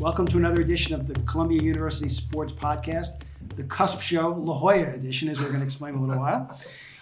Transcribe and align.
Welcome 0.00 0.26
to 0.28 0.36
another 0.36 0.60
edition 0.60 0.94
of 0.94 1.06
the 1.08 1.14
Columbia 1.20 1.60
University 1.60 2.08
Sports 2.08 2.52
Podcast, 2.52 3.20
the 3.56 3.64
Cusp 3.64 4.00
Show, 4.00 4.30
La 4.32 4.54
Jolla 4.56 4.94
edition, 4.94 5.28
as 5.28 5.40
we're 5.40 5.48
going 5.48 5.58
to 5.60 5.64
explain 5.64 5.94
in 5.94 6.00
a 6.00 6.06
little 6.06 6.20
while. 6.22 6.56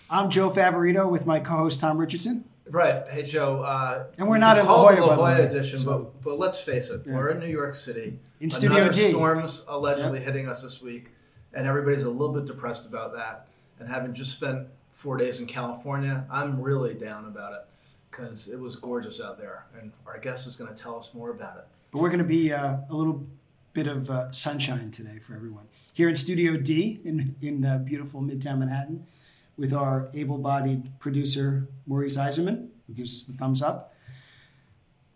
I'm 0.09 0.31
Joe 0.31 0.51
Favorito 0.51 1.09
with 1.11 1.27
my 1.27 1.41
co-host 1.41 1.81
Tom 1.81 1.99
Richardson. 1.99 2.45
Right. 2.71 3.05
Hey, 3.11 3.23
Joe. 3.23 3.63
Uh, 3.63 4.07
And 4.19 4.29
we're 4.29 4.39
not 4.39 4.57
in 4.59 4.65
La 4.65 4.73
Jolla, 4.95 5.01
La 5.07 5.15
Jolla 5.17 5.43
edition, 5.43 5.79
so- 5.79 5.99
but, 5.99 6.23
but 6.23 6.39
let's 6.39 6.61
face 6.61 6.89
it, 6.91 7.07
we're 7.07 7.31
in 7.31 7.41
New 7.41 7.47
York 7.47 7.75
City. 7.75 8.19
In 8.41 8.51
Studio 8.51 8.91
D. 8.91 9.11
storm's 9.11 9.65
allegedly 9.69 10.21
hitting 10.21 10.49
us 10.49 10.63
this 10.63 10.81
week, 10.81 11.09
and 11.53 11.67
everybody's 11.67 12.05
a 12.05 12.11
little 12.11 12.35
bit 12.35 12.47
depressed 12.47 12.87
about 12.87 13.15
that. 13.15 13.49
And 13.79 13.89
having 13.89 14.15
just 14.15 14.33
spent 14.33 14.69
four 14.93 15.17
days 15.19 15.39
in 15.41 15.47
California, 15.47 16.25
I'm 16.31 16.61
really 16.63 16.95
down 16.95 17.27
about 17.27 17.53
it 17.53 17.61
because 18.11 18.49
it 18.49 18.59
was 18.59 18.77
gorgeous 18.77 19.21
out 19.21 19.39
there, 19.39 19.67
and 19.79 19.93
our 20.07 20.19
guest 20.19 20.47
is 20.47 20.57
going 20.57 20.75
to 20.75 20.83
tell 20.83 20.99
us 20.99 21.13
more 21.15 21.31
about 21.31 21.59
it. 21.59 21.65
But 21.91 22.01
we're 22.01 22.09
going 22.09 22.19
to 22.19 22.25
be 22.25 22.53
uh, 22.53 22.79
a 22.89 22.95
little 22.95 23.27
bit 23.73 23.87
of 23.87 24.11
uh, 24.11 24.33
sunshine 24.33 24.91
today 24.91 25.19
for 25.19 25.35
everyone. 25.35 25.67
Here 25.93 26.09
in 26.09 26.17
Studio 26.17 26.57
D 26.57 27.01
in, 27.05 27.37
in 27.41 27.65
uh, 27.65 27.79
beautiful 27.79 28.21
Midtown 28.21 28.59
Manhattan 28.59 29.07
with 29.57 29.73
our 29.73 30.11
able 30.15 30.39
bodied 30.39 30.99
producer, 30.99 31.69
Maurice 31.87 32.17
Eiserman, 32.17 32.69
who 32.87 32.95
gives 32.95 33.15
us 33.15 33.23
the 33.25 33.33
thumbs 33.33 33.63
up. 33.63 33.95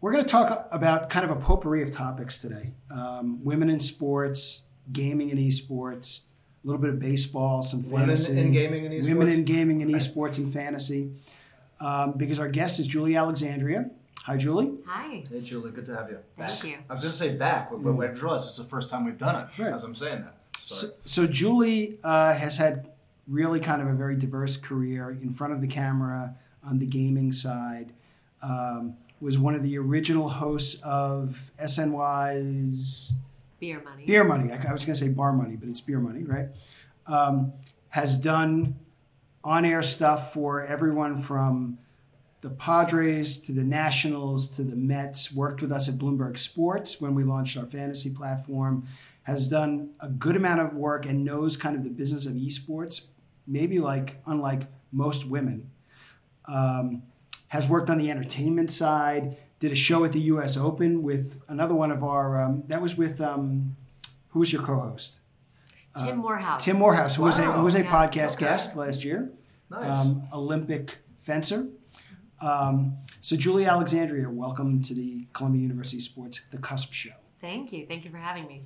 We're 0.00 0.12
going 0.12 0.24
to 0.24 0.30
talk 0.30 0.68
about 0.70 1.10
kind 1.10 1.30
of 1.30 1.36
a 1.36 1.40
potpourri 1.40 1.82
of 1.82 1.90
topics 1.90 2.38
today 2.38 2.72
um, 2.90 3.44
women 3.44 3.68
in 3.68 3.80
sports, 3.80 4.62
gaming 4.92 5.30
and 5.30 5.38
esports, 5.38 6.24
a 6.62 6.66
little 6.66 6.80
bit 6.80 6.90
of 6.90 6.98
baseball, 6.98 7.62
some 7.62 7.82
fantasy. 7.82 8.32
Women 8.32 8.46
in 8.46 8.52
gaming 8.52 8.86
and 8.86 8.94
esports. 8.94 9.08
Women 9.08 9.28
in 9.28 9.44
gaming 9.44 9.82
and 9.82 9.90
esports 9.90 10.38
and 10.38 10.52
fantasy. 10.52 11.12
Um, 11.80 12.12
because 12.16 12.38
our 12.38 12.48
guest 12.48 12.78
is 12.78 12.86
Julie 12.86 13.16
Alexandria. 13.16 13.90
Hi, 14.24 14.36
Julie. 14.36 14.72
Hi. 14.86 15.24
Hey, 15.30 15.40
Julie, 15.40 15.70
good 15.70 15.86
to 15.86 15.96
have 15.96 16.10
you. 16.10 16.18
Back. 16.36 16.50
Thank 16.50 16.72
you. 16.74 16.78
I 16.88 16.92
was 16.94 17.02
going 17.02 17.12
to 17.12 17.18
say 17.18 17.36
back, 17.36 17.70
but, 17.70 17.82
but 17.82 17.90
I 17.92 18.06
realized 18.10 18.48
it's 18.48 18.58
the 18.58 18.64
first 18.64 18.90
time 18.90 19.04
we've 19.04 19.16
done 19.18 19.48
it 19.48 19.62
Right. 19.62 19.72
as 19.72 19.82
I'm 19.82 19.94
saying 19.94 20.22
that. 20.24 20.36
So, 20.58 20.88
so 21.04 21.26
Julie 21.26 21.98
uh, 22.04 22.34
has 22.34 22.56
had 22.58 22.90
really 23.26 23.60
kind 23.60 23.80
of 23.80 23.88
a 23.88 23.94
very 23.94 24.14
diverse 24.16 24.56
career 24.56 25.10
in 25.10 25.32
front 25.32 25.52
of 25.52 25.60
the 25.60 25.66
camera 25.66 26.34
on 26.64 26.78
the 26.78 26.86
gaming 26.86 27.32
side. 27.32 27.92
Um, 28.42 28.96
was 29.20 29.38
one 29.38 29.54
of 29.54 29.62
the 29.62 29.76
original 29.78 30.28
hosts 30.28 30.80
of 30.82 31.50
SNY's 31.62 33.12
Beer 33.58 33.82
money. 33.82 34.06
Beer 34.06 34.24
Money. 34.24 34.50
I, 34.52 34.56
I 34.68 34.72
was 34.72 34.84
going 34.86 34.94
to 34.94 35.00
say 35.00 35.08
Bar 35.08 35.32
Money, 35.34 35.56
but 35.56 35.68
it's 35.68 35.80
Beer 35.82 35.98
Money, 36.00 36.22
right? 36.24 36.48
Um, 37.06 37.52
has 37.90 38.16
done 38.18 38.76
on-air 39.44 39.82
stuff 39.82 40.32
for 40.32 40.62
everyone 40.64 41.18
from 41.18 41.78
the 42.40 42.50
Padres 42.50 43.38
to 43.42 43.52
the 43.52 43.64
Nationals 43.64 44.48
to 44.56 44.62
the 44.62 44.76
Mets. 44.76 45.32
Worked 45.32 45.60
with 45.62 45.70
us 45.72 45.88
at 45.88 45.96
Bloomberg 45.96 46.38
Sports 46.38 47.00
when 47.00 47.14
we 47.14 47.22
launched 47.24 47.56
our 47.56 47.66
fantasy 47.66 48.10
platform. 48.10 48.86
Has 49.24 49.48
done 49.48 49.90
a 50.00 50.08
good 50.08 50.36
amount 50.36 50.60
of 50.60 50.72
work 50.74 51.04
and 51.06 51.24
knows 51.24 51.56
kind 51.56 51.76
of 51.76 51.84
the 51.84 51.90
business 51.90 52.24
of 52.26 52.32
esports, 52.32 53.08
maybe 53.46 53.78
like 53.78 54.20
unlike 54.26 54.66
most 54.90 55.26
women. 55.26 55.70
Um, 56.46 57.02
has 57.48 57.68
worked 57.68 57.90
on 57.90 57.98
the 57.98 58.10
entertainment 58.10 58.70
side. 58.70 59.36
Did 59.58 59.72
a 59.72 59.76
show 59.76 60.04
at 60.04 60.12
the 60.12 60.20
U.S. 60.20 60.56
Open 60.56 61.02
with 61.02 61.40
another 61.48 61.74
one 61.74 61.90
of 61.92 62.02
our. 62.02 62.40
Um, 62.40 62.64
that 62.68 62.80
was 62.80 62.96
with 62.96 63.20
um, 63.20 63.76
who 64.28 64.38
was 64.40 64.52
your 64.52 64.62
co-host? 64.62 65.20
Tim 65.98 66.18
Morehouse. 66.18 66.64
Tim 66.64 66.76
Morehouse, 66.78 67.16
who 67.16 67.24
was 67.24 67.38
a 67.38 67.42
who 67.52 67.62
was 67.62 67.74
a 67.74 67.82
Wow. 67.82 68.06
podcast 68.06 68.36
Okay. 68.36 68.46
guest 68.46 68.76
last 68.76 69.04
year, 69.04 69.30
Nice. 69.70 70.06
um, 70.06 70.22
Olympic 70.32 70.98
fencer. 71.18 71.66
Um, 72.40 72.96
so 73.20 73.36
Julie 73.36 73.66
Alexandria, 73.66 74.28
welcome 74.30 74.82
to 74.82 74.94
the 74.94 75.26
Columbia 75.32 75.62
University 75.62 76.00
Sports 76.00 76.40
The 76.50 76.58
Cusp 76.58 76.92
Show. 76.92 77.10
Thank 77.40 77.72
you. 77.72 77.86
Thank 77.86 78.04
you 78.04 78.10
for 78.10 78.16
having 78.18 78.46
me. 78.46 78.62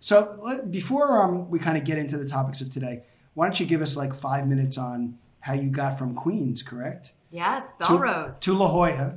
So 0.00 0.62
before 0.70 1.22
um, 1.22 1.48
we 1.50 1.58
kind 1.58 1.78
of 1.78 1.84
get 1.84 1.96
into 1.98 2.18
the 2.18 2.28
topics 2.28 2.60
of 2.60 2.70
today, 2.70 3.02
why 3.34 3.46
don't 3.46 3.58
you 3.58 3.66
give 3.66 3.80
us 3.80 3.96
like 3.96 4.14
five 4.14 4.46
minutes 4.46 4.76
on 4.76 5.18
how 5.40 5.54
you 5.54 5.68
got 5.70 5.98
from 5.98 6.14
Queens, 6.14 6.62
correct? 6.62 7.12
Yes, 7.30 7.72
To- 7.78 7.84
Bellerose. 7.84 8.40
to 8.40 8.54
La 8.54 8.68
Jolla, 8.68 9.14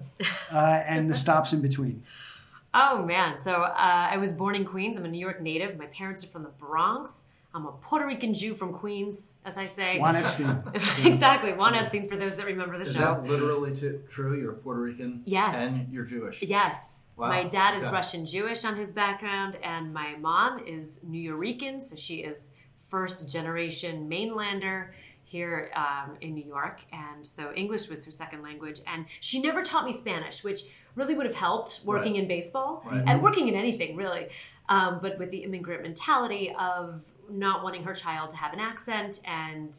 uh, 0.52 0.82
and 0.86 1.10
the 1.10 1.16
stops 1.16 1.54
in 1.54 1.62
between. 1.62 2.04
oh 2.74 3.04
man. 3.04 3.40
So 3.40 3.54
uh, 3.64 3.74
I 4.12 4.18
was 4.18 4.34
born 4.34 4.56
in 4.56 4.66
Queens. 4.66 4.98
I'm 4.98 5.06
a 5.06 5.10
New 5.10 5.20
York 5.20 5.42
native. 5.42 5.78
My 5.78 5.86
parents 5.88 6.24
are 6.24 6.28
from 6.28 6.44
the 6.44 6.50
Bronx. 6.50 7.26
I'm 7.58 7.66
a 7.66 7.72
Puerto 7.72 8.06
Rican 8.06 8.36
Jew 8.36 8.54
from 8.54 8.72
Queens, 8.72 9.30
as 9.44 9.58
I 9.58 9.66
say. 9.66 9.98
Juan 10.00 10.16
Epstein. 10.16 10.62
exactly. 11.04 11.54
Juan 11.54 11.74
Epstein 11.74 12.08
for 12.08 12.16
those 12.16 12.36
that 12.36 12.46
remember 12.46 12.78
the 12.78 12.84
Is 12.86 12.94
show. 12.94 13.00
that 13.00 13.24
literally 13.24 13.76
t- 13.76 13.94
true? 14.08 14.40
You're 14.40 14.54
Puerto 14.54 14.80
Rican 14.80 15.24
Yes. 15.26 15.84
and 15.86 15.92
you're 15.92 16.06
Jewish. 16.06 16.44
Yes. 16.44 17.08
Wow. 17.16 17.30
My 17.30 17.46
dad 17.46 17.76
is 17.76 17.86
Okay. 17.86 17.94
Russian 17.96 18.28
Jewish 18.28 18.64
on 18.64 18.76
his 18.76 18.92
background, 18.92 19.58
and 19.64 19.92
my 19.92 20.16
mom 20.20 20.60
is 20.68 21.00
Nuyorican, 21.04 21.82
so 21.82 21.96
she 21.96 22.18
is 22.18 22.54
first 22.78 23.32
generation 23.32 24.08
mainlander 24.08 24.90
here 25.24 25.72
um, 25.76 26.16
in 26.22 26.36
New 26.36 26.46
York. 26.46 26.82
And 26.94 27.26
so 27.26 27.52
English 27.56 27.90
was 27.90 28.06
her 28.06 28.12
second 28.12 28.44
language. 28.44 28.82
And 28.86 29.06
she 29.20 29.42
never 29.42 29.64
taught 29.64 29.84
me 29.84 29.92
Spanish, 29.94 30.44
which 30.44 30.62
really 30.94 31.16
would 31.16 31.26
have 31.26 31.36
helped 31.36 31.82
working 31.84 32.14
Right. 32.14 32.22
in 32.22 32.28
baseball 32.28 32.84
Right. 32.86 33.04
and 33.08 33.22
working 33.24 33.48
in 33.48 33.56
anything, 33.56 33.96
really. 33.98 34.28
Um, 34.70 35.00
but 35.02 35.18
with 35.18 35.32
the 35.32 35.40
immigrant 35.40 35.82
mentality 35.82 36.54
of 36.58 37.04
not 37.30 37.64
wanting 37.64 37.84
her 37.84 37.94
child 37.94 38.30
to 38.32 38.36
have 38.38 38.54
an 38.54 38.60
accent 38.60 39.20
and, 39.26 39.78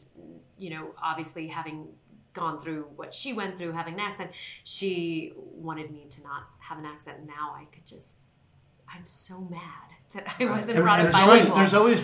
you 0.59 0.71
know, 0.71 0.91
obviously 1.03 1.47
having 1.49 1.87
gone 2.35 2.61
through 2.61 2.87
what 2.97 3.13
she 3.13 3.33
went 3.33 3.59
through 3.59 3.73
having 3.73 3.95
an 3.95 4.01
accent 4.01 4.31
she 4.63 5.33
wanted 5.37 5.91
me 5.91 6.07
to 6.09 6.23
not 6.23 6.43
have 6.61 6.79
an 6.79 6.85
accent 6.85 7.27
now 7.27 7.53
i 7.57 7.65
could 7.75 7.85
just 7.85 8.21
i'm 8.89 9.03
so 9.07 9.41
mad 9.51 9.61
that 10.15 10.37
i 10.39 10.45
wasn't 10.45 10.77
And- 10.77 10.85
brought 10.85 11.01
and 11.01 11.09
up 11.09 11.15
there's 11.15 11.15
There's 11.15 11.25
always, 11.25 11.41
bilingual 11.41 11.57
there's 11.57 11.75
always 11.75 12.01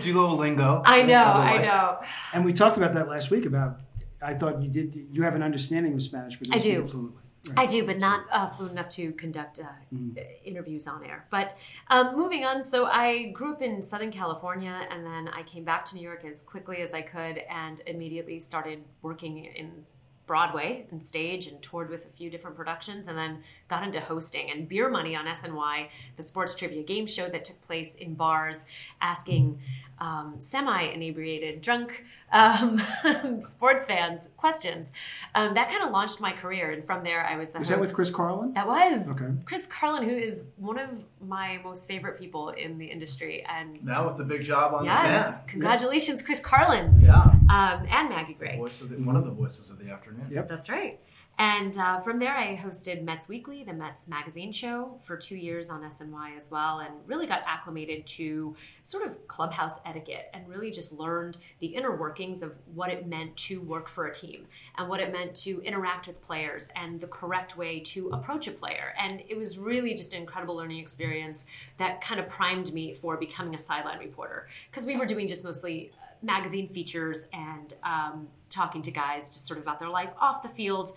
Duolingo. 0.59 0.83
i 0.87 1.03
know 1.03 1.23
i 1.25 1.63
know 1.63 1.99
And 2.33 2.45
we 2.45 2.53
talked 2.53 2.77
about 2.79 2.95
that 2.95 3.07
last 3.09 3.31
week 3.31 3.45
about. 3.47 3.81
I 4.21 4.33
thought 4.35 4.63
you 4.63 4.71
did. 4.71 5.09
You 5.13 5.23
have 5.23 5.35
an 5.35 5.43
understanding 5.43 5.93
of 5.93 6.03
Spanish, 6.03 6.37
but 6.39 6.49
you 6.49 6.55
I 6.55 6.59
speak 6.59 6.73
do. 6.77 6.87
fluently. 6.89 7.23
I 7.57 7.67
do, 7.67 7.85
but 7.85 7.99
not 7.99 8.25
uh, 8.31 8.49
fluent 8.49 8.73
enough 8.73 8.89
to 8.91 9.13
conduct 9.13 9.61
uh, 9.61 10.21
interviews 10.45 10.89
on 10.89 11.05
air. 11.05 11.27
But 11.31 11.57
um, 11.89 12.17
moving 12.17 12.45
on, 12.45 12.63
so 12.63 12.87
I 12.87 13.31
grew 13.33 13.53
up 13.53 13.63
in 13.63 13.83
Southern 13.83 14.11
California, 14.11 14.87
and 14.91 15.05
then 15.05 15.29
I 15.29 15.43
came 15.43 15.65
back 15.65 15.85
to 15.87 15.95
New 15.95 16.03
York 16.03 16.25
as 16.25 16.43
quickly 16.43 16.79
as 16.79 16.95
I 16.95 17.03
could, 17.03 17.39
and 17.51 17.83
immediately 17.87 18.39
started 18.41 18.83
working 19.03 19.45
in 19.45 19.85
Broadway 20.27 20.87
and 20.91 21.05
stage, 21.05 21.47
and 21.47 21.61
toured 21.61 21.91
with 21.91 22.07
a 22.07 22.09
few 22.09 22.31
different 22.31 22.57
productions, 22.57 23.09
and 23.09 23.19
then 23.19 23.43
got 23.69 23.83
into 23.83 24.01
hosting 24.01 24.51
and 24.51 24.67
Beer 24.67 24.89
Money 24.89 25.15
on 25.15 25.27
SNY, 25.27 25.89
the 26.17 26.23
sports 26.23 26.55
trivia 26.55 26.83
game 26.83 27.07
show 27.07 27.29
that 27.29 27.45
took 27.45 27.61
place 27.61 27.95
in 27.97 28.15
bars, 28.15 28.65
asking 29.03 29.61
um, 29.99 30.41
semi-inebriated, 30.41 31.61
drunk 31.63 32.05
um, 32.33 32.79
sports 33.43 33.87
fans 33.87 34.31
questions. 34.37 34.93
Um, 35.35 35.55
that 35.55 35.71
kind 35.71 35.85
of 35.85 35.91
launched 35.91 36.21
my 36.21 36.33
career, 36.33 36.73
and 36.73 36.85
from 36.85 37.05
there, 37.05 37.25
I 37.25 37.37
was 37.37 37.53
the 37.53 37.61
Was 37.61 37.69
host. 37.69 37.79
that 37.79 37.81
with 37.87 37.95
Chris 37.95 38.11
Carlin? 38.11 38.53
That 38.55 38.67
was 38.67 39.11
Okay. 39.17 39.33
Chris 39.45 39.67
Carlin, 39.67 40.03
who 40.09 40.15
is 40.15 40.47
one 40.57 40.79
of 40.79 41.05
my 41.21 41.61
most 41.63 41.87
favorite 41.87 42.19
people 42.19 42.51
in 42.51 42.77
the 42.79 42.87
industry, 42.87 43.45
and 43.49 43.83
Now 43.85 44.07
with 44.07 44.17
the 44.17 44.25
big 44.25 44.43
job 44.43 44.75
on 44.75 44.85
yes, 44.85 45.03
the 45.29 45.33
fan. 45.33 45.41
congratulations, 45.47 46.23
Chris 46.23 46.41
Carlin, 46.41 47.01
Yeah. 47.01 47.23
um, 47.23 47.87
and 47.89 48.09
Maggie 48.09 48.35
Gray. 48.35 48.57
Voice 48.57 48.81
of 48.81 48.91
the, 48.91 48.97
one 48.97 49.17
of 49.17 49.25
the 49.25 49.31
voices 49.31 49.71
of 49.71 49.79
the 49.79 49.91
afternoon. 49.91 50.27
Yep. 50.31 50.49
That's 50.49 50.69
right. 50.69 50.99
And 51.39 51.77
uh, 51.77 51.99
from 52.01 52.21
there, 52.21 52.37
I 52.37 52.57
hosted 52.57 53.03
Mets 53.03 53.29
Weekly, 53.29 53.65
the 53.65 53.73
Mets 53.73 54.07
magazine 54.07 54.53
show, 54.53 54.99
for 55.03 55.17
two 55.17 55.37
years 55.37 55.69
on 55.69 55.83
SNY 55.83 56.37
as 56.37 56.51
well, 56.51 56.79
and 56.79 56.95
really 57.07 57.27
got 57.27 57.43
acclimated 57.45 58.07
to 58.07 58.55
sort 58.83 59.05
of 59.05 59.27
clubhouse 59.27 59.81
etiquette 59.85 60.31
and 60.33 60.49
really 60.49 60.71
just 60.71 60.93
learned 60.93 61.39
the 61.59 61.67
inner 61.67 61.97
workings 61.97 62.43
of 62.43 62.57
what 62.75 62.91
it 62.91 63.09
meant 63.09 63.37
to 63.37 63.61
work 63.61 63.89
for 63.89 64.07
a 64.07 64.13
team 64.15 64.47
and 64.79 64.89
what 64.89 65.01
it 65.01 65.13
meant 65.13 65.35
to 65.35 65.61
interact 65.63 66.07
with 66.07 66.23
players 66.23 66.69
and 66.77 67.01
the 67.01 67.09
correct 67.09 67.57
way 67.57 67.81
to 67.81 68.11
approach 68.11 68.47
a 68.47 68.53
player. 68.53 68.95
And 68.99 69.23
it 69.29 69.37
was 69.37 69.59
really 69.59 69.95
just 69.95 70.13
an 70.13 70.21
incredible 70.21 70.55
learning 70.55 70.79
experience 70.79 71.47
that 71.79 72.01
kind 72.01 72.21
of 72.21 72.29
primed 72.29 72.73
me 72.73 72.95
for 72.95 73.17
becoming 73.17 73.55
a 73.55 73.59
sideline 73.59 73.99
reporter 73.99 74.47
because 74.71 74.87
we 74.87 74.97
were 74.97 75.07
doing 75.07 75.27
just 75.27 75.43
mostly 75.43 75.91
magazine 76.23 76.69
features 76.69 77.29
and 77.33 77.75
um, 77.83 78.29
talking 78.49 78.83
to 78.83 78.91
guys 78.91 79.29
just 79.29 79.47
sort 79.47 79.59
of 79.59 79.65
about 79.65 79.79
their 79.79 79.89
life 79.89 80.13
off 80.19 80.43
the 80.43 80.49
field. 80.49 80.97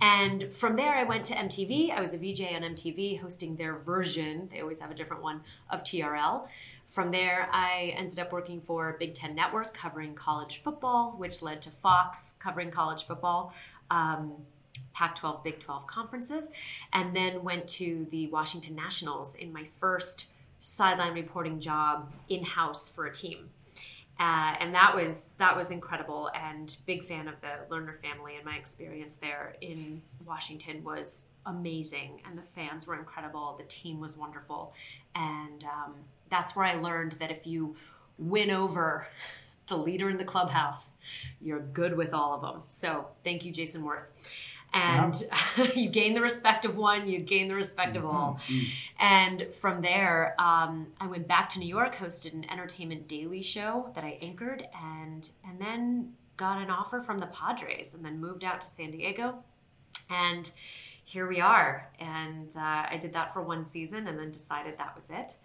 And 0.00 0.52
from 0.52 0.76
there, 0.76 0.94
I 0.94 1.04
went 1.04 1.24
to 1.26 1.34
MTV. 1.34 1.90
I 1.90 2.00
was 2.00 2.14
a 2.14 2.18
VJ 2.18 2.42
on 2.54 2.62
MTV, 2.62 3.20
hosting 3.20 3.56
their 3.56 3.78
version, 3.78 4.48
they 4.52 4.60
always 4.60 4.80
have 4.80 4.90
a 4.90 4.94
different 4.94 5.22
one, 5.22 5.42
of 5.70 5.82
TRL. 5.82 6.46
From 6.86 7.10
there, 7.10 7.48
I 7.52 7.94
ended 7.96 8.18
up 8.18 8.32
working 8.32 8.60
for 8.62 8.96
Big 8.98 9.14
Ten 9.14 9.34
Network 9.34 9.74
covering 9.74 10.14
college 10.14 10.62
football, 10.62 11.14
which 11.18 11.42
led 11.42 11.60
to 11.62 11.70
Fox 11.70 12.34
covering 12.38 12.70
college 12.70 13.06
football. 13.06 13.52
Um, 13.90 14.32
Pac 14.94 15.14
12, 15.14 15.44
Big 15.44 15.60
12 15.60 15.86
conferences, 15.86 16.50
and 16.92 17.14
then 17.14 17.44
went 17.44 17.68
to 17.68 18.06
the 18.10 18.26
Washington 18.28 18.74
Nationals 18.74 19.36
in 19.36 19.52
my 19.52 19.68
first 19.78 20.26
sideline 20.60 21.14
reporting 21.14 21.60
job 21.60 22.10
in 22.28 22.42
house 22.42 22.88
for 22.88 23.06
a 23.06 23.12
team. 23.12 23.50
Uh, 24.18 24.56
and 24.58 24.74
that 24.74 24.94
was 24.94 25.30
that 25.38 25.56
was 25.56 25.70
incredible 25.70 26.28
and 26.34 26.76
big 26.86 27.04
fan 27.04 27.28
of 27.28 27.40
the 27.40 27.72
Lerner 27.72 27.96
family 28.00 28.34
and 28.34 28.44
my 28.44 28.56
experience 28.56 29.16
there 29.16 29.54
in 29.60 30.02
Washington 30.26 30.82
was 30.82 31.26
amazing 31.46 32.20
and 32.26 32.36
the 32.36 32.42
fans 32.42 32.84
were 32.86 32.96
incredible 32.96 33.54
the 33.58 33.64
team 33.64 34.00
was 34.00 34.16
wonderful 34.16 34.74
and 35.14 35.62
um, 35.64 35.94
that's 36.30 36.56
where 36.56 36.64
I 36.64 36.74
learned 36.74 37.12
that 37.12 37.30
if 37.30 37.46
you 37.46 37.76
win 38.18 38.50
over 38.50 39.06
the 39.68 39.76
leader 39.76 40.10
in 40.10 40.16
the 40.16 40.24
clubhouse 40.24 40.94
you're 41.40 41.60
good 41.60 41.96
with 41.96 42.12
all 42.12 42.34
of 42.34 42.42
them 42.42 42.62
so 42.66 43.06
thank 43.22 43.44
you 43.44 43.52
Jayson 43.52 43.82
Werth 43.82 44.06
and 44.72 45.22
you 45.74 45.88
gain 45.88 46.14
the 46.14 46.20
respect 46.20 46.64
of 46.64 46.76
one 46.76 47.06
you 47.06 47.18
gain 47.18 47.48
the 47.48 47.54
respect 47.54 47.96
of 47.96 48.04
all. 48.04 48.38
Mm-hmm. 48.48 48.64
and 49.00 49.54
from 49.54 49.80
there 49.80 50.34
um, 50.38 50.88
i 51.00 51.06
went 51.06 51.26
back 51.26 51.48
to 51.50 51.58
new 51.58 51.68
york 51.68 51.96
hosted 51.96 52.34
an 52.34 52.48
entertainment 52.50 53.08
daily 53.08 53.42
show 53.42 53.90
that 53.94 54.04
i 54.04 54.18
anchored 54.20 54.66
and 54.82 55.30
and 55.44 55.60
then 55.60 56.12
got 56.38 56.62
an 56.62 56.70
offer 56.70 57.02
from 57.02 57.18
the 57.18 57.26
padres 57.26 57.92
and 57.92 58.02
then 58.02 58.18
moved 58.18 58.44
out 58.44 58.62
to 58.62 58.68
san 58.68 58.90
diego. 58.90 59.42
And 60.08 60.50
here 61.04 61.26
we 61.26 61.40
are. 61.40 61.90
And 61.98 62.50
uh, 62.56 62.86
i 62.90 62.96
did 62.98 63.12
that 63.12 63.34
for 63.34 63.42
one 63.42 63.64
season 63.66 64.06
and 64.06 64.18
then 64.18 64.30
decided 64.30 64.78
that 64.78 64.96
was 64.96 65.10
it 65.10 65.36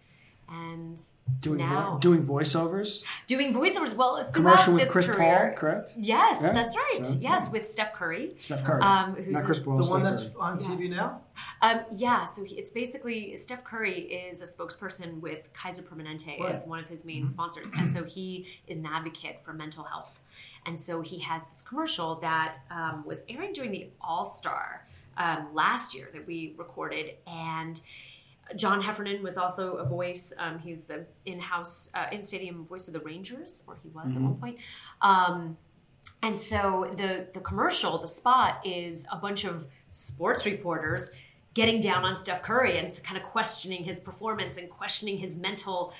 and 0.50 1.00
Doing 1.40 1.60
vo- 1.60 1.66
now 1.66 1.98
doing 2.00 2.24
voiceovers, 2.24 3.04
doing 3.28 3.54
voiceovers 3.54 3.95
well 3.95 4.24
commercial 4.34 4.74
with 4.74 4.90
Chris 4.90 5.07
career, 5.07 5.50
Paul, 5.51 5.57
correct? 5.60 5.94
yes 5.98 6.40
Yeah, 6.42 6.54
that's 6.54 6.75
right 6.75 7.06
so, 7.06 7.18
yes 7.19 7.50
with 7.51 7.68
steph 7.68 7.94
curry 7.94 8.34
Steph 8.38 8.63
Curry, 8.63 8.81
um, 8.81 9.16
who's 9.16 9.34
not 9.34 9.44
Chris 9.45 9.60
Paul. 9.60 9.78
The 9.78 9.84
Steph 9.84 9.92
one 9.94 10.04
that's 10.04 10.24
Curry. 10.24 10.34
on 10.40 10.60
TV 10.60 10.90
Yes. 10.90 10.98
now? 10.98 11.22
Um, 11.63 11.80
yeah, 11.92 12.25
so 12.25 12.44
he, 12.44 12.56
it's 12.56 12.69
basically 12.72 13.36
Steph 13.38 13.63
Curry 13.63 14.01
is 14.01 14.42
a 14.42 14.45
spokesperson 14.45 15.19
with 15.19 15.51
Kaiser 15.54 15.81
Permanente 15.81 16.40
Right. 16.40 16.51
as 16.51 16.66
one 16.66 16.80
of 16.80 16.88
his 16.88 17.04
main 17.06 17.28
sponsors, 17.28 17.72
and 17.78 17.92
so 17.92 18.04
he 18.04 18.46
is 18.68 18.80
an 18.80 18.86
advocate 18.86 19.42
for 19.44 19.51
mental 19.54 19.84
health, 19.84 20.22
and 20.66 20.80
so 20.80 21.01
he 21.01 21.19
has 21.19 21.44
this 21.46 21.62
commercial 21.63 22.16
that 22.22 22.57
um, 22.69 23.04
was 23.06 23.24
airing 23.28 23.54
during 23.54 23.72
the 23.72 23.88
All 24.00 24.25
Star 24.25 24.88
um, 25.18 25.48
last 25.54 25.96
year 25.96 26.10
that 26.13 26.28
we 26.28 26.54
recorded, 26.57 27.16
and 27.25 27.81
John 28.56 28.81
Heffernan 28.81 29.24
was 29.24 29.38
also 29.38 29.75
a 29.75 29.86
voice. 29.86 30.34
Um, 30.38 30.60
he's 30.60 30.86
the 30.86 31.06
in-house, 31.25 31.90
uh, 31.94 32.07
in-stadium 32.12 32.66
voice 32.66 32.88
of 32.88 32.94
the 32.94 33.00
Rangers, 33.00 33.63
or 33.68 33.78
he 33.81 33.90
was 33.90 34.16
at 34.16 34.22
one 34.22 34.36
point. 34.36 34.57
Um, 35.01 35.57
and 36.22 36.40
so 36.40 36.94
the 36.98 37.28
the 37.34 37.40
commercial, 37.40 37.98
the 37.98 38.07
spot 38.07 38.66
is 38.66 39.07
a 39.12 39.18
bunch 39.18 39.45
of 39.45 39.68
sports 39.92 40.45
reporters 40.45 41.12
getting 41.54 41.80
down 41.80 42.04
on 42.04 42.18
Steph 42.18 42.42
Curry 42.42 42.78
and 42.78 43.00
kind 43.04 43.18
of 43.18 43.24
questioning 43.24 43.84
his 43.84 44.00
performance 44.00 44.57
and 44.57 44.69
questioning 44.69 45.18
his 45.18 45.38
mental 45.38 45.94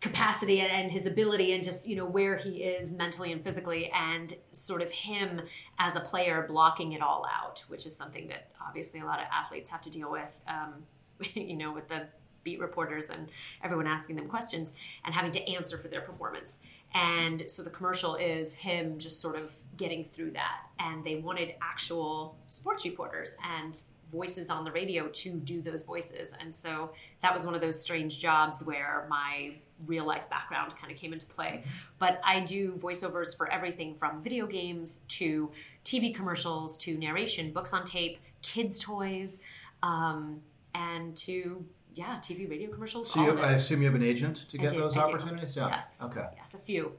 capacity 0.00 0.60
and, 0.60 0.70
and 0.70 0.90
his 0.90 1.06
ability 1.06 1.52
and 1.52 1.62
just 1.62 1.86
you 1.86 1.94
know 1.94 2.06
where 2.06 2.36
he 2.36 2.62
is 2.62 2.92
mentally 2.94 3.32
and 3.32 3.44
physically 3.44 3.90
and 3.94 4.34
sort 4.50 4.80
of 4.80 4.90
him 4.90 5.42
as 5.78 5.94
a 5.94 6.00
player 6.00 6.46
blocking 6.48 6.92
it 6.92 7.02
all 7.02 7.26
out 7.30 7.62
which 7.68 7.84
is 7.84 7.94
something 7.94 8.26
that 8.28 8.48
obviously 8.66 9.00
a 9.00 9.04
lot 9.04 9.18
of 9.18 9.26
athletes 9.30 9.70
have 9.70 9.82
to 9.82 9.90
deal 9.90 10.10
with 10.10 10.40
um, 10.48 10.84
you 11.34 11.56
know 11.56 11.72
with 11.72 11.88
the 11.88 12.06
beat 12.42 12.60
reporters 12.60 13.10
and 13.10 13.28
everyone 13.62 13.86
asking 13.86 14.16
them 14.16 14.28
questions 14.28 14.74
and 15.04 15.14
having 15.14 15.30
to 15.32 15.48
answer 15.50 15.76
for 15.76 15.88
their 15.88 16.00
performance. 16.00 16.62
And 16.94 17.48
so 17.50 17.62
the 17.62 17.70
commercial 17.70 18.16
is 18.16 18.54
him 18.54 18.98
just 18.98 19.20
sort 19.20 19.36
of 19.36 19.54
getting 19.76 20.04
through 20.04 20.32
that. 20.32 20.62
And 20.78 21.04
they 21.04 21.16
wanted 21.16 21.54
actual 21.62 22.36
sports 22.48 22.84
reporters 22.84 23.36
and 23.58 23.80
voices 24.10 24.50
on 24.50 24.64
the 24.64 24.72
radio 24.72 25.06
to 25.08 25.34
do 25.34 25.62
those 25.62 25.82
voices. 25.82 26.34
And 26.40 26.52
so 26.52 26.90
that 27.22 27.32
was 27.32 27.44
one 27.44 27.54
of 27.54 27.60
those 27.60 27.80
strange 27.80 28.18
jobs 28.18 28.64
where 28.64 29.06
my 29.08 29.54
real 29.86 30.04
life 30.04 30.28
background 30.28 30.74
kind 30.76 30.92
of 30.92 30.98
came 30.98 31.12
into 31.12 31.26
play. 31.26 31.62
But 31.98 32.20
i 32.24 32.40
do 32.40 32.72
voiceovers 32.72 33.36
for 33.36 33.50
everything 33.50 33.94
from 33.94 34.22
video 34.22 34.46
games 34.46 34.98
to 35.08 35.50
tv 35.84 36.14
commercials 36.14 36.76
to 36.78 36.98
narration 36.98 37.52
books 37.52 37.72
on 37.72 37.84
tape 37.84 38.18
kids 38.42 38.78
toys 38.78 39.40
um, 39.82 40.42
and 40.74 41.16
to 41.16 41.64
yeah 41.94 42.18
tv 42.22 42.48
radio 42.48 42.70
commercials 42.70 43.10
So 43.10 43.22
you. 43.24 43.38
I 43.40 43.52
assume 43.52 43.80
you 43.82 43.86
have 43.88 43.94
an 43.96 44.02
agent 44.02 44.36
to 44.50 44.58
get 44.58 44.70
do, 44.70 44.78
those 44.78 44.96
I 44.96 45.04
do. 45.06 45.08
opportunities? 45.14 45.56
Yeah. 45.56 45.68
yes 45.68 45.86
Okay. 46.02 46.26
yes 46.36 46.54
a 46.54 46.58
few 46.58 46.92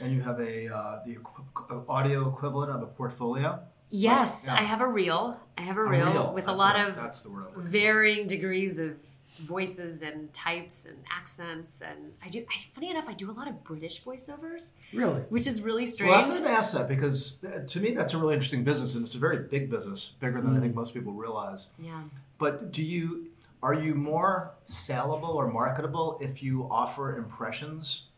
And 0.00 0.12
you 0.12 0.20
have 0.22 0.38
a 0.40 0.68
uh, 0.74 1.00
the 1.06 1.16
equ- 1.16 1.84
audio 1.88 2.28
equivalent 2.28 2.70
of 2.72 2.82
a 2.82 2.86
portfolio? 2.86 3.60
Yes, 3.88 4.42
yeah. 4.44 4.54
I 4.54 4.62
have 4.72 4.80
a 4.80 4.86
reel. 5.00 5.40
I 5.56 5.62
have 5.62 5.76
a 5.78 5.80
A 5.82 5.88
reel, 5.88 6.10
reel, 6.12 6.32
with 6.34 6.48
a 6.48 6.52
lot 6.52 6.74
what- 6.76 6.88
of 6.90 6.96
that's 6.96 7.22
the 7.22 7.30
word 7.30 7.46
I'm 7.48 7.54
for. 7.54 7.60
varying 7.60 8.26
degrees 8.26 8.78
of 8.78 8.92
voices 9.40 10.02
and 10.02 10.32
types 10.32 10.86
and 10.86 10.96
accents. 11.20 11.82
And 11.82 12.12
I 12.24 12.28
do. 12.28 12.40
I, 12.54 12.56
funny 12.72 12.90
enough, 12.90 13.08
I 13.08 13.12
do 13.12 13.30
a 13.30 13.36
lot 13.40 13.48
of 13.48 13.62
British 13.64 14.02
voiceovers, 14.02 14.72
Really? 14.92 15.20
which 15.28 15.46
is 15.46 15.62
really 15.62 15.86
strange. 15.86 16.10
Well, 16.10 16.24
I 16.24 16.26
was 16.26 16.38
going 16.40 16.50
to 16.50 16.56
ask 16.58 16.72
that 16.74 16.88
because 16.88 17.36
uh, 17.44 17.60
to 17.66 17.80
me 17.80 17.92
that's 17.92 18.12
a 18.14 18.18
really 18.18 18.34
interesting 18.34 18.64
business, 18.64 18.94
and 18.96 19.06
it's 19.06 19.14
a 19.14 19.18
very 19.18 19.38
big 19.48 19.70
business, 19.70 20.12
bigger 20.20 20.40
than 20.40 20.54
I 20.54 20.58
Mm. 20.58 20.62
think 20.62 20.74
most 20.74 20.92
people 20.94 21.12
realize. 21.12 21.68
yeah. 21.78 22.02
But 22.38 22.72
do 22.72 22.82
you 22.82 23.28
are 23.62 23.74
you 23.74 23.94
more 23.94 24.54
sellable 24.68 25.34
or 25.34 25.50
marketable 25.50 26.18
if 26.20 26.42
you 26.42 26.68
offer 26.70 27.16
impressions 27.16 28.08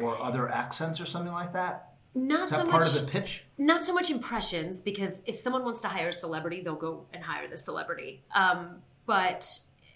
or 0.00 0.20
other 0.20 0.48
accents 0.48 1.00
or 1.00 1.06
something 1.06 1.32
like 1.32 1.52
that? 1.54 1.94
Not 2.14 2.50
that 2.50 2.66
so 2.66 2.70
part 2.70 2.84
much. 2.84 2.94
of 2.94 3.06
the 3.06 3.10
pitch? 3.10 3.44
not 3.56 3.84
so 3.84 3.94
much 3.94 4.10
impressions 4.10 4.80
because 4.80 5.22
if 5.24 5.38
someone 5.38 5.64
wants 5.64 5.80
to 5.82 5.88
hire 5.88 6.08
a 6.08 6.12
celebrity 6.12 6.60
they'll 6.60 6.74
go 6.74 7.06
and 7.14 7.22
hire 7.22 7.48
the 7.48 7.56
celebrity 7.56 8.22
um, 8.34 8.82
but 9.06 9.48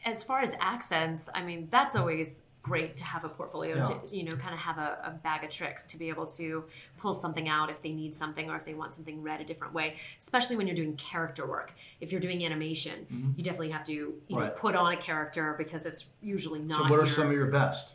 as 0.05 0.23
far 0.23 0.41
as 0.41 0.57
accents 0.61 1.29
i 1.35 1.43
mean 1.43 1.69
that's 1.71 1.97
always 1.97 2.45
great 2.67 2.97
to 2.97 3.05
have 3.05 3.23
a 3.25 3.29
portfolio 3.29 3.77
Yeah. 3.77 3.85
to 3.85 4.17
you 4.17 4.25
know 4.25 4.37
kind 4.45 4.53
of 4.53 4.61
have 4.61 4.79
a, 4.79 4.99
a 5.05 5.11
bag 5.27 5.45
of 5.45 5.51
tricks 5.51 5.87
to 5.89 5.97
be 5.97 6.09
able 6.09 6.27
to 6.39 6.65
pull 6.99 7.15
something 7.15 7.49
out 7.49 7.71
if 7.71 7.81
they 7.81 7.93
need 7.93 8.13
something 8.17 8.51
or 8.51 8.57
if 8.57 8.65
they 8.65 8.75
want 8.75 8.95
something 8.97 9.23
read 9.23 9.41
a 9.41 9.45
different 9.45 9.73
way 9.73 9.97
especially 10.19 10.57
when 10.57 10.67
you're 10.67 10.75
doing 10.85 10.97
character 10.97 11.47
work 11.47 11.73
if 12.01 12.11
you're 12.11 12.21
doing 12.29 12.45
animation 12.45 13.35
you 13.37 13.43
definitely 13.45 13.71
have 13.71 13.85
to 13.85 13.93
you 13.93 14.15
know, 14.31 14.37
Mm-hmm. 14.47 14.59
Put 14.59 14.75
on 14.75 14.93
a 14.93 14.97
character 14.97 15.55
because 15.59 15.87
it's 15.87 16.03
usually 16.21 16.61
not 16.61 16.79
So 16.85 16.91
what 16.91 17.01
are 17.01 17.07
some 17.07 17.27
of 17.29 17.33
your 17.33 17.47
best? 17.47 17.95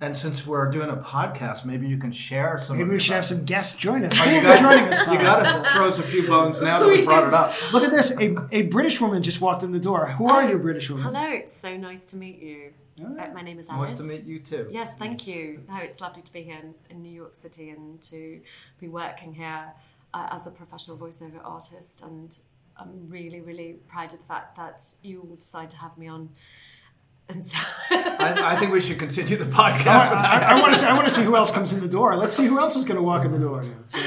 And 0.00 0.16
since 0.16 0.46
we're 0.46 0.70
doing 0.70 0.90
a 0.90 0.96
podcast, 0.96 1.64
maybe 1.64 1.88
you 1.88 1.98
can 1.98 2.12
share 2.12 2.56
some. 2.60 2.76
Maybe 2.76 2.82
of 2.84 2.88
we 2.90 2.94
your 2.94 3.00
should 3.00 3.14
have 3.14 3.24
some 3.24 3.44
guests 3.44 3.76
join 3.76 4.04
us. 4.04 4.16
Oh, 4.20 4.30
you 4.30 4.38
Who 4.38 4.46
got, 4.46 4.60
joining 4.60 4.84
us. 4.92 5.00
you 5.08 5.18
got 5.18 5.38
to 5.44 5.70
throw 5.70 5.88
us 5.88 5.98
a 5.98 6.04
few 6.04 6.24
bones 6.28 6.60
now 6.62 6.78
that 6.78 6.88
we 6.88 7.02
brought 7.10 7.26
it 7.26 7.34
up. 7.34 7.52
Look 7.72 7.82
at 7.82 7.90
this. 7.90 8.12
A, 8.12 8.36
a 8.52 8.62
British 8.76 9.00
woman 9.00 9.24
just 9.24 9.40
walked 9.40 9.64
in 9.64 9.72
the 9.72 9.80
door. 9.80 10.06
Who 10.10 10.28
are 10.28 10.48
you, 10.48 10.56
British 10.58 10.88
woman? 10.88 11.04
hello 11.04 11.24
it's 11.40 11.56
so 11.56 11.76
nice 11.76 12.06
to 12.06 12.16
meet 12.16 12.38
you. 12.40 12.72
Uh, 13.00 13.28
my 13.34 13.42
name 13.42 13.58
is 13.58 13.68
alice 13.68 13.90
Nice 13.90 14.00
to 14.00 14.06
meet 14.06 14.24
you 14.24 14.40
too. 14.40 14.68
Yes, 14.70 14.96
thank 14.96 15.26
you. 15.26 15.62
No, 15.68 15.76
it's 15.76 16.00
lovely 16.00 16.22
to 16.22 16.32
be 16.32 16.42
here 16.42 16.58
in, 16.62 16.74
in 16.90 17.02
New 17.02 17.12
York 17.12 17.34
City 17.34 17.70
and 17.70 18.00
to 18.02 18.40
be 18.80 18.88
working 18.88 19.34
here 19.34 19.72
uh, 20.14 20.28
as 20.30 20.46
a 20.46 20.50
professional 20.50 20.96
voiceover 20.96 21.40
artist. 21.44 22.02
And 22.02 22.36
I'm 22.76 23.08
really, 23.08 23.40
really 23.40 23.76
proud 23.88 24.12
of 24.12 24.18
the 24.18 24.24
fact 24.24 24.56
that 24.56 24.82
you 25.02 25.20
all 25.20 25.36
decide 25.36 25.70
to 25.70 25.76
have 25.78 25.96
me 25.98 26.08
on. 26.08 26.30
And 27.30 27.46
so, 27.46 27.58
I, 27.90 28.54
I 28.54 28.56
think 28.56 28.72
we 28.72 28.80
should 28.80 28.98
continue 28.98 29.36
the 29.36 29.44
podcast. 29.44 30.08
with 30.08 30.18
I. 30.18 30.44
I 30.48 30.54
want 30.58 30.72
to 30.72 30.78
see. 30.78 30.86
I 30.86 30.94
want 30.94 31.06
to 31.06 31.12
see 31.12 31.22
who 31.22 31.36
else 31.36 31.50
comes 31.50 31.74
in 31.74 31.80
the 31.80 31.88
door. 31.88 32.16
Let's 32.16 32.34
see 32.34 32.46
who 32.46 32.58
else 32.58 32.74
is 32.74 32.86
going 32.86 32.96
to 32.96 33.02
walk 33.02 33.26
in 33.26 33.32
the 33.32 33.38
door. 33.38 33.60
Now. 33.60 33.68
So, 33.88 34.00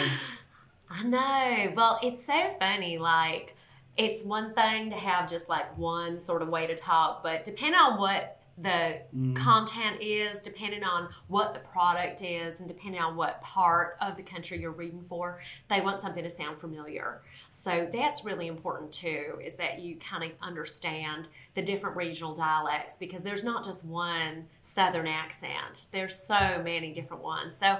I 0.90 1.04
know. 1.04 1.74
Well, 1.76 2.00
it's 2.02 2.26
so 2.26 2.56
funny. 2.58 2.98
Like, 2.98 3.56
it's 3.96 4.24
one 4.24 4.56
thing 4.56 4.90
to 4.90 4.96
have 4.96 5.30
just 5.30 5.50
like 5.50 5.78
one 5.78 6.20
sort 6.20 6.42
of 6.42 6.48
way 6.48 6.66
to 6.66 6.76
talk, 6.76 7.22
but 7.22 7.44
depending 7.44 7.80
on 7.80 8.00
what 8.00 8.41
the 8.62 9.02
mm. 9.16 9.36
content 9.36 10.02
is, 10.02 10.42
depending 10.42 10.84
on 10.84 11.10
what 11.28 11.54
the 11.54 11.60
product 11.60 12.22
is, 12.22 12.60
and 12.60 12.68
depending 12.68 13.02
on 13.02 13.16
what 13.16 13.42
part 13.42 13.98
of 14.02 14.18
the 14.18 14.24
country 14.24 14.60
you're 14.60 14.72
reading 14.72 15.04
for, 15.08 15.40
they 15.70 15.82
want 15.82 16.02
something 16.02 16.24
to 16.24 16.30
sound 16.30 16.60
familiar. 16.60 17.22
So 17.50 17.90
that's 17.92 18.24
really 18.24 18.48
important 18.48 18.92
too, 18.92 19.40
is 19.44 19.56
that 19.56 19.80
you 19.80 19.96
kind 19.98 20.24
of 20.24 20.32
understand 20.42 21.30
the 21.56 21.62
different 21.62 21.96
regional 21.96 22.34
dialects 22.34 22.98
because 22.98 23.24
there's 23.24 23.44
not 23.44 23.66
just 23.66 23.84
one 23.84 24.46
Southern 24.64 25.08
accent. 25.08 25.88
There's 25.92 26.18
so 26.18 26.62
many 26.64 26.94
different 26.94 27.24
ones. 27.24 27.58
So 27.58 27.80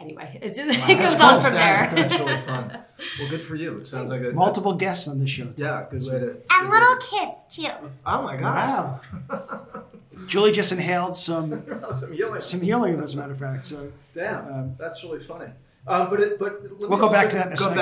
anyway, 0.00 0.38
it 0.42 0.48
just 0.54 0.58
it 0.60 0.98
That's 0.98 1.14
goes 1.14 1.22
on 1.22 1.30
cool, 1.34 1.40
from 1.40 1.52
Stan. 1.52 1.94
there. 1.94 2.08
That's 2.08 2.20
really 2.20 2.38
fun. 2.38 2.78
Well, 3.18 3.28
good 3.30 3.42
for 3.42 3.54
you. 3.56 3.78
It 3.78 3.86
sounds 3.86 4.10
like 4.10 4.22
a 4.22 4.30
multiple 4.32 4.74
guests 4.74 5.06
on 5.08 5.18
this 5.18 5.30
show. 5.30 5.44
Tom. 5.44 5.54
yeah, 5.58 5.86
good 5.90 6.02
way 6.02 6.18
to. 6.20 6.36
And 6.50 6.70
little 6.70 6.96
kids 6.96 7.36
too. 7.48 7.68
Oh 8.06 8.22
my 8.22 8.36
god! 8.36 9.00
Wow. 9.30 9.84
Julie 10.26 10.52
just 10.52 10.70
inhaled 10.72 11.16
some 11.16 11.64
Some 11.94 12.12
healing. 12.12 12.40
some 12.40 12.60
helium, 12.60 13.02
as 13.02 13.14
a 13.14 13.16
matter 13.16 13.32
of 13.32 13.38
fact. 13.38 13.66
So 13.66 13.90
Damn, 14.14 14.52
Um, 14.52 14.74
that's 14.78 15.02
really 15.02 15.20
funny. 15.20 15.46
Um, 15.86 16.10
but 16.10 16.20
it, 16.20 16.38
but 16.38 16.62
let 16.78 16.90
We'll 16.90 16.98
go 16.98 17.10
back 17.10 17.30
to 17.30 17.36
that 17.36 17.46
in 17.46 17.52
a 17.54 17.56
go 17.56 17.64
second. 17.74 17.76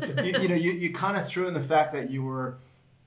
to 0.02 0.24
you, 0.26 0.40
you 0.42 0.48
know 0.48 0.54
you, 0.54 0.72
you 0.72 0.92
kind 0.92 1.16
of 1.16 1.26
threw 1.26 1.48
in 1.48 1.54
the 1.54 1.62
fact 1.62 1.92
that 1.92 2.08
you 2.10 2.22
were 2.22 2.58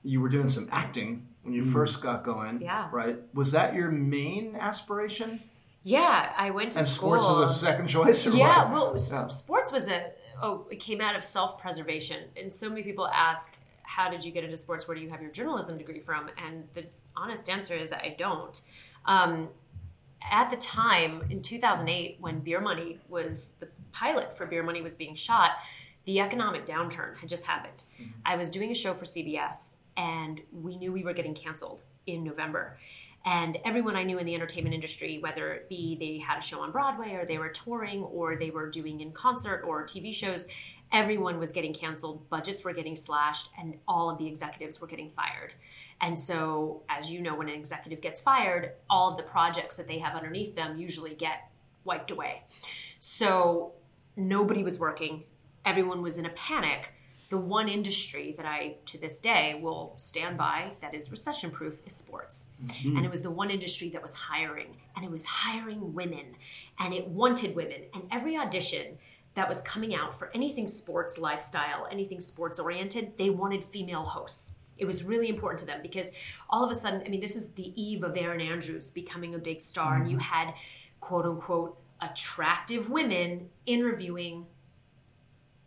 you 0.02 0.20
were 0.20 0.28
doing 0.28 0.48
some 0.48 0.68
acting 0.70 1.26
when 1.42 1.54
you 1.54 1.62
first 1.62 2.02
got 2.02 2.22
going. 2.22 2.60
Yeah. 2.60 2.88
Right. 2.92 3.18
Was 3.34 3.52
that 3.52 3.74
your 3.74 3.90
main 3.90 4.56
aspiration? 4.56 5.40
Yeah, 5.82 6.32
I 6.36 6.50
went 6.50 6.72
to 6.72 6.80
And 6.80 6.88
school. 6.88 7.10
sports 7.20 7.24
was 7.26 7.50
a 7.50 7.54
second 7.54 7.86
choice. 7.88 8.26
Or 8.26 8.30
yeah, 8.30 8.64
what? 8.64 8.72
well, 8.72 8.92
Yeah. 8.92 9.28
sports 9.28 9.72
was 9.72 9.88
a 9.88 10.12
oh, 10.42 10.66
it 10.70 10.76
came 10.80 11.00
out 11.00 11.16
of 11.16 11.24
self 11.24 11.58
preservation, 11.58 12.24
and 12.36 12.52
so 12.52 12.68
many 12.68 12.82
people 12.82 13.08
ask, 13.08 13.58
"How 13.82 14.10
did 14.10 14.24
you 14.24 14.30
get 14.32 14.44
into 14.44 14.56
sports? 14.56 14.86
Where 14.86 14.94
do 14.94 15.02
you 15.02 15.10
have 15.10 15.22
your 15.22 15.30
journalism 15.30 15.78
degree 15.78 16.00
from?" 16.00 16.28
And 16.36 16.68
the 16.74 16.86
honest 17.16 17.48
answer 17.48 17.74
is, 17.74 17.92
I 17.92 18.14
don't. 18.18 18.60
Um, 19.06 19.48
at 20.30 20.50
the 20.50 20.56
time 20.56 21.22
in 21.30 21.40
2008, 21.42 22.18
when 22.20 22.40
Beer 22.40 22.60
Money 22.60 22.98
was 23.08 23.54
the 23.60 23.68
pilot 23.92 24.36
for 24.36 24.44
Beer 24.46 24.62
Money 24.62 24.82
was 24.82 24.94
being 24.94 25.14
shot, 25.14 25.52
the 26.04 26.20
economic 26.20 26.66
downturn 26.66 27.16
had 27.18 27.28
just 27.28 27.46
happened. 27.46 27.82
Mm-hmm. 28.00 28.10
I 28.26 28.36
was 28.36 28.50
doing 28.50 28.70
a 28.70 28.74
show 28.74 28.92
for 28.94 29.06
CBS, 29.06 29.74
and 29.96 30.40
we 30.52 30.76
knew 30.76 30.92
we 30.92 31.04
were 31.04 31.14
getting 31.14 31.34
canceled 31.34 31.82
in 32.06 32.22
November. 32.22 32.78
And 33.24 33.58
everyone 33.64 33.96
I 33.96 34.02
knew 34.02 34.18
in 34.18 34.24
the 34.24 34.34
entertainment 34.34 34.74
industry, 34.74 35.18
whether 35.18 35.52
it 35.52 35.68
be 35.68 35.96
they 36.00 36.18
had 36.18 36.38
a 36.38 36.42
show 36.42 36.60
on 36.60 36.72
Broadway 36.72 37.12
or 37.12 37.26
they 37.26 37.38
were 37.38 37.50
touring 37.50 38.02
or 38.02 38.36
they 38.36 38.50
were 38.50 38.70
doing 38.70 39.00
in 39.00 39.12
concert 39.12 39.62
or 39.66 39.84
TV 39.84 40.14
shows, 40.14 40.46
everyone 40.92 41.38
was 41.38 41.52
getting 41.52 41.74
canceled, 41.74 42.28
budgets 42.30 42.64
were 42.64 42.72
getting 42.72 42.96
slashed, 42.96 43.50
and 43.58 43.74
all 43.86 44.10
of 44.10 44.18
the 44.18 44.26
executives 44.26 44.80
were 44.80 44.86
getting 44.86 45.10
fired. 45.10 45.52
And 46.00 46.18
so, 46.18 46.82
as 46.88 47.10
you 47.10 47.20
know, 47.20 47.34
when 47.34 47.48
an 47.48 47.54
executive 47.54 48.00
gets 48.00 48.20
fired, 48.20 48.72
all 48.88 49.10
of 49.10 49.16
the 49.16 49.22
projects 49.22 49.76
that 49.76 49.86
they 49.86 49.98
have 49.98 50.16
underneath 50.16 50.56
them 50.56 50.78
usually 50.78 51.14
get 51.14 51.50
wiped 51.84 52.10
away. 52.10 52.42
So, 52.98 53.72
nobody 54.16 54.62
was 54.62 54.78
working, 54.78 55.24
everyone 55.64 56.02
was 56.02 56.18
in 56.18 56.26
a 56.26 56.30
panic 56.30 56.94
the 57.30 57.38
one 57.38 57.68
industry 57.68 58.34
that 58.36 58.44
I, 58.44 58.76
to 58.86 58.98
this 58.98 59.20
day, 59.20 59.58
will 59.62 59.94
stand 59.96 60.36
by 60.36 60.72
that 60.82 60.94
is 60.94 61.12
recession 61.12 61.52
proof 61.52 61.80
is 61.86 61.94
sports. 61.94 62.50
Mm-hmm. 62.64 62.96
And 62.96 63.06
it 63.06 63.10
was 63.10 63.22
the 63.22 63.30
one 63.30 63.50
industry 63.50 63.88
that 63.90 64.02
was 64.02 64.14
hiring, 64.14 64.76
and 64.96 65.04
it 65.04 65.10
was 65.10 65.24
hiring 65.24 65.94
women, 65.94 66.34
and 66.80 66.92
it 66.92 67.06
wanted 67.06 67.54
women. 67.54 67.82
And 67.94 68.02
every 68.10 68.36
audition 68.36 68.98
that 69.34 69.48
was 69.48 69.62
coming 69.62 69.94
out 69.94 70.12
for 70.18 70.32
anything 70.34 70.66
sports 70.66 71.18
lifestyle, 71.18 71.86
anything 71.90 72.20
sports 72.20 72.58
oriented, 72.58 73.16
they 73.16 73.30
wanted 73.30 73.64
female 73.64 74.02
hosts. 74.02 74.52
It 74.76 74.86
was 74.86 75.04
really 75.04 75.28
important 75.28 75.60
to 75.60 75.66
them 75.66 75.82
because 75.82 76.10
all 76.48 76.64
of 76.64 76.70
a 76.72 76.74
sudden, 76.74 77.02
I 77.06 77.10
mean, 77.10 77.20
this 77.20 77.36
is 77.36 77.52
the 77.52 77.80
eve 77.80 78.02
of 78.02 78.16
Erin 78.16 78.40
Andrews 78.40 78.90
becoming 78.90 79.36
a 79.36 79.38
big 79.38 79.60
star, 79.60 79.92
mm-hmm. 79.92 80.02
and 80.02 80.10
you 80.10 80.16
mm-hmm. 80.16 80.34
had 80.34 80.54
quote 80.98 81.26
unquote 81.26 81.78
attractive 82.00 82.90
women 82.90 83.50
interviewing 83.66 84.46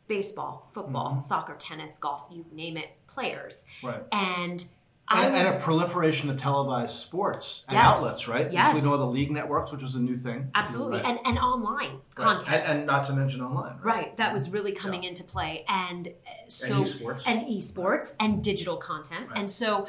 baseball, 0.07 0.67
football, 0.71 1.11
mm-hmm. 1.11 1.19
soccer, 1.19 1.55
tennis, 1.57 1.97
golf, 1.97 2.27
you 2.31 2.45
name 2.51 2.77
it, 2.77 2.89
players. 3.07 3.65
Right. 3.81 4.03
And 4.11 4.65
and, 5.11 5.33
was, 5.33 5.45
and, 5.45 5.55
a 5.55 5.59
proliferation 5.59 6.29
of 6.29 6.37
televised 6.37 6.95
sports 6.95 7.65
and 7.67 7.75
yes, 7.75 7.85
outlets, 7.85 8.27
right? 8.27 8.51
Yes. 8.51 8.69
Including 8.69 8.91
all 8.91 8.97
the 8.97 9.11
league 9.11 9.31
networks, 9.31 9.71
which 9.71 9.81
was 9.81 9.95
a 9.95 9.99
new 9.99 10.17
thing. 10.17 10.49
Absolutely. 10.55 11.01
Right. 11.01 11.05
And, 11.05 11.19
and 11.25 11.37
online 11.37 11.91
right. 11.91 12.15
content. 12.15 12.63
And, 12.65 12.79
and, 12.79 12.87
not 12.87 13.05
to 13.05 13.13
mention 13.13 13.41
online. 13.41 13.77
Right. 13.81 13.95
right. 13.95 14.17
That 14.17 14.33
was 14.33 14.49
really 14.49 14.71
coming 14.71 15.03
yeah. 15.03 15.09
into 15.09 15.23
play. 15.23 15.65
And 15.67 16.09
so 16.47 16.77
and 16.77 16.85
esports. 16.85 17.23
And 17.27 17.47
esports 17.47 18.15
and 18.19 18.43
digital 18.43 18.77
content. 18.77 19.29
And 19.35 19.51
so 19.51 19.87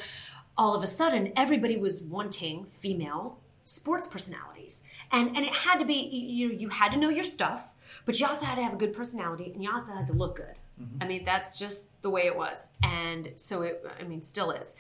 all 0.58 0.74
of 0.74 0.82
a 0.82 0.88
sudden 0.88 1.32
everybody 1.36 1.76
was 1.76 2.02
wanting 2.02 2.66
female 2.66 3.38
sports 3.62 4.08
personalities. 4.08 4.82
And 5.12 5.36
and 5.36 5.44
it 5.46 5.54
had 5.54 5.78
to 5.78 5.84
be 5.84 5.94
you 5.94 6.48
know, 6.48 6.54
you 6.54 6.68
had 6.70 6.90
to 6.92 6.98
know 6.98 7.08
your 7.08 7.24
stuff 7.24 7.68
but 8.04 8.18
you 8.18 8.26
also 8.26 8.44
had 8.46 8.56
to 8.56 8.62
have 8.62 8.74
a 8.74 8.76
good 8.76 8.92
personality 8.92 9.50
and 9.52 9.62
you 9.62 9.70
also 9.72 9.92
had 9.92 10.06
to 10.06 10.12
look 10.12 10.36
good. 10.36 10.54
Mm-hmm. 10.80 11.02
I 11.02 11.06
mean, 11.06 11.24
that's 11.24 11.58
just 11.58 12.00
the 12.02 12.10
way 12.10 12.26
it 12.26 12.36
was. 12.36 12.72
And 12.82 13.32
so 13.36 13.62
it, 13.62 13.86
I 13.98 14.04
mean, 14.04 14.22
still 14.22 14.50
is. 14.50 14.74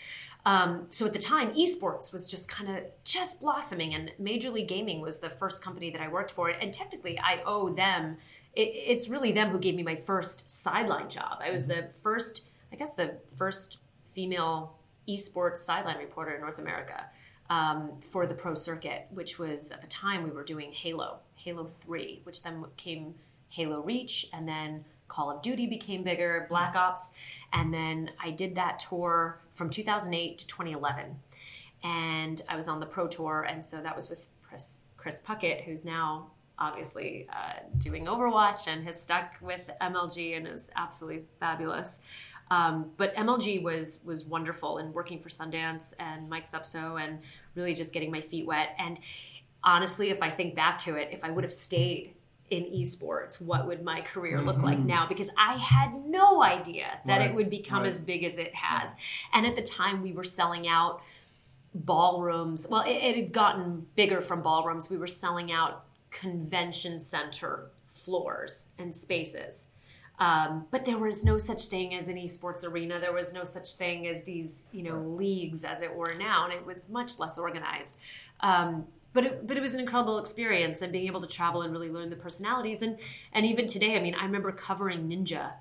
Um, 0.46 0.86
so 0.90 1.06
at 1.06 1.12
the 1.12 1.18
time, 1.18 1.54
esports 1.54 2.12
was 2.12 2.26
just 2.26 2.48
kind 2.48 2.68
of 2.76 2.84
just 3.04 3.40
blossoming, 3.40 3.94
and 3.94 4.12
Major 4.18 4.50
League 4.50 4.68
Gaming 4.68 5.00
was 5.00 5.20
the 5.20 5.30
first 5.30 5.64
company 5.64 5.90
that 5.90 6.02
I 6.02 6.08
worked 6.08 6.30
for. 6.30 6.48
And 6.48 6.72
technically, 6.72 7.18
I 7.18 7.42
owe 7.46 7.70
them. 7.70 8.18
It, 8.54 8.68
it's 8.74 9.08
really 9.08 9.32
them 9.32 9.50
who 9.50 9.58
gave 9.58 9.74
me 9.74 9.82
my 9.82 9.96
first 9.96 10.50
sideline 10.50 11.08
job. 11.08 11.38
I 11.40 11.50
was 11.50 11.66
mm-hmm. 11.66 11.86
the 11.86 11.88
first, 12.02 12.42
I 12.72 12.76
guess, 12.76 12.94
the 12.94 13.16
first 13.36 13.78
female 14.12 14.76
esports 15.08 15.58
sideline 15.58 15.98
reporter 15.98 16.34
in 16.34 16.40
North 16.40 16.58
America 16.58 17.06
um, 17.48 17.92
for 18.00 18.26
the 18.26 18.34
pro 18.34 18.54
circuit, 18.54 19.06
which 19.10 19.38
was 19.38 19.72
at 19.72 19.80
the 19.80 19.86
time 19.86 20.24
we 20.24 20.30
were 20.30 20.44
doing 20.44 20.72
Halo 20.72 21.20
Halo 21.44 21.70
3, 21.80 22.22
which 22.24 22.42
then 22.42 22.64
came 22.76 23.14
Halo 23.50 23.82
Reach, 23.82 24.26
and 24.32 24.48
then 24.48 24.84
Call 25.08 25.30
of 25.30 25.42
Duty 25.42 25.66
became 25.66 26.02
bigger, 26.02 26.46
Black 26.48 26.74
Ops, 26.74 27.12
and 27.52 27.72
then 27.72 28.10
I 28.22 28.30
did 28.30 28.54
that 28.54 28.78
tour 28.78 29.40
from 29.52 29.68
2008 29.68 30.38
to 30.38 30.46
2011. 30.46 31.16
And 31.82 32.40
I 32.48 32.56
was 32.56 32.66
on 32.66 32.80
the 32.80 32.86
Pro 32.86 33.06
Tour, 33.06 33.46
and 33.48 33.62
so 33.62 33.82
that 33.82 33.94
was 33.94 34.08
with 34.08 34.26
Chris, 34.42 34.80
Chris 34.96 35.20
Puckett, 35.20 35.64
who's 35.64 35.84
now 35.84 36.30
obviously 36.58 37.26
uh, 37.30 37.60
doing 37.78 38.06
Overwatch 38.06 38.66
and 38.66 38.82
has 38.84 39.00
stuck 39.00 39.34
with 39.42 39.68
MLG 39.82 40.36
and 40.36 40.46
is 40.46 40.70
absolutely 40.76 41.24
fabulous. 41.40 42.00
Um, 42.50 42.90
but 42.96 43.14
MLG 43.16 43.62
was 43.62 44.00
was 44.04 44.24
wonderful 44.24 44.78
and 44.78 44.94
working 44.94 45.18
for 45.18 45.28
Sundance 45.28 45.94
and 45.98 46.28
Mike 46.28 46.44
Sepso 46.44 47.02
and 47.02 47.18
really 47.54 47.74
just 47.74 47.92
getting 47.92 48.10
my 48.10 48.20
feet 48.20 48.46
wet. 48.46 48.74
And 48.78 49.00
honestly, 49.64 50.10
if 50.10 50.22
I 50.22 50.30
think 50.30 50.54
back 50.54 50.78
to 50.80 50.96
it, 50.96 51.08
if 51.10 51.24
I 51.24 51.30
would 51.30 51.44
have 51.44 51.52
stayed 51.52 52.14
in 52.50 52.64
esports, 52.64 53.40
what 53.40 53.66
would 53.66 53.82
my 53.82 54.00
career 54.02 54.40
look 54.40 54.56
mm-hmm. 54.56 54.64
like 54.64 54.78
now? 54.78 55.06
Because 55.08 55.30
I 55.38 55.56
had 55.56 55.94
no 56.06 56.42
idea 56.42 57.00
that 57.06 57.18
right. 57.18 57.30
it 57.30 57.34
would 57.34 57.50
become 57.50 57.82
right. 57.82 57.88
as 57.88 58.02
big 58.02 58.22
as 58.22 58.38
it 58.38 58.54
has. 58.54 58.94
And 59.32 59.46
at 59.46 59.56
the 59.56 59.62
time, 59.62 60.02
we 60.02 60.12
were 60.12 60.24
selling 60.24 60.68
out 60.68 61.02
ballrooms. 61.74 62.66
Well, 62.70 62.82
it, 62.82 62.92
it 62.92 63.16
had 63.16 63.32
gotten 63.32 63.86
bigger 63.96 64.20
from 64.20 64.42
ballrooms. 64.42 64.90
We 64.90 64.98
were 64.98 65.06
selling 65.06 65.50
out 65.50 65.84
convention 66.10 67.00
center 67.00 67.70
floors 67.88 68.68
and 68.78 68.94
spaces. 68.94 69.68
Um, 70.18 70.66
but 70.70 70.84
there 70.84 70.98
was 70.98 71.24
no 71.24 71.38
such 71.38 71.64
thing 71.64 71.94
as 71.94 72.08
an 72.08 72.16
esports 72.16 72.64
arena. 72.64 73.00
There 73.00 73.12
was 73.12 73.32
no 73.32 73.44
such 73.44 73.72
thing 73.72 74.06
as 74.06 74.22
these, 74.22 74.64
you 74.70 74.82
know, 74.84 75.00
leagues 75.00 75.64
as 75.64 75.82
it 75.82 75.92
were 75.92 76.14
now, 76.16 76.44
and 76.44 76.52
it 76.52 76.64
was 76.64 76.88
much 76.88 77.18
less 77.18 77.36
organized. 77.36 77.96
Um, 78.38 78.86
but 79.14 79.24
it, 79.24 79.46
but 79.46 79.56
it 79.56 79.60
was 79.60 79.74
an 79.74 79.80
incredible 79.80 80.18
experience 80.18 80.82
and 80.82 80.92
being 80.92 81.06
able 81.06 81.22
to 81.22 81.28
travel 81.28 81.62
and 81.62 81.72
really 81.72 81.88
learn 81.88 82.10
the 82.10 82.16
personalities. 82.16 82.82
And 82.82 82.98
and 83.32 83.46
even 83.46 83.66
today 83.66 83.96
i 83.96 84.00
mean 84.00 84.14
i 84.14 84.24
remember 84.24 84.52
covering 84.52 85.08
ninja 85.08 85.52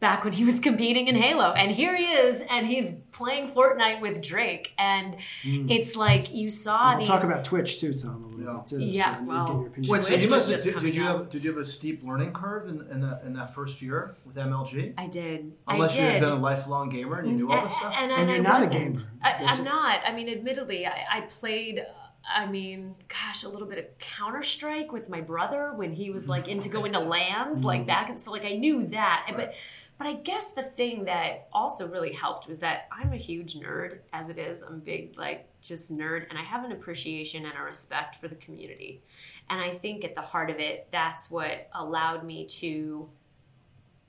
back 0.00 0.24
when 0.24 0.32
he 0.32 0.44
was 0.44 0.60
competing 0.68 1.08
in 1.08 1.14
halo 1.14 1.52
and 1.52 1.72
here 1.72 1.96
he 1.96 2.04
is 2.04 2.44
and 2.50 2.66
he's 2.66 2.98
playing 3.12 3.50
fortnite 3.52 4.00
with 4.00 4.20
drake. 4.20 4.72
And 4.76 5.16
mm. 5.42 5.70
it's 5.70 5.94
like 5.96 6.34
you 6.34 6.50
saw 6.50 6.90
we'll 6.90 6.98
these 6.98 7.08
talk 7.08 7.24
about 7.24 7.44
twitch 7.44 7.80
too 7.80 7.94
tom 7.94 8.24
a 8.24 8.28
little 8.28 8.44
yeah. 8.44 8.58
bit 8.58 8.66
too 8.66 8.80
yeah 8.80 9.18
so 9.18 9.24
well, 9.24 9.70
Wait, 9.76 10.02
so 10.02 10.14
you 10.14 10.28
must, 10.28 10.48
did, 10.48 10.78
did 10.78 10.94
you 10.94 11.02
have 11.02 11.30
did 11.30 11.44
you 11.44 11.52
have 11.52 11.60
a 11.60 11.64
steep 11.64 12.02
learning 12.04 12.32
curve 12.32 12.68
in, 12.68 12.80
in, 12.90 13.00
that, 13.00 13.22
in 13.24 13.32
that 13.34 13.54
first 13.54 13.80
year 13.80 14.16
with 14.26 14.36
mlg 14.36 14.94
i 14.98 15.06
did. 15.06 15.52
Unless 15.68 15.96
I 15.96 16.00
you 16.00 16.06
had 16.06 16.20
been 16.20 16.30
a 16.30 16.36
lifelong 16.36 16.88
gamer 16.88 17.20
and 17.20 17.28
you 17.28 17.34
knew 17.34 17.50
all 17.50 17.66
this 17.66 17.76
stuff? 17.76 17.94
and, 17.96 18.10
and, 18.10 18.20
and, 18.20 18.30
and 18.30 18.44
you're 18.44 18.52
I 18.52 18.58
not 18.58 18.66
wasn't. 18.66 18.74
a 18.74 18.78
gamer. 18.78 19.50
I, 19.50 19.54
am 19.54 19.64
not. 19.64 20.00
I 20.06 20.12
mean 20.12 20.28
admittedly 20.28 20.86
I, 20.86 21.04
I 21.10 21.20
played 21.22 21.80
I 22.28 22.46
mean, 22.46 22.94
gosh, 23.08 23.44
a 23.44 23.48
little 23.48 23.68
bit 23.68 23.78
of 23.78 23.98
Counter 23.98 24.42
Strike 24.42 24.92
with 24.92 25.08
my 25.08 25.20
brother 25.20 25.72
when 25.74 25.92
he 25.92 26.10
was 26.10 26.28
like 26.28 26.48
into 26.48 26.68
going 26.68 26.92
to 26.92 27.00
LANs, 27.00 27.64
like 27.64 27.80
mm-hmm. 27.80 27.88
back. 27.88 28.08
And 28.08 28.20
so, 28.20 28.30
like, 28.30 28.44
I 28.44 28.54
knew 28.54 28.86
that, 28.88 29.24
right. 29.28 29.36
but. 29.36 29.54
But 29.96 30.08
I 30.08 30.14
guess 30.14 30.50
the 30.50 30.64
thing 30.64 31.04
that 31.04 31.46
also 31.52 31.86
really 31.86 32.12
helped 32.12 32.48
was 32.48 32.58
that 32.58 32.88
I'm 32.90 33.12
a 33.12 33.16
huge 33.16 33.54
nerd 33.54 33.98
as 34.12 34.28
it 34.28 34.38
is. 34.38 34.60
I'm 34.60 34.80
big, 34.80 35.16
like, 35.16 35.46
just 35.62 35.96
nerd, 35.96 36.26
and 36.28 36.36
I 36.36 36.42
have 36.42 36.64
an 36.64 36.72
appreciation 36.72 37.46
and 37.46 37.54
a 37.56 37.62
respect 37.62 38.16
for 38.16 38.26
the 38.26 38.34
community. 38.34 39.02
And 39.48 39.60
I 39.60 39.70
think 39.70 40.04
at 40.04 40.16
the 40.16 40.20
heart 40.20 40.50
of 40.50 40.58
it, 40.58 40.88
that's 40.90 41.30
what 41.30 41.68
allowed 41.72 42.24
me 42.24 42.46
to 42.46 43.08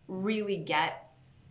really 0.07 0.57
get 0.57 1.04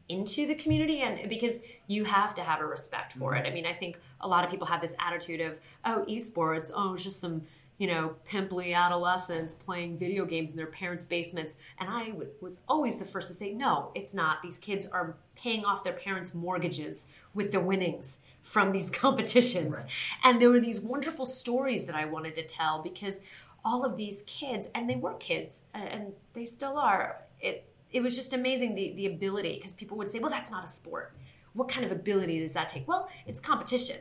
into 0.08 0.46
the 0.46 0.54
community 0.54 1.00
and 1.00 1.28
because 1.28 1.62
you 1.86 2.04
have 2.04 2.34
to 2.34 2.42
have 2.42 2.60
a 2.60 2.66
respect 2.66 3.14
for 3.14 3.32
mm-hmm. 3.32 3.44
it. 3.44 3.48
I 3.48 3.54
mean, 3.54 3.66
I 3.66 3.72
think 3.72 3.98
a 4.20 4.28
lot 4.28 4.44
of 4.44 4.50
people 4.50 4.66
have 4.66 4.80
this 4.80 4.94
attitude 4.98 5.40
of, 5.40 5.58
oh, 5.84 6.04
esports, 6.08 6.70
oh, 6.74 6.94
it's 6.94 7.04
just 7.04 7.20
some, 7.20 7.42
you 7.78 7.86
know, 7.86 8.14
pimply 8.24 8.74
adolescents 8.74 9.54
playing 9.54 9.98
video 9.98 10.26
games 10.26 10.50
in 10.50 10.56
their 10.56 10.66
parents' 10.66 11.04
basements. 11.04 11.58
And 11.78 11.88
I 11.88 12.08
w- 12.08 12.28
was 12.40 12.60
always 12.68 12.98
the 12.98 13.04
first 13.04 13.28
to 13.28 13.34
say, 13.34 13.52
no, 13.52 13.90
it's 13.94 14.14
not. 14.14 14.42
These 14.42 14.58
kids 14.58 14.86
are 14.88 15.16
paying 15.36 15.64
off 15.64 15.84
their 15.84 15.94
parents' 15.94 16.34
mortgages 16.34 17.06
with 17.32 17.50
the 17.50 17.60
winnings 17.60 18.20
from 18.42 18.72
these 18.72 18.90
competitions. 19.02 19.74
Right. 19.74 19.86
And 20.22 20.40
there 20.40 20.50
were 20.50 20.60
these 20.60 20.80
wonderful 20.80 21.26
stories 21.26 21.86
that 21.86 21.96
I 21.96 22.04
wanted 22.04 22.34
to 22.36 22.42
tell 22.42 22.82
because 22.82 23.22
all 23.64 23.84
of 23.84 23.96
these 23.96 24.22
kids, 24.26 24.70
and 24.74 24.88
they 24.88 24.96
were 24.96 25.14
kids, 25.14 25.64
and 25.72 26.12
they 26.34 26.44
still 26.44 26.76
are, 26.76 27.22
it 27.40 27.66
it 27.94 28.02
was 28.02 28.16
just 28.16 28.34
amazing 28.34 28.74
the, 28.74 28.92
the 28.96 29.06
ability 29.06 29.54
because 29.54 29.72
people 29.72 29.96
would 29.96 30.10
say, 30.10 30.18
well, 30.18 30.30
that's 30.30 30.50
not 30.50 30.64
a 30.64 30.68
sport. 30.68 31.14
What 31.54 31.68
kind 31.68 31.86
of 31.86 31.92
ability 31.92 32.40
does 32.40 32.52
that 32.54 32.68
take? 32.68 32.86
Well, 32.88 33.08
it's 33.24 33.40
competition. 33.40 33.98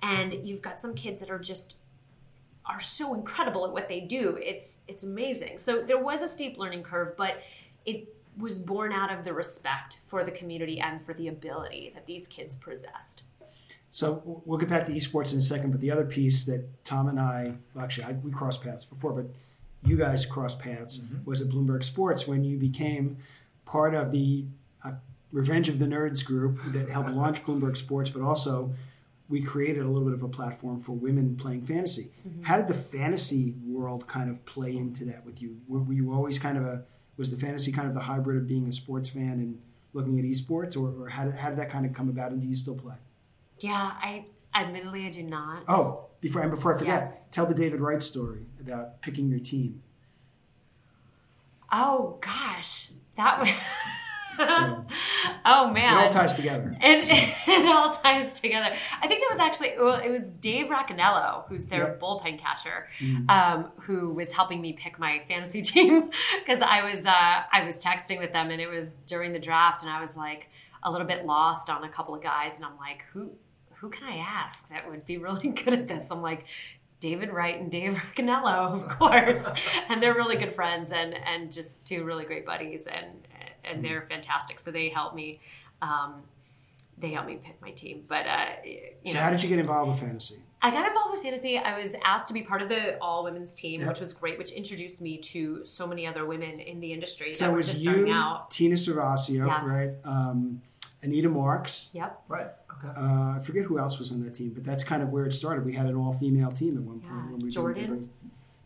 And 0.00 0.46
you've 0.46 0.62
got 0.62 0.80
some 0.80 0.94
kids 0.94 1.18
that 1.18 1.30
are 1.30 1.40
just 1.40 1.76
are 2.64 2.80
so 2.80 3.12
incredible 3.12 3.66
at 3.66 3.72
what 3.72 3.88
they 3.88 4.00
do. 4.00 4.38
It's 4.40 4.80
it's 4.86 5.02
amazing. 5.02 5.58
So 5.58 5.82
there 5.82 5.98
was 5.98 6.22
a 6.22 6.28
steep 6.28 6.56
learning 6.56 6.84
curve, 6.84 7.16
but 7.16 7.42
it 7.84 8.08
was 8.38 8.60
born 8.60 8.92
out 8.92 9.12
of 9.12 9.24
the 9.24 9.32
respect 9.32 9.98
for 10.06 10.22
the 10.24 10.30
community 10.30 10.78
and 10.80 11.04
for 11.04 11.12
the 11.12 11.28
ability 11.28 11.90
that 11.94 12.06
these 12.06 12.28
kids 12.28 12.54
possessed. 12.54 13.24
So 13.90 14.22
we'll 14.44 14.58
get 14.58 14.68
back 14.68 14.86
to 14.86 14.92
esports 14.92 15.32
in 15.32 15.38
a 15.38 15.42
second, 15.42 15.72
but 15.72 15.80
the 15.80 15.90
other 15.90 16.04
piece 16.04 16.44
that 16.46 16.84
Tom 16.84 17.08
and 17.08 17.20
I, 17.20 17.54
well, 17.74 17.84
actually, 17.84 18.04
I, 18.04 18.12
we 18.12 18.30
crossed 18.32 18.62
paths 18.62 18.84
before, 18.84 19.12
but 19.12 19.26
you 19.84 19.96
guys 19.96 20.26
crossed 20.26 20.58
paths 20.58 21.00
mm-hmm. 21.00 21.24
was 21.24 21.40
at 21.40 21.48
Bloomberg 21.48 21.84
Sports 21.84 22.26
when 22.26 22.44
you 22.44 22.56
became 22.58 23.18
part 23.64 23.94
of 23.94 24.10
the 24.10 24.46
uh, 24.84 24.92
Revenge 25.32 25.68
of 25.68 25.78
the 25.78 25.86
Nerds 25.86 26.24
group 26.24 26.60
that 26.68 26.88
helped 26.88 27.10
launch 27.14 27.44
Bloomberg 27.44 27.76
Sports, 27.76 28.10
but 28.10 28.22
also 28.22 28.74
we 29.28 29.42
created 29.42 29.82
a 29.82 29.88
little 29.88 30.04
bit 30.04 30.14
of 30.14 30.22
a 30.22 30.28
platform 30.28 30.78
for 30.78 30.92
women 30.92 31.36
playing 31.36 31.62
fantasy. 31.62 32.10
How 32.42 32.56
did 32.56 32.66
the 32.66 32.74
fantasy 32.74 33.54
world 33.66 34.06
kind 34.06 34.30
of 34.30 34.44
play 34.44 34.76
into 34.76 35.04
that 35.06 35.24
with 35.24 35.40
you? 35.40 35.60
Were, 35.66 35.82
were 35.82 35.94
you 35.94 36.12
always 36.12 36.38
kind 36.38 36.58
of 36.58 36.64
a 36.64 36.84
was 37.16 37.30
the 37.30 37.36
fantasy 37.36 37.72
kind 37.72 37.86
of 37.86 37.94
the 37.94 38.00
hybrid 38.00 38.36
of 38.36 38.46
being 38.46 38.66
a 38.66 38.72
sports 38.72 39.08
fan 39.08 39.32
and 39.32 39.60
looking 39.92 40.18
at 40.18 40.24
esports, 40.24 40.76
or, 40.76 41.04
or 41.04 41.08
how, 41.08 41.24
did, 41.24 41.34
how 41.34 41.48
did 41.48 41.58
that 41.58 41.70
kind 41.70 41.86
of 41.86 41.92
come 41.92 42.08
about? 42.08 42.32
And 42.32 42.42
do 42.42 42.48
you 42.48 42.54
still 42.54 42.74
play? 42.74 42.96
Yeah, 43.60 43.72
I 43.72 44.24
admittedly 44.54 45.06
I 45.06 45.10
do 45.10 45.22
not. 45.22 45.62
Oh, 45.68 46.03
before 46.24 46.42
and 46.42 46.50
before 46.50 46.74
I 46.74 46.78
forget, 46.78 47.02
Yes. 47.04 47.22
tell 47.30 47.46
the 47.46 47.54
David 47.54 47.80
Wright 47.80 48.02
story 48.02 48.46
about 48.60 49.00
picking 49.02 49.28
your 49.28 49.38
team. 49.38 49.82
Oh 51.72 52.18
gosh, 52.20 52.90
that 53.16 53.40
was. 53.40 53.50
So 54.36 54.84
oh 55.44 55.70
it 55.70 55.74
man, 55.74 55.94
all 55.98 56.10
ties 56.10 56.34
together. 56.34 56.76
And 56.80 57.02
it 57.46 57.66
all 57.66 57.92
ties 57.92 58.40
together. 58.40 58.74
I 59.00 59.06
think 59.06 59.20
that 59.20 59.28
was 59.30 59.38
actually 59.38 59.74
well, 59.78 59.96
it 59.96 60.08
was 60.10 60.22
Dave 60.40 60.66
Racaniello, 60.68 61.46
who's 61.48 61.66
their 61.66 61.80
Yep. 61.84 62.00
bullpen 62.00 62.40
catcher, 62.40 62.88
Mm-hmm. 63.00 63.30
um, 63.30 63.70
who 63.80 64.12
was 64.12 64.32
helping 64.32 64.60
me 64.60 64.72
pick 64.72 64.98
my 64.98 65.22
fantasy 65.28 65.62
team 65.72 66.10
because 66.38 66.62
I 66.62 66.82
was 66.90 67.06
uh, 67.06 67.42
I 67.52 67.64
was 67.64 67.82
texting 67.82 68.18
with 68.18 68.32
them 68.32 68.50
and 68.50 68.60
it 68.60 68.68
was 68.68 68.94
during 69.06 69.32
the 69.32 69.38
draft 69.38 69.82
and 69.82 69.90
I 69.90 70.00
was 70.00 70.16
like 70.16 70.48
a 70.82 70.90
little 70.90 71.06
bit 71.06 71.24
lost 71.24 71.70
on 71.70 71.84
a 71.84 71.88
couple 71.88 72.14
of 72.14 72.22
guys 72.22 72.56
and 72.56 72.64
I'm 72.66 72.76
like 72.78 73.04
who 73.12 73.30
who 73.84 73.90
can 73.90 74.08
I 74.08 74.16
ask 74.16 74.68
that 74.70 74.88
would 74.88 75.04
be 75.04 75.18
really 75.18 75.48
good 75.64 75.74
at 75.74 75.88
this? 75.88 76.10
I'm 76.10 76.22
like. 76.22 76.44
David 77.00 77.34
Wright 77.34 77.60
and 77.60 77.70
Dave 77.70 77.92
Racaniello, 77.96 78.72
of 78.82 78.88
course, 78.88 79.46
and 79.90 80.02
they're 80.02 80.14
really 80.14 80.36
good 80.36 80.54
friends 80.54 80.90
and 80.90 81.12
and 81.14 81.52
just 81.52 81.84
two 81.86 82.02
really 82.02 82.24
great 82.24 82.46
buddies, 82.46 82.86
and 82.86 83.28
and 83.62 83.84
they're 83.84 84.06
fantastic. 84.08 84.58
So 84.58 84.70
they 84.70 84.88
helped 84.88 85.14
me 85.14 85.38
um, 85.82 86.22
they 86.96 87.10
helped 87.10 87.28
me 87.28 87.38
pick 87.44 87.60
my 87.60 87.72
team. 87.72 88.04
But 88.08 88.26
uh, 88.26 88.46
So 89.04 89.14
know, 89.18 89.20
how 89.20 89.30
did 89.30 89.42
you 89.42 89.50
get 89.50 89.58
involved 89.58 89.90
with 89.90 90.00
fantasy? 90.00 90.36
I 90.62 90.70
got 90.70 90.86
involved 90.88 91.12
with 91.12 91.22
fantasy. 91.22 91.58
I 91.58 91.78
was 91.78 91.94
asked 92.06 92.28
to 92.28 92.32
be 92.34 92.40
part 92.42 92.62
of 92.62 92.70
the 92.70 92.96
all 93.00 93.22
women's 93.24 93.54
team, 93.54 93.80
Yep. 93.80 93.88
which 93.90 94.00
was 94.00 94.14
great, 94.14 94.38
which 94.38 94.52
introduced 94.52 95.02
me 95.02 95.18
to 95.18 95.62
so 95.62 95.86
many 95.86 96.06
other 96.06 96.24
women 96.24 96.58
in 96.58 96.80
the 96.80 96.90
industry 96.90 97.34
So 97.34 97.44
that 97.44 97.48
it 97.50 97.52
were 97.52 97.56
was 97.58 97.70
just 97.70 97.84
you, 97.84 97.90
starting 97.90 98.12
out. 98.14 98.50
Tina 98.50 98.76
Cervasio, 98.76 99.46
Yes. 99.46 99.62
right? 99.62 99.90
Um, 100.04 100.62
Anita 101.02 101.28
Marks. 101.28 101.90
Yep. 101.92 102.22
Right. 102.28 102.46
Uh, 102.96 103.36
I 103.36 103.38
forget 103.44 103.64
who 103.64 103.78
else 103.78 103.98
was 103.98 104.12
on 104.12 104.22
that 104.24 104.34
team, 104.34 104.50
but 104.54 104.64
that's 104.64 104.84
kind 104.84 105.02
of 105.02 105.10
where 105.10 105.24
it 105.26 105.32
started. 105.32 105.64
We 105.64 105.72
had 105.74 105.86
an 105.86 105.96
all-female 105.96 106.52
team 106.52 106.76
at 106.76 106.82
one 106.82 107.00
point. 107.00 107.12
Yeah. 107.24 107.30
When 107.32 107.38
we 107.40 107.50
Jordan. 107.50 108.10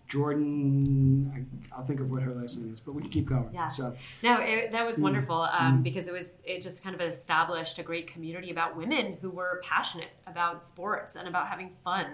Jordan. 0.07 1.31
I, 1.73 1.77
I'll 1.77 1.85
think 1.85 2.01
of 2.01 2.11
what 2.11 2.23
her 2.23 2.35
last 2.35 2.59
name 2.59 2.73
is, 2.73 2.81
but 2.81 2.95
we 2.95 3.03
can 3.03 3.11
keep 3.11 3.27
going. 3.27 3.51
Yeah. 3.53 3.69
So 3.69 3.95
No, 4.23 4.41
it, 4.41 4.73
that 4.73 4.83
Mm. 4.83 4.87
was 4.87 5.01
wonderful 5.01 5.43
um, 5.43 5.83
because 5.83 6.09
it 6.09 6.13
was 6.15 6.41
it 6.45 6.63
just 6.63 6.83
kind 6.83 6.95
of 6.95 7.01
established 7.03 7.79
a 7.79 7.83
great 7.83 8.07
community 8.13 8.51
about 8.51 8.77
women 8.77 9.19
who 9.21 9.31
were 9.31 9.61
passionate 9.63 10.09
about 10.27 10.65
sports 10.65 11.15
and 11.17 11.29
about 11.29 11.49
having 11.49 11.71
fun, 11.85 12.07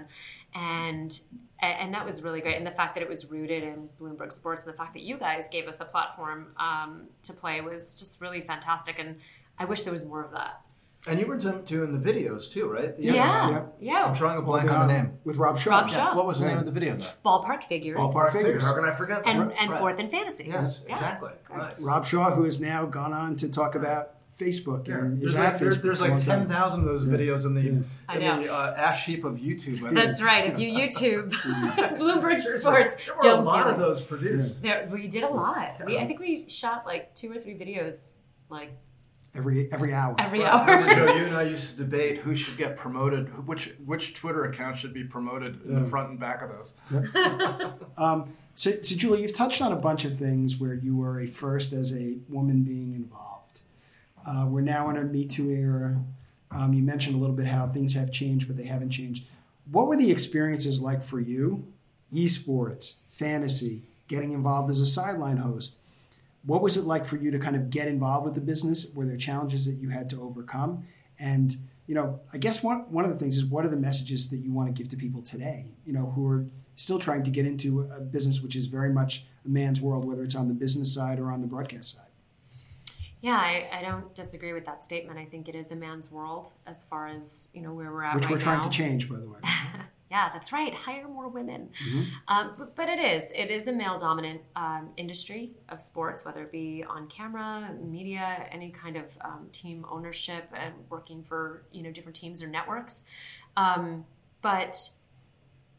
and 0.55 1.21
and 1.63 1.95
that 1.95 2.05
was 2.05 2.23
really 2.23 2.41
great. 2.41 2.57
And 2.57 2.67
the 2.67 2.71
fact 2.73 2.95
that 2.97 3.03
it 3.03 3.09
was 3.09 3.31
rooted 3.31 3.63
in 3.63 3.89
Bloomberg 4.01 4.33
Sports 4.33 4.65
and 4.67 4.75
the 4.75 4.77
fact 4.77 4.93
that 4.95 5.03
you 5.03 5.17
guys 5.17 5.49
gave 5.49 5.67
us 5.69 5.81
a 5.81 5.85
platform 5.85 6.49
um, 6.59 7.05
to 7.23 7.33
play 7.33 7.61
was 7.61 7.95
just 7.95 8.21
really 8.21 8.41
fantastic. 8.43 8.99
And 8.99 9.17
I 9.59 9.65
wish 9.65 9.85
there 9.85 9.93
was 9.93 10.05
more 10.05 10.23
of 10.25 10.33
that. 10.33 10.61
And 11.07 11.21
you 11.21 11.27
were 11.27 11.37
do- 11.37 11.61
doing 11.67 11.99
the 11.99 12.13
videos 12.13 12.51
too, 12.51 12.67
right? 12.67 12.97
The- 12.97 13.03
Yeah, 13.05 13.13
yeah. 13.51 13.63
yeah. 13.79 14.05
I'm 14.07 14.15
drawing 14.15 14.39
a 14.39 14.43
blank 14.43 14.73
on 14.73 14.89
the 14.89 14.95
um, 14.95 15.03
name. 15.05 15.19
with 15.25 15.37
Rob 15.37 15.59
Shaw. 15.59 15.71
Rob 15.81 15.91
Shaw. 15.91 16.15
What 16.17 16.25
was 16.27 16.41
the 16.41 16.47
name 16.47 16.57
of 16.59 16.65
the 16.65 16.71
video? 16.71 16.97
Though? 16.97 17.07
Ballpark 17.25 17.65
figures 17.65 17.99
Ballpark 17.99 18.33
figures. 18.33 18.65
How 18.65 18.75
can 18.75 18.85
I 18.85 18.91
forget? 18.91 19.23
that? 19.25 19.29
and 19.35 19.53
and 19.53 19.71
Right. 19.71 19.79
fourth 19.81 20.01
in 20.01 20.09
fantasy. 20.09 20.45
Yes, 20.49 20.83
Yeah. 20.87 20.95
exactly. 20.95 21.31
Right. 21.51 21.75
Rob 21.81 22.07
Shaw, 22.07 22.31
who 22.31 22.45
has 22.45 22.59
now 22.59 22.87
gone 22.87 23.13
on 23.13 23.37
to 23.37 23.51
talk 23.51 23.75
about 23.75 24.13
Facebook 24.35 24.89
Yeah. 24.89 24.97
and 24.97 25.23
is 25.23 25.35
There's 25.35 25.45
like, 25.45 25.59
there's, 25.59 25.77
Facebook 25.79 25.83
there's 25.83 26.01
like 26.01 26.25
ten 26.25 26.49
thousand 26.49 26.81
of 26.81 26.87
those 26.87 27.07
Yeah. 27.07 27.17
videos 27.19 27.45
in 27.45 27.55
the 27.55 27.61
Yeah. 27.61 27.79
I 28.09 28.17
in 28.17 28.21
know. 28.23 28.43
the 28.43 28.53
uh, 28.53 28.75
ash 28.77 29.05
heap 29.07 29.25
of 29.25 29.37
YouTube. 29.39 29.75
I 29.77 29.79
think. 29.81 29.95
That's 29.95 30.23
right. 30.23 30.47
If 30.53 30.59
you 30.59 30.73
YouTube 30.73 31.31
Bloomberg 31.99 32.39
Seriously, 32.41 32.59
Sports, 32.59 32.97
there 33.05 33.15
were 33.15 33.23
don't 33.23 33.41
a 33.41 33.49
lot 33.49 33.65
do 33.65 33.71
of 33.71 33.77
it. 33.77 33.79
those 33.79 34.01
produced. 34.01 34.63
There, 34.63 34.89
we 34.91 35.07
did 35.07 35.23
a 35.23 35.29
lot. 35.29 35.83
We, 35.85 35.99
I 35.99 36.07
think 36.07 36.19
we 36.19 36.49
shot 36.49 36.87
like 36.87 37.15
two 37.15 37.31
or 37.31 37.39
three 37.39 37.55
videos, 37.55 38.15
like 38.49 38.71
every 39.35 39.73
every 39.73 39.93
hour. 39.93 40.15
every 40.19 40.41
Well, 40.41 40.59
hour. 40.59 40.79
Joe, 40.83 41.15
you 41.15 41.25
and 41.27 41.37
I 41.37 41.43
used 41.43 41.71
to 41.73 41.77
debate 41.77 42.19
who 42.19 42.35
should 42.35 42.57
get 42.57 42.77
promoted, 42.77 43.47
which 43.47 43.73
which 43.85 44.15
Twitter 44.15 44.45
account 44.45 44.77
should 44.77 44.95
be 44.95 45.05
promoted 45.05 45.63
in 45.65 45.75
the 45.75 45.85
front 45.85 46.11
and 46.11 46.21
back 46.21 46.43
of 46.43 46.51
those. 46.51 46.75
Um, 47.97 48.37
so, 48.55 48.71
so, 48.83 48.97
Julie, 48.97 49.23
you've 49.23 49.33
touched 49.33 49.63
on 49.63 49.73
a 49.73 49.77
bunch 49.77 50.05
of 50.05 50.13
things 50.13 50.59
where 50.59 50.75
you 50.75 50.97
were 50.97 51.21
a 51.21 51.27
first 51.27 51.73
as 51.73 51.97
a 51.97 52.19
woman 52.29 52.63
being 52.63 52.95
involved. 52.95 53.63
Uh, 54.27 54.47
we're 54.49 54.63
now 54.63 54.91
in 54.91 54.97
a 54.97 55.05
Me 55.05 55.25
Too 55.25 55.51
era. 55.51 56.01
Um, 56.51 56.73
you 56.73 56.83
mentioned 56.83 57.17
a 57.17 57.19
little 57.19 57.35
bit 57.37 57.47
how 57.47 57.67
things 57.69 57.95
have 57.95 58.11
changed, 58.13 58.47
but 58.49 58.57
they 58.57 58.65
haven't 58.65 58.91
changed. 58.91 59.27
What 59.71 59.87
were 59.87 59.97
the 59.97 60.11
experiences 60.11 60.81
like 60.81 61.03
for 61.03 61.19
you? 61.21 61.67
Esports, 62.13 62.99
fantasy, 63.09 63.83
getting 64.09 64.33
involved 64.33 64.71
as 64.71 64.79
a 64.79 64.87
sideline 64.87 65.39
host. 65.39 65.79
What 66.47 66.63
was 66.63 66.77
it 66.77 66.85
like 66.85 67.05
for 67.05 67.17
you 67.17 67.31
to 67.31 67.39
kind 67.39 67.57
of 67.57 67.71
get 67.71 67.89
involved 67.89 68.25
with 68.27 68.35
the 68.35 68.41
business? 68.41 68.93
Were 68.95 69.07
there 69.07 69.17
challenges 69.17 69.67
that 69.67 69.81
you 69.81 69.89
had 69.89 70.11
to 70.11 70.23
overcome? 70.23 70.85
And 71.19 71.57
you 71.87 71.95
know, 71.95 72.21
I 72.33 72.39
guess 72.39 72.63
one 72.63 72.81
one 72.91 73.05
of 73.05 73.11
the 73.11 73.17
things 73.17 73.37
is 73.37 73.45
what 73.45 73.65
are 73.65 73.69
the 73.69 73.77
messages 73.77 74.31
that 74.31 74.39
you 74.39 74.53
want 74.53 74.69
to 74.69 74.73
give 74.73 74.91
to 74.91 74.97
people 74.97 75.23
today? 75.23 75.77
You 75.85 75.93
know, 75.93 76.13
who 76.15 76.27
are 76.31 76.47
still 76.77 76.99
trying 76.99 77.23
to 77.23 77.31
get 77.31 77.47
into 77.47 77.83
a 77.83 78.01
business 78.01 78.41
which 78.41 78.57
is 78.57 78.67
very 78.67 78.93
much 78.93 79.25
a 79.45 79.49
man's 79.49 79.81
world, 79.81 80.05
whether 80.05 80.25
it's 80.25 80.35
on 80.35 80.49
the 80.49 80.55
business 80.55 80.93
side 80.93 81.21
or 81.21 81.31
on 81.31 81.41
the 81.41 81.47
broadcast 81.47 81.97
side. 81.97 82.07
Yeah, 83.21 83.37
I, 83.37 83.69
I 83.73 83.83
don't 83.83 84.15
disagree 84.15 84.53
with 84.53 84.67
that 84.67 84.85
statement. 84.85 85.19
I 85.19 85.25
think 85.25 85.49
it 85.49 85.55
is 85.55 85.73
a 85.73 85.77
man's 85.77 86.11
world 86.11 86.53
as 86.67 86.85
far 86.85 87.09
as 87.09 87.49
you 87.55 87.63
know 87.63 87.73
where 87.73 87.91
we're 87.91 88.03
at 88.03 88.15
Which 88.17 88.25
right 88.25 88.33
we're 88.33 88.39
trying 88.39 88.59
now. 88.59 88.65
to 88.65 88.71
change, 88.71 89.09
by 89.09 89.19
the 89.19 89.29
way. 89.29 89.39
Yeah, 90.15 90.31
that's 90.33 90.53
right. 90.53 90.73
Hire 90.73 91.09
more 91.09 91.27
women. 91.27 91.71
Mm-hmm. 91.85 92.03
Um, 92.29 92.55
but, 92.57 92.77
but 92.77 92.89
it 92.89 93.01
is. 93.01 93.33
It 93.35 93.51
is 93.51 93.67
a 93.67 93.73
male 93.73 93.99
dominant 93.99 94.43
um, 94.55 94.91
industry 94.97 95.51
of 95.71 95.83
sports, 95.83 96.25
whether 96.25 96.45
it 96.45 96.53
be 96.53 96.85
on 96.89 97.09
camera, 97.09 97.75
media, 97.83 98.47
any 98.53 98.71
kind 98.71 98.97
of 98.97 99.07
um, 99.23 99.49
team 99.51 99.85
ownership 99.91 100.45
and 100.55 100.73
working 100.89 101.25
for 101.25 101.65
you 101.73 101.83
know 101.83 101.91
different 101.91 102.15
teams 102.15 102.45
or 102.45 102.47
networks. 102.47 103.07
Um, 103.57 104.05
but 104.41 104.89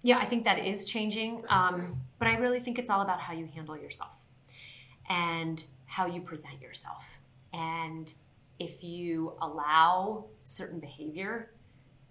yeah, 0.01 0.17
I 0.17 0.25
think 0.25 0.43
that 0.43 0.59
is 0.59 0.83
changing. 0.83 1.45
Um, 1.47 2.01
but 2.19 2.27
I 2.27 2.35
really 2.35 2.59
think 2.59 2.77
it's 2.77 2.89
all 2.89 3.03
about 3.03 3.21
how 3.21 3.31
you 3.31 3.45
handle 3.45 3.77
yourself 3.77 4.25
and 5.07 5.63
how 5.85 6.07
you 6.07 6.19
present 6.19 6.61
yourself. 6.61 7.19
And 7.53 8.11
if 8.59 8.83
you 8.83 9.31
allow 9.41 10.25
certain 10.43 10.81
behavior, 10.81 11.51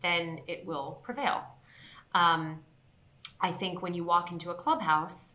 then 0.01 0.41
it 0.47 0.65
will 0.65 1.01
prevail. 1.03 1.54
Um, 2.15 2.61
I 3.41 3.53
think 3.53 3.83
when 3.83 3.95
you 3.95 4.05
walk 4.05 4.31
into 4.33 4.51
a 4.51 4.55
clubhouse, 4.55 5.35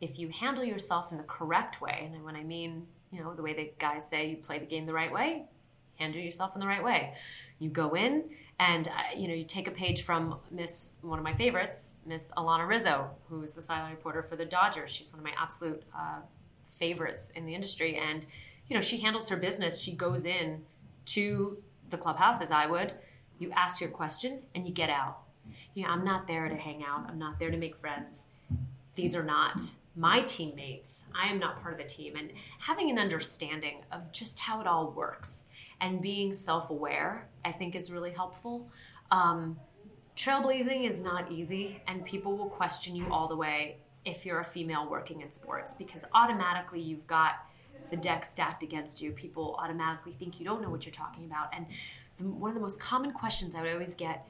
if 0.00 0.18
you 0.18 0.28
handle 0.28 0.64
yourself 0.64 1.10
in 1.10 1.18
the 1.18 1.24
correct 1.24 1.80
way, 1.80 2.10
and 2.12 2.24
when 2.24 2.36
I 2.36 2.42
mean, 2.42 2.86
you 3.10 3.22
know, 3.22 3.34
the 3.34 3.42
way 3.42 3.54
the 3.54 3.72
guys 3.78 4.08
say 4.08 4.28
you 4.28 4.36
play 4.36 4.58
the 4.58 4.66
game 4.66 4.84
the 4.84 4.92
right 4.92 5.12
way, 5.12 5.44
handle 5.96 6.20
yourself 6.20 6.54
in 6.54 6.60
the 6.60 6.66
right 6.66 6.84
way. 6.84 7.14
You 7.58 7.70
go 7.70 7.94
in 7.94 8.24
and, 8.58 8.88
uh, 8.88 9.16
you 9.16 9.28
know, 9.28 9.34
you 9.34 9.44
take 9.44 9.66
a 9.66 9.70
page 9.70 10.02
from 10.02 10.38
Miss, 10.50 10.90
one 11.00 11.18
of 11.18 11.24
my 11.24 11.34
favorites, 11.34 11.94
Miss 12.04 12.30
Alanna 12.36 12.68
Rizzo, 12.68 13.10
who 13.28 13.42
is 13.42 13.54
the 13.54 13.62
sideline 13.62 13.92
reporter 13.92 14.22
for 14.22 14.36
the 14.36 14.44
Dodgers. 14.44 14.90
She's 14.90 15.12
one 15.12 15.20
of 15.20 15.24
my 15.24 15.34
absolute 15.38 15.82
uh, 15.96 16.20
favorites 16.68 17.30
in 17.30 17.46
the 17.46 17.54
industry. 17.54 17.96
And, 17.96 18.26
you 18.68 18.74
know, 18.74 18.82
she 18.82 18.98
handles 19.00 19.28
her 19.28 19.36
business. 19.36 19.80
She 19.80 19.92
goes 19.92 20.24
in 20.24 20.62
to 21.06 21.58
the 21.90 21.96
clubhouse, 21.96 22.40
as 22.40 22.50
I 22.50 22.66
would. 22.66 22.92
You 23.38 23.50
ask 23.52 23.80
your 23.80 23.90
questions 23.90 24.48
and 24.54 24.66
you 24.66 24.72
get 24.72 24.90
out. 24.90 25.18
You 25.74 25.84
know, 25.84 25.90
I'm 25.90 26.04
not 26.04 26.26
there 26.26 26.48
to 26.48 26.56
hang 26.56 26.84
out. 26.84 27.06
I'm 27.08 27.18
not 27.18 27.38
there 27.38 27.50
to 27.50 27.56
make 27.56 27.76
friends. 27.76 28.28
These 28.94 29.14
are 29.14 29.24
not 29.24 29.60
my 29.94 30.20
teammates. 30.22 31.06
I 31.14 31.28
am 31.28 31.38
not 31.38 31.62
part 31.62 31.74
of 31.74 31.78
the 31.78 31.86
team. 31.86 32.16
And 32.16 32.30
having 32.58 32.90
an 32.90 32.98
understanding 32.98 33.78
of 33.90 34.12
just 34.12 34.38
how 34.38 34.60
it 34.60 34.66
all 34.66 34.90
works 34.90 35.46
and 35.80 36.00
being 36.00 36.32
self 36.32 36.70
aware, 36.70 37.28
I 37.44 37.52
think, 37.52 37.74
is 37.74 37.90
really 37.90 38.10
helpful. 38.10 38.68
Um, 39.10 39.58
trailblazing 40.16 40.88
is 40.88 41.02
not 41.02 41.30
easy, 41.30 41.82
and 41.86 42.04
people 42.04 42.36
will 42.36 42.48
question 42.48 42.96
you 42.96 43.06
all 43.10 43.28
the 43.28 43.36
way 43.36 43.76
if 44.04 44.24
you're 44.24 44.40
a 44.40 44.44
female 44.44 44.88
working 44.88 45.20
in 45.20 45.32
sports 45.32 45.74
because 45.74 46.06
automatically 46.14 46.80
you've 46.80 47.06
got 47.06 47.46
the 47.90 47.96
deck 47.96 48.24
stacked 48.24 48.62
against 48.62 49.02
you. 49.02 49.10
People 49.12 49.56
automatically 49.58 50.12
think 50.12 50.38
you 50.38 50.44
don't 50.44 50.62
know 50.62 50.70
what 50.70 50.86
you're 50.86 50.94
talking 50.94 51.24
about. 51.24 51.48
And 51.52 51.66
the, 52.16 52.24
one 52.24 52.50
of 52.50 52.54
the 52.54 52.60
most 52.60 52.80
common 52.80 53.12
questions 53.12 53.54
I 53.54 53.62
would 53.62 53.72
always 53.72 53.94
get 53.94 54.28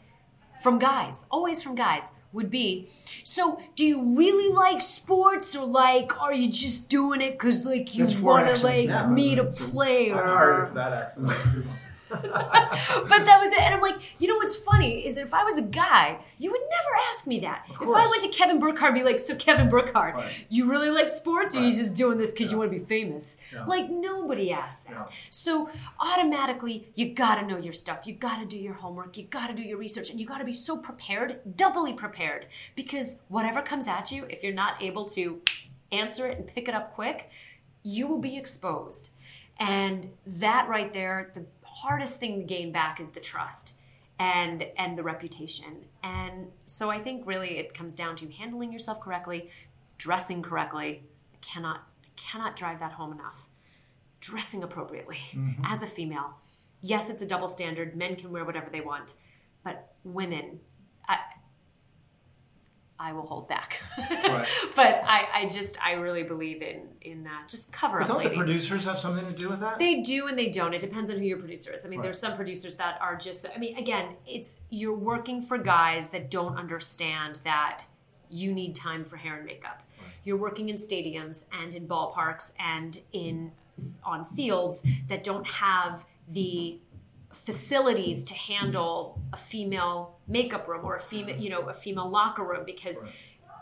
from 0.60 0.78
guys, 0.78 1.26
always 1.30 1.62
from 1.62 1.74
guys, 1.74 2.10
would 2.32 2.50
be 2.50 2.88
so 3.22 3.58
do 3.74 3.84
you 3.86 4.16
really 4.16 4.52
like 4.54 4.82
sports 4.82 5.56
or 5.56 5.64
like 5.64 6.20
are 6.20 6.34
you 6.34 6.50
just 6.50 6.88
doing 6.90 7.22
it 7.22 7.32
because 7.32 7.64
like 7.64 7.94
you 7.94 8.06
want 8.22 8.54
to 8.54 8.64
like 8.64 8.86
now, 8.86 9.08
me 9.08 9.34
to 9.34 9.44
by 9.44 9.50
the 9.50 9.64
way. 9.64 9.70
play 9.70 10.12
I 10.12 10.16
don't 10.16 10.28
argue 10.28 10.62
or 10.62 10.66
for 10.66 10.74
that 10.74 10.92
accent. 10.92 11.30
But 12.08 12.22
that 12.22 13.40
was 13.42 13.52
it. 13.52 13.60
And 13.60 13.74
I'm 13.74 13.80
like, 13.80 13.96
you 14.18 14.28
know 14.28 14.36
what's 14.36 14.56
funny 14.56 15.06
is 15.06 15.16
that 15.16 15.22
if 15.22 15.34
I 15.34 15.44
was 15.44 15.58
a 15.58 15.62
guy, 15.62 16.18
you 16.38 16.50
would 16.50 16.60
never 16.60 16.96
ask 17.10 17.26
me 17.26 17.40
that. 17.40 17.64
If 17.70 17.82
I 17.88 18.06
went 18.08 18.22
to 18.22 18.28
Kevin 18.28 18.58
Burkhardt 18.58 18.92
and 18.92 18.94
be 18.94 19.04
like, 19.04 19.18
so 19.18 19.34
Kevin 19.36 19.68
Burkhardt, 19.68 20.14
Right. 20.14 20.32
you 20.48 20.70
really 20.70 20.90
like 20.90 21.08
sports 21.08 21.56
or 21.56 21.62
you 21.66 21.74
just 21.74 21.94
doing 21.94 22.18
this 22.18 22.32
because 22.32 22.50
you 22.52 22.58
want 22.58 22.72
to 22.72 22.78
be 22.78 22.84
famous? 22.84 23.36
Yeah. 23.52 23.64
Like 23.64 23.90
nobody 23.90 24.52
asks 24.52 24.84
that. 24.84 24.92
Yeah. 24.92 25.06
So 25.30 25.70
automatically 26.00 26.88
you 26.94 27.12
gotta 27.12 27.46
know 27.46 27.58
your 27.58 27.72
stuff. 27.72 28.06
You 28.06 28.14
gotta 28.14 28.44
do 28.46 28.58
your 28.58 28.74
homework. 28.74 29.16
You 29.16 29.24
gotta 29.24 29.54
do 29.54 29.62
your 29.62 29.78
research 29.78 30.10
and 30.10 30.20
you 30.20 30.26
gotta 30.26 30.44
be 30.44 30.52
so 30.52 30.76
prepared, 30.78 31.56
doubly 31.56 31.92
prepared. 31.92 32.46
Because 32.74 33.22
whatever 33.28 33.62
comes 33.62 33.88
at 33.88 34.10
you, 34.10 34.24
if 34.28 34.42
you're 34.42 34.54
not 34.54 34.82
able 34.82 35.04
to 35.10 35.40
answer 35.92 36.26
it 36.26 36.38
and 36.38 36.46
pick 36.46 36.68
it 36.68 36.74
up 36.74 36.94
quick, 36.94 37.30
you 37.82 38.06
will 38.06 38.18
be 38.18 38.36
exposed. 38.36 39.10
And 39.58 40.10
that 40.26 40.68
right 40.68 40.92
there, 40.92 41.30
the 41.34 41.46
hardest 41.76 42.18
thing 42.18 42.38
to 42.38 42.44
gain 42.44 42.72
back 42.72 43.00
is 43.00 43.10
the 43.10 43.20
trust 43.20 43.74
and 44.18 44.66
and 44.78 44.96
the 44.96 45.02
reputation. 45.02 45.84
And 46.02 46.48
so 46.64 46.90
I 46.90 46.98
think 46.98 47.26
really 47.26 47.58
it 47.58 47.74
comes 47.74 47.94
down 47.94 48.16
to 48.16 48.30
handling 48.30 48.72
yourself 48.72 49.00
correctly, 49.00 49.50
dressing 49.98 50.42
correctly. 50.42 51.02
I 51.34 51.36
cannot 51.42 51.82
I 52.04 52.08
cannot 52.16 52.56
drive 52.56 52.80
that 52.80 52.92
home 52.92 53.12
enough. 53.12 53.46
Dressing 54.20 54.62
appropriately 54.62 55.20
mm-hmm. 55.32 55.64
as 55.64 55.82
a 55.82 55.86
female. 55.86 56.38
Yes, 56.80 57.10
it's 57.10 57.22
a 57.22 57.26
double 57.26 57.48
standard. 57.48 57.96
Men 57.96 58.16
can 58.16 58.30
wear 58.30 58.44
whatever 58.44 58.70
they 58.70 58.80
want, 58.80 59.14
but 59.62 59.92
women 60.04 60.60
I 61.08 61.18
I 62.98 63.12
will 63.12 63.26
hold 63.26 63.48
back. 63.48 63.80
Right. 63.98 64.46
but 64.74 65.02
I, 65.04 65.26
I 65.34 65.48
just 65.48 65.78
I 65.84 65.92
really 65.92 66.22
believe 66.22 66.62
in 66.62 66.88
in 67.02 67.24
that. 67.24 67.48
Just 67.48 67.72
cover 67.72 67.98
But 67.98 68.04
up, 68.04 68.08
don't 68.08 68.18
ladies. 68.18 68.32
the 68.32 68.44
producers 68.44 68.84
have 68.84 68.98
something 68.98 69.24
to 69.26 69.32
do 69.38 69.48
with 69.50 69.60
that? 69.60 69.78
They 69.78 70.00
do 70.00 70.28
and 70.28 70.38
they 70.38 70.48
don't. 70.48 70.72
It 70.72 70.80
depends 70.80 71.10
on 71.10 71.18
who 71.18 71.24
your 71.24 71.38
producer 71.38 71.72
is. 71.74 71.84
I 71.84 71.88
mean, 71.88 71.98
Right. 72.00 72.04
there's 72.04 72.18
some 72.18 72.34
producers 72.34 72.76
that 72.76 72.98
are 73.00 73.16
just. 73.16 73.46
I 73.54 73.58
mean, 73.58 73.76
again, 73.76 74.16
it's 74.26 74.62
you're 74.70 74.96
working 74.96 75.42
for 75.42 75.58
guys 75.58 76.10
that 76.10 76.30
don't 76.30 76.56
understand 76.56 77.40
that 77.44 77.84
you 78.30 78.52
need 78.52 78.74
time 78.74 79.04
for 79.04 79.16
hair 79.16 79.36
and 79.36 79.44
makeup. 79.46 79.82
You're 80.24 80.36
working 80.38 80.68
in 80.70 80.76
stadiums 80.76 81.46
and 81.52 81.74
in 81.74 81.86
ballparks 81.86 82.54
and 82.58 82.98
in 83.12 83.52
on 84.04 84.24
fields 84.24 84.82
that 85.08 85.22
don't 85.22 85.46
have 85.46 86.04
the 86.28 86.78
facilities 87.36 88.24
to 88.24 88.34
handle 88.34 89.20
a 89.32 89.36
female 89.36 90.16
makeup 90.26 90.66
room 90.68 90.84
or 90.84 90.96
a 90.96 91.00
female, 91.00 91.36
you 91.36 91.50
know, 91.50 91.60
a 91.68 91.74
female 91.74 92.08
locker 92.08 92.42
room 92.44 92.64
because 92.64 93.02
Right. 93.02 93.12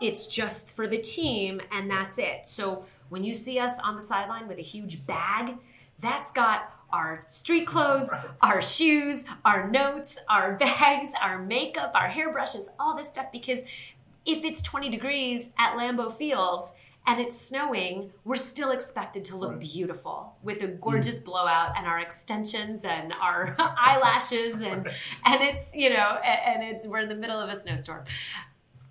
it's 0.00 0.26
just 0.26 0.70
for 0.70 0.86
the 0.86 0.98
team 0.98 1.60
and 1.72 1.90
that's 1.90 2.18
it. 2.18 2.42
So 2.46 2.84
when 3.08 3.24
you 3.24 3.34
see 3.34 3.58
us 3.58 3.78
on 3.80 3.94
the 3.96 4.02
sideline 4.02 4.48
with 4.48 4.58
a 4.58 4.62
huge 4.62 5.06
bag, 5.06 5.56
that's 5.98 6.30
got 6.32 6.70
our 6.92 7.24
street 7.26 7.66
clothes, 7.66 8.10
our 8.40 8.62
shoes, 8.62 9.24
our 9.44 9.68
notes, 9.68 10.18
our 10.28 10.52
bags, 10.58 11.10
our 11.20 11.38
makeup, 11.38 11.92
our 11.94 12.08
hairbrushes, 12.08 12.68
all 12.78 12.96
this 12.96 13.08
stuff 13.08 13.26
because 13.32 13.62
if 14.26 14.44
it's 14.44 14.62
20 14.62 14.88
degrees 14.90 15.50
at 15.58 15.76
Lambeau 15.76 16.10
Field 16.12 16.64
and 17.06 17.20
it's 17.20 17.38
snowing, 17.40 18.10
we're 18.24 18.36
still 18.36 18.70
expected 18.70 19.24
to 19.26 19.36
look 19.36 19.50
Right. 19.52 19.60
beautiful 19.60 20.36
with 20.42 20.62
a 20.62 20.68
gorgeous 20.68 21.20
blowout 21.20 21.72
and 21.76 21.86
our 21.86 21.98
extensions 21.98 22.82
and 22.84 23.12
our 23.20 23.54
eyelashes 23.58 24.62
and 24.62 24.88
and 25.24 25.42
it's 25.42 25.74
you 25.74 25.90
know 25.90 26.18
and 26.24 26.62
it's 26.62 26.86
we're 26.86 27.00
in 27.00 27.08
the 27.08 27.14
middle 27.14 27.38
of 27.38 27.48
a 27.50 27.60
snowstorm. 27.60 28.04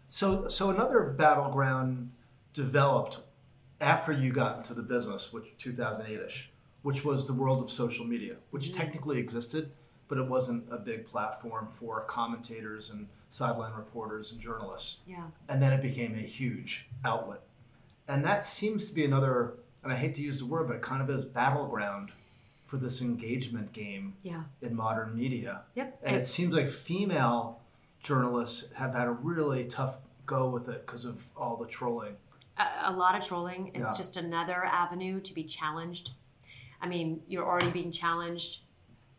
So, 0.08 0.48
so 0.48 0.70
another 0.70 1.02
battleground 1.18 2.12
developed 2.54 3.20
after 3.82 4.12
you 4.12 4.32
got 4.32 4.58
into 4.58 4.74
the 4.74 4.84
business, 4.84 5.34
which 5.34 5.58
2008ish, 5.58 6.46
which 6.84 7.04
was 7.04 7.26
the 7.26 7.34
world 7.34 7.64
of 7.64 7.72
social 7.72 8.06
media, 8.06 8.36
which 8.52 8.66
Mm-hmm. 8.70 8.78
technically 8.78 9.18
existed, 9.20 9.72
but 10.08 10.18
it 10.20 10.28
wasn't 10.28 10.66
a 10.72 10.78
big 10.78 11.06
platform 11.08 11.68
for 11.72 12.02
commentators 12.02 12.92
and 12.92 13.08
sideline 13.30 13.74
reporters 13.74 14.32
and 14.32 14.40
journalists. 14.40 15.00
Yeah. 15.08 15.24
And 15.50 15.60
then 15.62 15.74
it 15.74 15.82
became 15.82 16.14
a 16.14 16.20
huge 16.22 16.88
outlet, 17.04 17.42
and 18.08 18.24
that 18.26 18.46
seems 18.46 18.88
to 18.90 18.94
be 18.96 19.06
another. 19.06 19.56
And 19.84 19.92
I 19.92 19.96
hate 19.98 20.16
to 20.16 20.22
use 20.22 20.40
the 20.40 20.46
word, 20.46 20.68
but 20.70 20.82
kind 20.82 21.02
of 21.02 21.10
as 21.10 21.26
battleground 21.26 22.12
for 22.66 22.78
this 22.78 23.02
engagement 23.02 23.74
game 23.74 24.16
Yeah. 24.24 24.44
in 24.62 24.76
modern 24.76 25.14
media. 25.16 25.64
Yep. 25.76 26.00
And 26.04 26.16
it 26.16 26.26
seems 26.26 26.56
like 26.56 26.70
female 26.70 27.60
journalists 28.02 28.72
have 28.74 28.94
had 28.94 29.08
a 29.08 29.12
really 29.12 29.66
tough 29.66 29.98
go 30.26 30.50
with 30.50 30.70
it 30.70 30.86
because 30.86 31.04
of 31.06 31.30
all 31.36 31.58
the 31.58 31.68
trolling. 31.68 32.16
a, 32.58 32.66
a 32.84 32.92
lot 32.94 33.16
of 33.16 33.26
trolling. 33.26 33.68
It's 33.74 33.78
Yeah. 33.94 33.98
just 33.98 34.16
another 34.16 34.64
avenue 34.64 35.20
to 35.22 35.34
be 35.34 35.44
challenged. 35.44 36.12
I 36.80 36.88
mean, 36.88 37.22
you're 37.28 37.46
already 37.46 37.72
being 37.72 37.92
challenged 37.92 38.62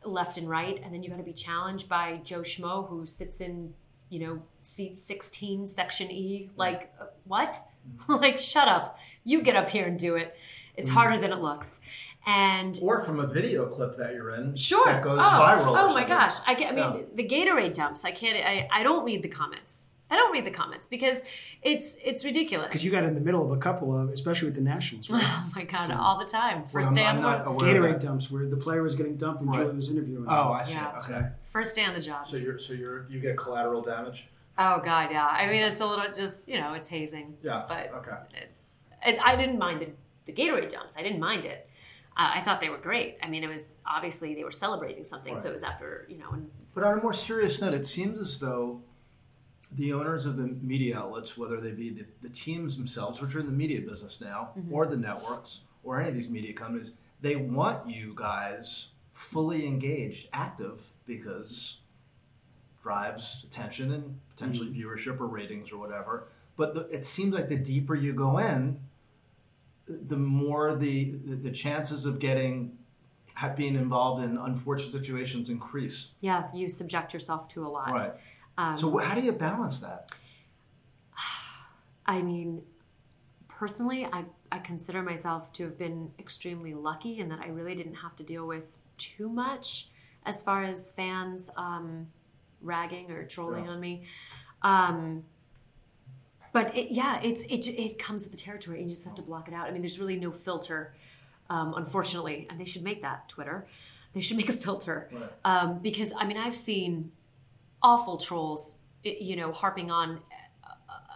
left 0.04 0.38
and 0.38 0.48
right, 0.48 0.80
and 0.84 0.94
then 0.94 1.02
you 1.02 1.10
got 1.10 1.16
to 1.16 1.22
be 1.24 1.32
challenged 1.32 1.88
by 1.88 2.18
Joe 2.18 2.40
Schmo 2.42 2.88
who 2.88 3.06
sits 3.06 3.40
in, 3.40 3.74
you 4.08 4.20
know, 4.20 4.42
seat 4.62 4.96
16, 4.98 5.66
section 5.66 6.10
E. 6.12 6.50
Like, 6.56 6.94
uh, 7.00 7.06
what? 7.24 7.66
like, 8.08 8.38
shut 8.38 8.68
up. 8.68 8.98
You 9.24 9.42
get 9.42 9.56
up 9.56 9.68
here 9.70 9.86
and 9.86 9.98
do 9.98 10.16
it. 10.16 10.36
It's 10.76 10.90
mm. 10.90 10.94
harder 10.94 11.18
than 11.18 11.32
it 11.32 11.40
looks. 11.40 11.80
And 12.26 12.78
Or 12.82 13.04
from 13.04 13.20
a 13.20 13.26
video 13.26 13.66
clip 13.66 13.96
that 13.98 14.14
you're 14.14 14.30
in 14.30 14.56
Sure. 14.56 14.84
that 14.86 15.02
goes 15.02 15.18
oh, 15.18 15.22
viral. 15.22 15.66
Oh 15.66 15.72
my 15.72 15.88
something. 15.88 16.08
gosh! 16.08 16.34
I, 16.46 16.54
get, 16.54 16.72
I 16.72 16.74
mean, 16.74 16.96
Yeah. 16.96 17.02
the 17.14 17.28
Gatorade 17.28 17.74
dumps. 17.74 18.04
I 18.04 18.12
can't. 18.12 18.38
I, 18.38 18.66
I 18.72 18.82
don't 18.82 19.04
read 19.04 19.22
the 19.22 19.28
comments. 19.28 19.84
I 20.10 20.16
don't 20.16 20.32
read 20.32 20.46
the 20.46 20.50
comments 20.50 20.86
because 20.86 21.22
it's 21.62 21.96
it's 22.04 22.24
ridiculous. 22.24 22.68
Because 22.68 22.84
you 22.84 22.90
got 22.90 23.04
in 23.04 23.14
the 23.14 23.20
middle 23.20 23.44
of 23.44 23.50
a 23.50 23.60
couple 23.60 23.98
of, 23.98 24.10
especially 24.10 24.46
with 24.46 24.54
the 24.54 24.60
Nationals, 24.62 25.10
right? 25.10 25.22
oh 25.24 25.50
my 25.56 25.64
god, 25.64 25.90
all 25.90 26.18
the 26.18 26.24
time. 26.24 26.60
Well, 26.60 26.68
First 26.68 26.88
I'm, 26.90 26.94
day 26.94 27.04
on 27.04 27.16
I'm 27.16 27.22
the 27.22 27.28
not 27.28 27.46
aware 27.46 27.84
of 27.84 27.96
Gatorade 27.96 28.00
dumps 28.00 28.30
where 28.30 28.46
the 28.46 28.56
player 28.56 28.82
was 28.82 28.94
getting 28.94 29.16
dumped 29.16 29.40
and 29.42 29.50
Right. 29.50 29.60
Julie 29.60 29.74
was 29.74 29.90
interviewing. 29.90 30.26
Oh, 30.28 30.48
him. 30.48 30.52
I 30.52 30.64
see. 30.64 30.74
Yeah. 30.74 30.98
Okay. 31.10 31.28
first 31.50 31.74
day 31.74 31.84
on 31.84 31.94
the 31.94 32.00
job. 32.00 32.26
So 32.26 32.36
you're 32.36 32.58
so 32.58 32.74
you're 32.74 33.06
you 33.10 33.20
get 33.20 33.36
collateral 33.36 33.82
damage. 33.82 34.28
Oh 34.58 34.80
god, 34.84 35.10
yeah. 35.10 35.26
I 35.26 35.46
mean, 35.46 35.62
it's 35.62 35.80
a 35.80 35.86
little 35.86 36.04
just 36.14 36.48
you 36.48 36.58
know, 36.58 36.74
it's 36.74 36.88
hazing. 36.88 37.36
Yeah. 37.42 37.64
But 37.68 37.92
okay. 37.96 38.16
it's, 38.34 38.62
it, 39.06 39.18
I 39.22 39.36
didn't 39.36 39.58
mind 39.58 39.80
the, 39.80 39.88
the 40.26 40.32
Gatorade 40.32 40.70
jumps. 40.70 40.96
I 40.96 41.02
didn't 41.02 41.20
mind 41.20 41.44
it. 41.44 41.68
Uh, 42.16 42.30
I 42.34 42.40
thought 42.42 42.60
they 42.60 42.70
were 42.70 42.78
great. 42.78 43.18
I 43.22 43.28
mean, 43.28 43.42
it 43.42 43.48
was 43.48 43.80
obviously 43.86 44.34
they 44.34 44.44
were 44.44 44.52
celebrating 44.52 45.02
something, 45.02 45.36
so 45.36 45.48
it 45.48 45.52
was 45.52 45.64
after 45.64 46.06
you 46.08 46.18
know. 46.18 46.30
And 46.32 46.50
But 46.74 46.84
on 46.84 46.98
a 46.98 47.02
more 47.02 47.14
serious 47.14 47.60
note, 47.60 47.74
it 47.74 47.86
seems 47.86 48.18
as 48.18 48.38
though 48.38 48.82
the 49.72 49.92
owners 49.92 50.26
of 50.26 50.36
the 50.36 50.46
media 50.46 50.98
outlets, 50.98 51.36
whether 51.36 51.60
they 51.60 51.72
be 51.72 51.90
the, 51.90 52.06
the 52.22 52.28
teams 52.28 52.76
themselves, 52.76 53.20
which 53.20 53.34
are 53.34 53.40
in 53.40 53.46
the 53.46 53.52
media 53.52 53.80
business 53.80 54.20
now, 54.20 54.50
or 54.70 54.86
the 54.86 54.96
networks, 54.96 55.62
or 55.82 56.00
any 56.00 56.08
of 56.08 56.14
these 56.14 56.28
media 56.28 56.52
companies, 56.52 56.92
they 57.20 57.36
want 57.36 57.88
you 57.88 58.12
guys 58.14 58.88
fully 59.12 59.66
engaged, 59.66 60.28
active, 60.32 60.92
because 61.06 61.78
drives 62.84 63.44
attention 63.44 63.92
and 63.92 64.20
potentially 64.28 64.68
viewership 64.68 65.18
or 65.18 65.26
ratings 65.26 65.72
or 65.72 65.78
whatever. 65.78 66.28
But 66.56 66.74
the, 66.74 66.80
it 66.88 67.06
seems 67.06 67.34
like 67.34 67.48
the 67.48 67.56
deeper 67.56 67.94
you 67.94 68.12
go 68.12 68.36
in, 68.36 68.78
the 69.88 70.18
more 70.18 70.76
the 70.76 71.14
the, 71.24 71.50
chances 71.50 72.04
of 72.04 72.18
getting 72.18 72.76
being 73.56 73.74
involved 73.74 74.22
in 74.22 74.36
unfortunate 74.36 74.92
situations 74.92 75.48
increase. 75.50 76.10
yeah, 76.20 76.44
you 76.54 76.68
subject 76.68 77.14
yourself 77.14 77.48
to 77.48 77.66
a 77.66 77.68
lot. 77.68 77.90
Right. 77.90 78.12
Um, 78.58 78.76
So 78.76 78.98
how 78.98 79.14
do 79.14 79.22
you 79.22 79.32
balance 79.32 79.80
that? 79.80 80.12
I 82.06 82.20
mean, 82.20 82.62
personally, 83.48 84.04
I 84.04 84.24
I 84.52 84.58
consider 84.58 85.02
myself 85.02 85.52
to 85.54 85.64
have 85.64 85.78
been 85.78 86.10
extremely 86.18 86.74
lucky 86.74 87.18
in 87.18 87.30
that 87.30 87.40
I 87.40 87.48
really 87.48 87.74
didn't 87.74 87.96
have 87.96 88.14
to 88.16 88.22
deal 88.22 88.46
with 88.46 88.76
too 88.98 89.30
much 89.30 89.88
as 90.26 90.42
far 90.42 90.64
as 90.64 90.90
fans 90.90 91.50
um, 91.56 92.08
ragging 92.64 93.10
or 93.10 93.24
trolling 93.24 93.66
Yeah. 93.66 93.70
on 93.72 93.80
me. 93.80 94.02
Um, 94.62 95.24
but 96.52 96.76
it, 96.76 96.92
yeah, 96.92 97.20
it's 97.22 97.42
it 97.44 97.66
it 97.68 97.98
comes 97.98 98.22
with 98.24 98.32
the 98.32 98.38
territory, 98.38 98.78
and 98.80 98.88
you 98.88 98.94
just 98.94 99.04
have 99.06 99.16
to 99.16 99.22
block 99.22 99.48
it 99.48 99.54
out. 99.54 99.66
I 99.66 99.72
mean, 99.72 99.82
there's 99.82 99.98
really 99.98 100.16
no 100.16 100.30
filter, 100.30 100.94
um, 101.50 101.74
unfortunately, 101.76 102.46
and 102.48 102.60
they 102.60 102.64
should 102.64 102.82
make 102.84 103.02
that 103.02 103.28
Twitter. 103.28 103.66
They 104.12 104.20
should 104.20 104.36
make 104.42 104.48
a 104.48 104.52
filter 104.52 105.08
Right. 105.12 105.30
um, 105.44 105.78
because 105.80 106.14
I 106.18 106.24
mean, 106.26 106.36
I've 106.36 106.54
seen 106.56 107.10
awful 107.82 108.16
trolls, 108.18 108.78
you 109.02 109.34
know, 109.36 109.52
harping 109.52 109.90
on 109.90 110.20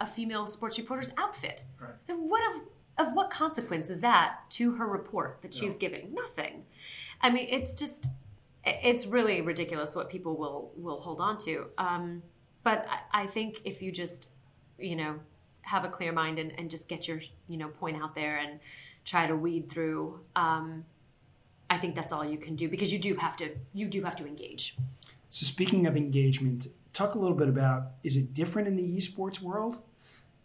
a, 0.00 0.06
female 0.06 0.46
sports 0.46 0.76
reporter's 0.78 1.12
outfit. 1.16 1.62
Right. 1.80 1.90
And 2.08 2.28
what 2.28 2.42
of 2.54 2.62
of 3.06 3.14
what 3.14 3.30
consequence 3.30 3.90
is 3.90 4.00
that 4.00 4.40
to 4.50 4.72
her 4.72 4.86
report 4.86 5.38
that 5.42 5.54
she's 5.54 5.76
giving? 5.76 6.12
Nothing. 6.14 6.64
I 7.20 7.30
mean, 7.30 7.46
it's 7.48 7.74
just 7.74 8.06
it's 8.64 9.06
really 9.06 9.40
ridiculous 9.40 9.94
what 9.94 10.10
people 10.10 10.36
will 10.36 10.72
will 10.76 11.00
hold 11.00 11.20
on 11.20 11.38
to. 11.38 11.66
Um, 11.78 12.22
but 12.64 12.86
I, 12.88 13.22
I 13.22 13.26
think 13.26 13.62
if 13.64 13.82
you 13.82 13.92
just 13.92 14.30
you 14.78 14.96
know 14.96 15.20
have 15.62 15.84
a 15.84 15.88
clear 15.88 16.12
mind 16.12 16.38
and, 16.38 16.52
and 16.58 16.70
just 16.70 16.88
get 16.88 17.06
your 17.06 17.20
you 17.48 17.56
know 17.56 17.68
point 17.68 18.02
out 18.02 18.14
there 18.14 18.38
and 18.38 18.60
try 19.04 19.26
to 19.26 19.36
weed 19.36 19.68
through 19.70 20.20
um, 20.36 20.84
i 21.68 21.76
think 21.76 21.94
that's 21.94 22.12
all 22.12 22.24
you 22.24 22.38
can 22.38 22.56
do 22.56 22.68
because 22.68 22.92
you 22.92 22.98
do 22.98 23.14
have 23.16 23.36
to 23.36 23.50
you 23.74 23.86
do 23.86 24.02
have 24.02 24.16
to 24.16 24.26
engage 24.26 24.76
So 25.30 25.44
speaking 25.44 25.86
of 25.86 25.96
engagement, 25.96 26.68
talk 26.92 27.14
a 27.14 27.18
little 27.18 27.36
bit 27.36 27.48
about 27.48 27.92
is 28.02 28.16
it 28.16 28.32
different 28.32 28.66
in 28.68 28.76
the 28.76 28.96
esports 28.96 29.40
world 29.40 29.78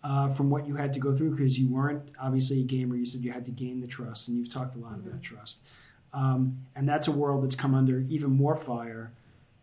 uh, 0.04 0.30
from 0.30 0.50
what 0.50 0.68
you 0.68 0.76
had 0.76 0.92
to 0.94 1.00
go 1.00 1.14
through 1.14 1.32
because 1.32 1.58
you 1.58 1.70
weren't 1.70 2.12
obviously 2.22 2.60
a 2.62 2.64
gamer. 2.66 2.96
You 2.96 3.06
said 3.06 3.24
you 3.24 3.32
had 3.32 3.46
to 3.46 3.52
gain 3.52 3.80
the 3.80 3.88
trust, 3.88 4.28
and 4.28 4.38
you've 4.38 4.50
talked 4.50 4.76
a 4.76 4.80
lot 4.80 5.00
about 5.00 5.22
trust. 5.22 5.66
Um, 6.14 6.66
and 6.76 6.88
that's 6.88 7.08
a 7.08 7.12
world 7.12 7.44
that's 7.44 7.56
come 7.56 7.74
under 7.74 8.00
even 8.02 8.32
more 8.32 8.56
fire 8.56 9.12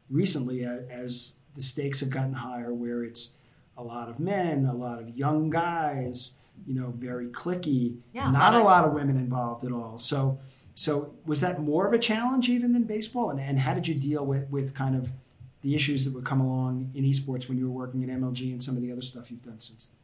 recently 0.08 0.64
as, 0.64 0.82
as 0.82 1.34
the 1.54 1.62
stakes 1.62 2.00
have 2.00 2.10
gotten 2.10 2.34
higher, 2.34 2.74
where 2.74 3.04
it's 3.04 3.36
a 3.76 3.82
lot 3.82 4.08
of 4.08 4.18
men, 4.18 4.66
a 4.66 4.74
lot 4.74 5.00
of 5.00 5.08
young 5.10 5.48
guys, 5.50 6.32
you 6.66 6.74
know, 6.74 6.90
very 6.96 7.26
clicky, 7.28 7.98
Yeah, 8.12 8.30
not 8.30 8.54
a 8.54 8.62
lot 8.62 8.84
of- 8.84 8.92
women 8.92 9.16
involved 9.16 9.64
at 9.64 9.72
all. 9.72 9.96
So, 9.98 10.38
so 10.74 11.14
was 11.24 11.40
that 11.40 11.60
more 11.60 11.86
of 11.86 11.92
a 11.92 11.98
challenge 11.98 12.48
even 12.48 12.72
than 12.72 12.84
baseball? 12.84 13.30
And, 13.30 13.40
and 13.40 13.58
how 13.60 13.74
did 13.74 13.86
you 13.86 13.94
deal 13.94 14.26
with, 14.26 14.48
with 14.50 14.74
kind 14.74 14.96
of 14.96 15.12
the 15.62 15.74
issues 15.74 16.04
that 16.04 16.14
would 16.14 16.24
come 16.24 16.40
along 16.40 16.90
in 16.94 17.04
esports 17.04 17.48
when 17.48 17.58
you 17.58 17.70
were 17.70 17.76
working 17.76 18.02
at 18.02 18.10
MLG 18.10 18.50
and 18.52 18.62
some 18.62 18.76
of 18.76 18.82
the 18.82 18.90
other 18.90 19.02
stuff 19.02 19.30
you've 19.30 19.42
done 19.42 19.60
since 19.60 19.88
then? 19.88 19.96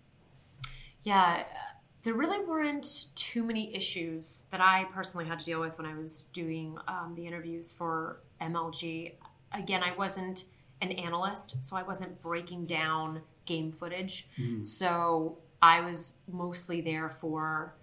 Yeah, 1.02 1.42
uh, 1.50 1.75
there 2.06 2.14
really 2.14 2.38
weren't 2.44 3.06
too 3.16 3.42
many 3.42 3.74
issues 3.74 4.46
that 4.52 4.60
I 4.60 4.84
personally 4.94 5.26
had 5.26 5.40
to 5.40 5.44
deal 5.44 5.60
with 5.60 5.76
when 5.76 5.88
I 5.88 5.94
was 5.94 6.22
doing 6.32 6.78
um, 6.86 7.14
the 7.16 7.26
interviews 7.26 7.72
for 7.72 8.20
MLG. 8.40 9.14
Again, 9.50 9.82
I 9.82 9.92
wasn't 9.96 10.44
an 10.80 10.92
analyst, 10.92 11.56
so 11.64 11.74
I 11.74 11.82
wasn't 11.82 12.22
breaking 12.22 12.66
down 12.66 13.22
game 13.44 13.72
footage. 13.72 14.28
So 14.64 15.38
I 15.60 15.80
was 15.80 16.12
mostly 16.30 16.80
there 16.80 17.10
for, 17.10 17.74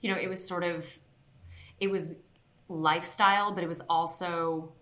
you 0.00 0.10
know, 0.10 0.18
it 0.18 0.28
was 0.28 0.42
sort 0.42 0.64
of, 0.64 0.98
it 1.78 1.88
was 1.88 2.20
lifestyle, 2.70 3.52
but 3.52 3.62
it 3.62 3.68
was 3.68 3.82
also 3.90 4.72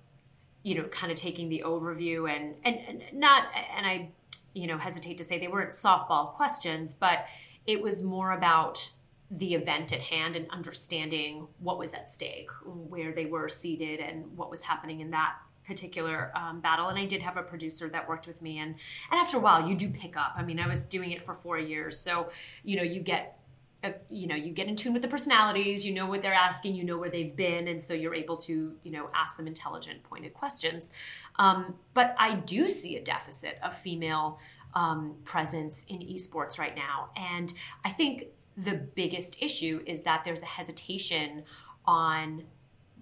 you 0.62 0.76
know, 0.76 0.84
kind 0.84 1.12
of 1.12 1.18
taking 1.18 1.48
the 1.50 1.62
overview 1.66 2.34
and, 2.34 2.54
and 2.64 2.78
and 2.88 3.02
not 3.12 3.44
and 3.76 3.86
I, 3.86 4.08
you 4.54 4.66
know, 4.66 4.78
hesitate 4.78 5.18
to 5.18 5.24
say 5.24 5.38
they 5.38 5.48
weren't 5.48 5.72
softball 5.72 6.32
questions, 6.34 6.94
but 6.94 7.26
it 7.66 7.82
was 7.82 8.02
more 8.02 8.32
about 8.32 8.90
the 9.30 9.54
event 9.54 9.92
at 9.92 10.00
hand 10.00 10.36
and 10.36 10.48
understanding 10.50 11.48
what 11.58 11.78
was 11.78 11.94
at 11.94 12.10
stake, 12.10 12.50
where 12.64 13.12
they 13.12 13.26
were 13.26 13.48
seated, 13.48 14.00
and 14.00 14.36
what 14.36 14.50
was 14.50 14.62
happening 14.62 15.00
in 15.00 15.10
that 15.10 15.36
particular 15.66 16.30
um, 16.36 16.60
battle. 16.60 16.88
And 16.88 16.98
I 16.98 17.06
did 17.06 17.22
have 17.22 17.36
a 17.36 17.42
producer 17.42 17.88
that 17.88 18.08
worked 18.08 18.26
with 18.26 18.40
me, 18.42 18.58
and 18.58 18.74
and 19.10 19.20
after 19.20 19.38
a 19.38 19.40
while, 19.40 19.68
you 19.68 19.74
do 19.74 19.88
pick 19.88 20.16
up. 20.16 20.34
I 20.36 20.42
mean, 20.42 20.60
I 20.60 20.68
was 20.68 20.82
doing 20.82 21.10
it 21.10 21.22
for 21.22 21.34
four 21.34 21.58
years, 21.58 21.98
so 21.98 22.30
you 22.62 22.76
know, 22.76 22.82
you 22.82 23.00
get 23.00 23.38
uh, 23.84 23.92
you 24.08 24.26
know 24.26 24.34
you 24.34 24.50
get 24.50 24.66
in 24.66 24.76
tune 24.76 24.94
with 24.94 25.02
the 25.02 25.08
personalities 25.08 25.84
you 25.84 25.92
know 25.92 26.06
what 26.06 26.22
they're 26.22 26.32
asking 26.32 26.74
you 26.74 26.84
know 26.84 26.96
where 26.96 27.10
they've 27.10 27.36
been 27.36 27.68
and 27.68 27.82
so 27.82 27.92
you're 27.92 28.14
able 28.14 28.36
to 28.36 28.72
you 28.82 28.90
know 28.90 29.10
ask 29.14 29.36
them 29.36 29.46
intelligent 29.46 30.02
pointed 30.04 30.32
questions 30.32 30.90
um, 31.36 31.74
but 31.92 32.14
i 32.18 32.34
do 32.34 32.70
see 32.70 32.96
a 32.96 33.02
deficit 33.02 33.58
of 33.62 33.76
female 33.76 34.38
um, 34.74 35.14
presence 35.24 35.84
in 35.88 35.98
esports 35.98 36.58
right 36.58 36.76
now 36.76 37.10
and 37.16 37.54
i 37.84 37.90
think 37.90 38.26
the 38.56 38.74
biggest 38.74 39.42
issue 39.42 39.82
is 39.86 40.02
that 40.02 40.22
there's 40.24 40.42
a 40.42 40.46
hesitation 40.46 41.42
on 41.86 42.42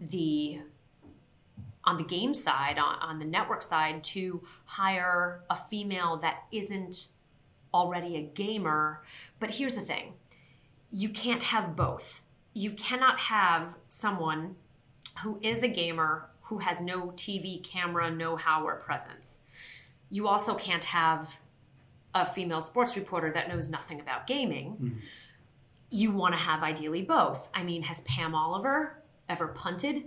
the 0.01 0.61
on 1.85 1.97
the 1.97 2.05
game 2.05 2.33
side 2.33 2.79
on, 2.79 2.99
on 3.01 3.19
the 3.19 3.25
network 3.25 3.63
side 3.63 4.03
to 4.05 4.43
hire 4.65 5.43
a 5.51 5.57
female 5.57 6.17
that 6.17 6.45
isn't 6.53 7.09
already 7.75 8.17
a 8.17 8.23
gamer 8.23 9.03
but 9.39 9.51
here's 9.51 9.77
the 9.77 9.83
thing 9.83 10.15
you 10.93 11.09
can't 11.09 11.43
have 11.43 11.75
both. 11.75 12.21
You 12.53 12.73
cannot 12.73 13.19
have 13.19 13.77
someone 13.89 14.57
who 15.23 15.39
is 15.41 15.63
a 15.63 15.69
gamer 15.69 16.29
who 16.43 16.59
has 16.59 16.83
no 16.83 17.09
TV 17.13 17.65
camera 17.65 18.11
know 18.11 18.37
how 18.37 18.67
or 18.67 18.77
presence. 18.77 19.43
You 20.11 20.29
also 20.29 20.55
can't 20.55 20.85
have 20.85 21.41
a 22.15 22.27
female 22.27 22.61
sports 22.61 22.97
reporter 22.97 23.33
that 23.33 23.49
knows 23.49 23.69
nothing 23.69 24.01
about 24.01 24.27
gaming. 24.27 24.73
Mm-hmm. 24.73 24.99
You 25.91 26.11
want 26.11 26.35
to 26.35 26.41
have 26.41 26.63
ideally 26.63 27.03
both. 27.03 27.49
I 27.55 27.63
mean, 27.63 27.83
has 27.83 28.03
Pam 28.03 28.35
Oliver 28.35 29.03
ever 29.29 29.49
punted 29.49 30.05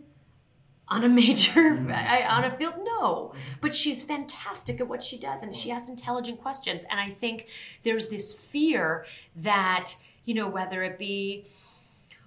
on 0.88 1.04
a 1.04 1.10
major 1.10 1.72
mm-hmm. 1.72 1.92
I- 1.94 2.28
on 2.28 2.44
a 2.44 2.52
field? 2.52 2.76
No, 2.84 3.34
but 3.62 3.74
she's 3.74 4.04
fantastic 4.04 4.80
at 4.80 4.88
what 4.88 5.04
she 5.04 5.18
does, 5.18 5.44
and 5.44 5.56
she 5.56 5.72
asks 5.72 5.90
intelligent 5.90 6.42
questions. 6.42 6.86
And 6.90 7.00
I 7.00 7.10
think 7.10 7.48
there's 7.84 8.10
this 8.10 8.34
fear 8.34 9.06
that 9.36 9.96
you 10.26 10.34
know 10.34 10.48
whether 10.48 10.84
it 10.84 10.98
be 10.98 11.46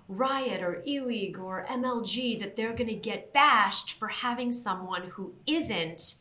Riot 0.09 0.63
or 0.63 0.83
E 0.87 1.01
League 1.01 1.39
or 1.39 1.67
MLG 1.69 2.41
that 2.41 2.57
they're 2.57 2.73
going 2.73 2.89
to 2.89 2.95
get 2.95 3.33
bashed 3.33 3.93
for 3.93 4.09
having 4.09 4.53
someone 4.53 5.03
who 5.11 5.35
isn't 5.47 6.15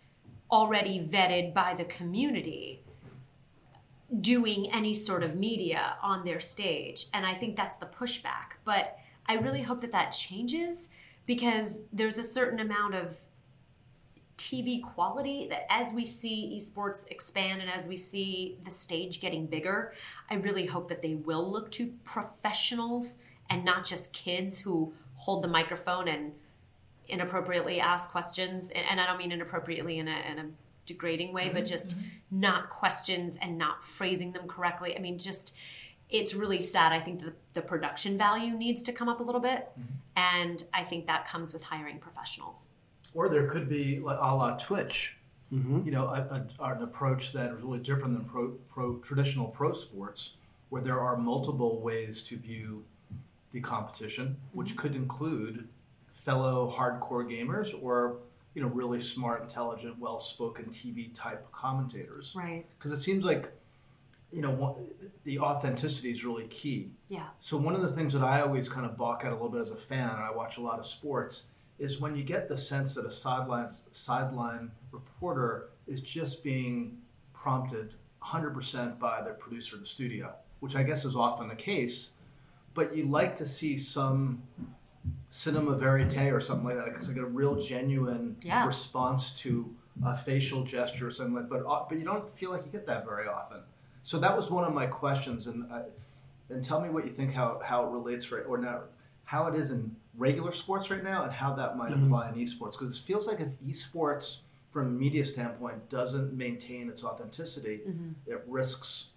already 0.52 1.00
vetted 1.00 1.54
by 1.54 1.74
the 1.74 1.86
community 1.86 2.82
doing 4.22 4.72
any 4.72 4.94
sort 4.94 5.24
of 5.24 5.36
media 5.36 5.96
on 6.02 6.24
their 6.24 6.40
stage. 6.40 7.08
And 7.14 7.26
I 7.26 7.34
think 7.34 7.56
that's 7.56 7.78
the 7.78 7.88
pushback. 7.88 8.56
But 8.64 8.98
I 9.28 9.36
really 9.36 9.62
hope 9.62 9.82
that 9.82 9.92
that 9.92 10.12
changes 10.12 10.90
because 11.26 11.82
there's 11.92 12.18
a 12.18 12.24
certain 12.24 12.60
amount 12.60 12.96
of 12.96 13.20
TV 14.38 14.82
quality 14.82 15.48
that 15.50 15.66
as 15.70 15.94
we 15.94 16.06
see 16.06 16.58
esports 16.58 17.10
expand 17.12 17.62
and 17.62 17.70
as 17.70 17.88
we 17.88 17.98
see 17.98 18.58
the 18.64 18.72
stage 18.72 19.20
getting 19.20 19.46
bigger, 19.46 19.94
I 20.30 20.36
really 20.36 20.66
hope 20.66 20.88
that 20.90 21.02
they 21.02 21.16
will 21.16 21.52
look 21.52 21.72
to 21.72 21.92
professionals 22.06 23.18
and 23.50 23.66
not 23.66 23.86
just 23.86 24.14
kids 24.14 24.60
who 24.60 24.94
hold 25.16 25.44
the 25.44 25.48
microphone 25.48 26.08
and 26.08 26.32
inappropriately 27.10 27.80
ask 27.80 28.12
questions. 28.12 28.70
And, 28.70 28.86
and 28.90 29.02
I 29.02 29.08
don't 29.08 29.18
mean 29.18 29.32
inappropriately 29.32 30.00
in 30.00 30.08
a, 30.08 30.32
in 30.32 30.40
a 30.40 30.46
degrading 30.88 31.34
way, 31.34 31.50
but 31.50 31.64
mm-hmm, 31.64 31.66
just 31.66 31.92
mm-hmm. 31.92 32.08
not 32.32 32.72
questions 32.72 33.38
and 33.40 33.58
not 33.58 33.86
phrasing 33.86 34.32
them 34.32 34.48
correctly. 34.48 34.98
I 34.98 35.00
mean, 35.00 35.20
just 35.20 35.54
it's 36.10 36.34
really 36.34 36.62
sad. 36.62 36.94
I 36.94 37.00
think 37.00 37.22
the, 37.22 37.34
the 37.54 37.62
production 37.62 38.18
value 38.18 38.54
needs 38.54 38.82
to 38.84 38.94
come 38.94 39.10
up 39.10 39.20
a 39.20 39.24
little 39.24 39.42
bit. 39.42 39.70
Mm-hmm. 39.80 39.94
And 40.16 40.64
I 40.74 40.84
think 40.84 41.06
that 41.06 41.28
comes 41.28 41.54
with 41.54 41.64
hiring 41.64 42.00
professionals. 42.00 42.70
Or 43.14 43.30
there 43.30 43.48
could 43.48 43.70
be, 43.70 44.00
like 44.00 44.18
a 44.20 44.36
la 44.36 44.58
Twitch, 44.58 45.18
you 45.50 45.92
know, 45.92 46.08
a, 46.08 46.48
a, 46.60 46.74
an 46.74 46.84
approach 46.84 47.32
that 47.34 47.52
is 47.52 47.62
really 47.62 47.80
different 47.80 48.18
than 48.18 48.26
pro, 48.26 48.50
pro 48.70 48.98
traditional 48.98 49.48
pro 49.48 49.74
sports, 49.74 50.34
where 50.70 50.82
there 50.82 51.00
are 51.00 51.16
multiple 51.16 51.80
ways 51.80 52.22
to 52.24 52.38
view 52.38 52.84
the 53.54 53.62
competition, 53.62 54.36
which 54.52 54.76
could 54.76 54.94
include 54.96 55.68
fellow 56.12 56.70
hardcore 56.70 57.26
gamers 57.26 57.74
or 57.82 58.18
you 58.54 58.62
know 58.62 58.70
really 58.70 59.00
smart, 59.00 59.44
intelligent, 59.44 60.00
well-spoken 60.00 60.66
TV 60.66 61.14
type 61.14 61.52
commentators. 61.52 62.34
Right. 62.36 62.66
Because 62.78 62.92
it 62.92 63.02
seems 63.02 63.24
like 63.24 63.52
you 64.32 64.42
know 64.42 64.52
one, 64.52 64.88
the 65.24 65.40
authenticity 65.40 66.12
is 66.12 66.26
really 66.26 66.48
key. 66.48 66.92
Yeah. 67.10 67.28
So 67.40 67.58
one 67.58 67.76
of 67.76 67.82
the 67.82 67.92
things 67.92 68.14
that 68.14 68.24
I 68.24 68.42
always 68.42 68.68
kind 68.68 68.86
of 68.86 68.98
balk 68.98 69.24
at 69.26 69.32
a 69.32 69.36
little 69.36 69.50
bit 69.50 69.62
as 69.62 69.72
a 69.72 69.76
fan, 69.76 70.10
and 70.10 70.20
I 70.20 70.32
watch 70.32 70.58
a 70.58 70.62
lot 70.62 70.80
of 70.80 70.86
sports, 70.86 71.44
is 71.80 72.00
when 72.00 72.16
you 72.16 72.24
get 72.24 72.50
the 72.50 72.58
sense 72.58 72.96
that 72.96 73.06
a 73.06 73.12
sideline 73.12 73.70
sideline 73.92 74.72
reporter 74.92 75.70
is 75.88 76.02
just 76.02 76.44
being 76.44 76.98
prompted 77.34 77.94
100% 78.24 79.00
by 79.00 79.22
the 79.22 79.32
producer 79.32 79.76
in 79.76 79.82
the 79.82 79.88
studio, 79.88 80.34
which 80.60 80.76
I 80.76 80.84
guess 80.84 81.06
is 81.06 81.16
often 81.16 81.48
the 81.48 81.56
case. 81.56 82.12
But 82.74 82.96
you 82.96 83.06
like 83.06 83.36
to 83.38 83.46
see 83.46 83.78
some 83.78 84.44
cinema 85.30 85.76
verite 85.76 86.32
or 86.32 86.40
something 86.40 86.66
like 86.66 86.76
that. 86.78 86.88
Like 86.88 86.96
it's 86.96 87.08
like 87.08 87.18
a 87.18 87.26
real 87.26 87.56
genuine 87.62 88.38
Yeah. 88.42 88.66
response 88.66 89.32
to 89.42 89.74
a 90.06 90.16
facial 90.16 90.64
gesture 90.64 91.08
or 91.08 91.12
something 91.12 91.36
like. 91.36 91.50
But 91.50 91.66
uh, 91.66 91.86
but 91.90 91.98
you 91.98 92.06
don't 92.06 92.30
feel 92.30 92.52
like 92.52 92.66
you 92.66 92.72
get 92.72 92.86
that 92.88 93.06
very 93.06 93.28
often. 93.28 93.62
So 94.04 94.20
that 94.20 94.36
was 94.36 94.50
one 94.50 94.64
of 94.64 94.74
my 94.74 94.86
questions, 94.86 95.48
and 95.48 95.70
uh, 95.72 95.84
and 96.50 96.64
tell 96.64 96.80
me 96.82 96.90
what 96.90 97.04
you 97.06 97.12
think 97.12 97.34
how 97.34 97.60
how 97.64 97.86
it 97.86 97.90
relates 97.92 98.32
right 98.32 98.44
or 98.48 98.58
not 98.58 98.86
how 99.26 99.48
it 99.48 99.56
is 99.56 99.72
in 99.72 99.94
regular 100.18 100.52
sports 100.54 100.90
right 100.90 101.04
now, 101.04 101.24
and 101.24 101.32
how 101.34 101.54
that 101.54 101.78
might 101.78 101.92
apply 101.92 102.30
in 102.30 102.36
esports. 102.36 102.74
Because 102.80 102.98
it 102.98 103.04
feels 103.04 103.28
like 103.28 103.40
if 103.42 103.50
esports, 103.60 104.40
from 104.72 104.88
a 104.88 104.90
media 104.90 105.26
standpoint, 105.26 105.90
doesn't 105.90 106.34
maintain 106.34 106.88
its 106.90 107.04
authenticity, 107.04 107.82
it 108.26 108.42
risks 108.48 109.10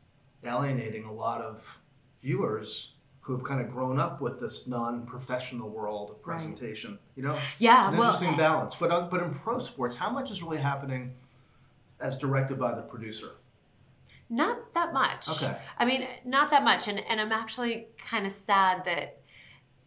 alienating 0.45 1.05
a 1.05 1.13
lot 1.13 1.41
of 1.43 1.79
viewers 2.21 2.93
who 3.23 3.35
have 3.37 3.45
kind 3.45 3.61
of 3.61 3.71
grown 3.71 4.01
up 4.01 4.21
with 4.21 4.41
this 4.41 4.67
non-professional 4.67 5.69
world 5.69 6.11
of 6.11 6.23
presentation. 6.23 6.99
You 7.17 7.23
know, 7.25 7.37
Yeah, 7.59 7.81
it's 7.85 7.89
an 7.93 7.97
well, 7.99 8.15
interesting 8.15 8.37
balance. 8.37 8.77
But 8.77 8.91
uh, 8.91 9.09
but 9.11 9.23
in 9.23 9.35
pro 9.35 9.59
sports, 9.59 9.95
how 9.97 10.11
much 10.11 10.31
is 10.31 10.43
really 10.43 10.59
happening 10.59 11.13
as 12.01 12.17
directed 12.17 12.59
by 12.59 12.75
the 12.75 12.83
producer? 12.83 13.33
Not 14.29 14.73
that 14.75 14.93
much. 14.93 15.29
Okay. 15.29 15.57
I 15.79 15.85
mean, 15.85 16.07
not 16.25 16.51
that 16.51 16.63
much, 16.65 16.89
and 16.89 16.99
and 17.09 17.21
I'm 17.21 17.33
actually 17.33 17.89
kind 18.09 18.27
of 18.27 18.33
sad 18.33 18.85
that 18.85 19.17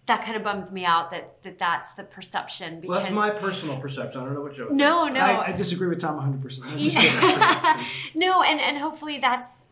that 0.05 0.25
kind 0.25 0.35
of 0.35 0.43
bums 0.43 0.69
me 0.71 0.83
out 0.85 1.11
that 1.11 1.41
that 1.43 1.57
that's 1.57 1.93
the 1.93 2.03
perception 2.03 2.81
because 2.81 2.89
Well, 2.89 2.99
that's 3.01 3.13
my 3.13 3.29
personal 3.29 3.79
perception. 3.79 4.21
I 4.21 4.25
don't 4.25 4.33
know 4.33 4.41
what 4.41 4.53
Joe. 4.53 4.67
no, 4.69 5.05
thinks. 5.05 5.15
no, 5.19 5.21
I, 5.25 5.47
I 5.47 5.51
disagree 5.53 5.87
with 5.87 5.99
Tom 6.01 6.19
100%. 6.19 6.59
I'm 6.65 6.77
just 6.77 6.97
kidding. 6.99 7.85
No, 8.15 8.43
and 8.43 8.59
and 8.59 8.77
hopefully 8.77 9.17
that's. 9.17 9.65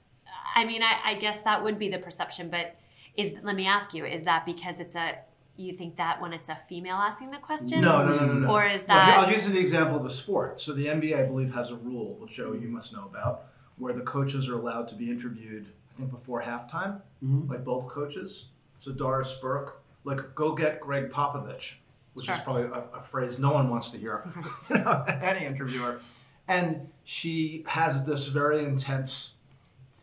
I 0.56 0.65
mean, 0.65 0.82
I, 0.84 1.12
I 1.12 1.15
guess 1.15 1.41
that 1.41 1.63
would 1.63 1.78
be 1.78 1.89
the 1.89 1.97
perception, 2.00 2.50
but 2.50 2.76
is 3.15 3.34
let 3.43 3.56
me 3.56 3.67
ask 3.67 3.93
you: 3.93 4.06
Is 4.06 4.24
that 4.24 4.45
because 4.45 4.80
it's 4.80 4.95
a 4.95 5.15
you 5.58 5.74
think 5.74 5.97
that 5.97 6.21
when 6.21 6.34
it's 6.34 6.50
a 6.50 6.56
female 6.56 6.95
asking 6.95 7.30
the 7.32 7.38
questions? 7.38 7.82
No, 7.82 8.06
no, 8.06 8.15
no, 8.15 8.26
no, 8.26 8.34
no. 8.34 8.52
Or 8.52 8.65
is 8.65 8.80
Well, 8.88 8.97
that- 8.97 9.19
I'll 9.28 9.32
use 9.32 9.47
the 9.47 9.60
example 9.60 9.97
of 9.97 10.06
a 10.06 10.10
sport. 10.10 10.60
So 10.62 10.74
the 10.74 10.88
NBA, 10.88 11.19
I 11.19 11.24
believe, 11.24 11.54
has 11.54 11.69
a 11.71 11.76
rule, 11.76 12.15
which 12.19 12.36
Joe 12.36 12.54
you 12.54 12.67
must 12.69 12.93
know 12.93 13.04
about, 13.06 13.43
where 13.78 13.93
the 13.93 14.02
coaches 14.02 14.47
are 14.50 14.56
allowed 14.56 14.88
to 14.89 14.95
be 14.95 15.10
interviewed. 15.12 15.67
I 15.91 15.97
think 15.97 16.10
before 16.10 16.41
halftime, 16.41 17.02
Mhm. 17.24 17.50
like 17.50 17.63
both 17.65 17.88
coaches. 17.89 18.45
So 18.80 18.91
Doris 18.91 19.34
Burke, 19.34 19.84
like 20.06 20.34
go 20.34 20.56
get 20.56 20.80
Gregg 20.80 21.12
Popovich, 21.12 21.74
which 22.13 22.26
Sure. 22.28 22.36
is 22.36 22.41
probably 22.41 22.63
a, 22.63 22.97
a 22.97 23.04
phrase 23.04 23.38
no 23.38 23.52
one 23.52 23.69
wants 23.69 23.89
to 23.91 23.97
hear, 23.97 24.24
you 24.69 24.78
know, 24.78 25.04
any 25.21 25.45
interviewer. 25.45 26.00
And 26.47 26.89
she 27.04 27.63
has 27.67 28.04
this 28.06 28.28
very 28.28 28.63
intense 28.63 29.34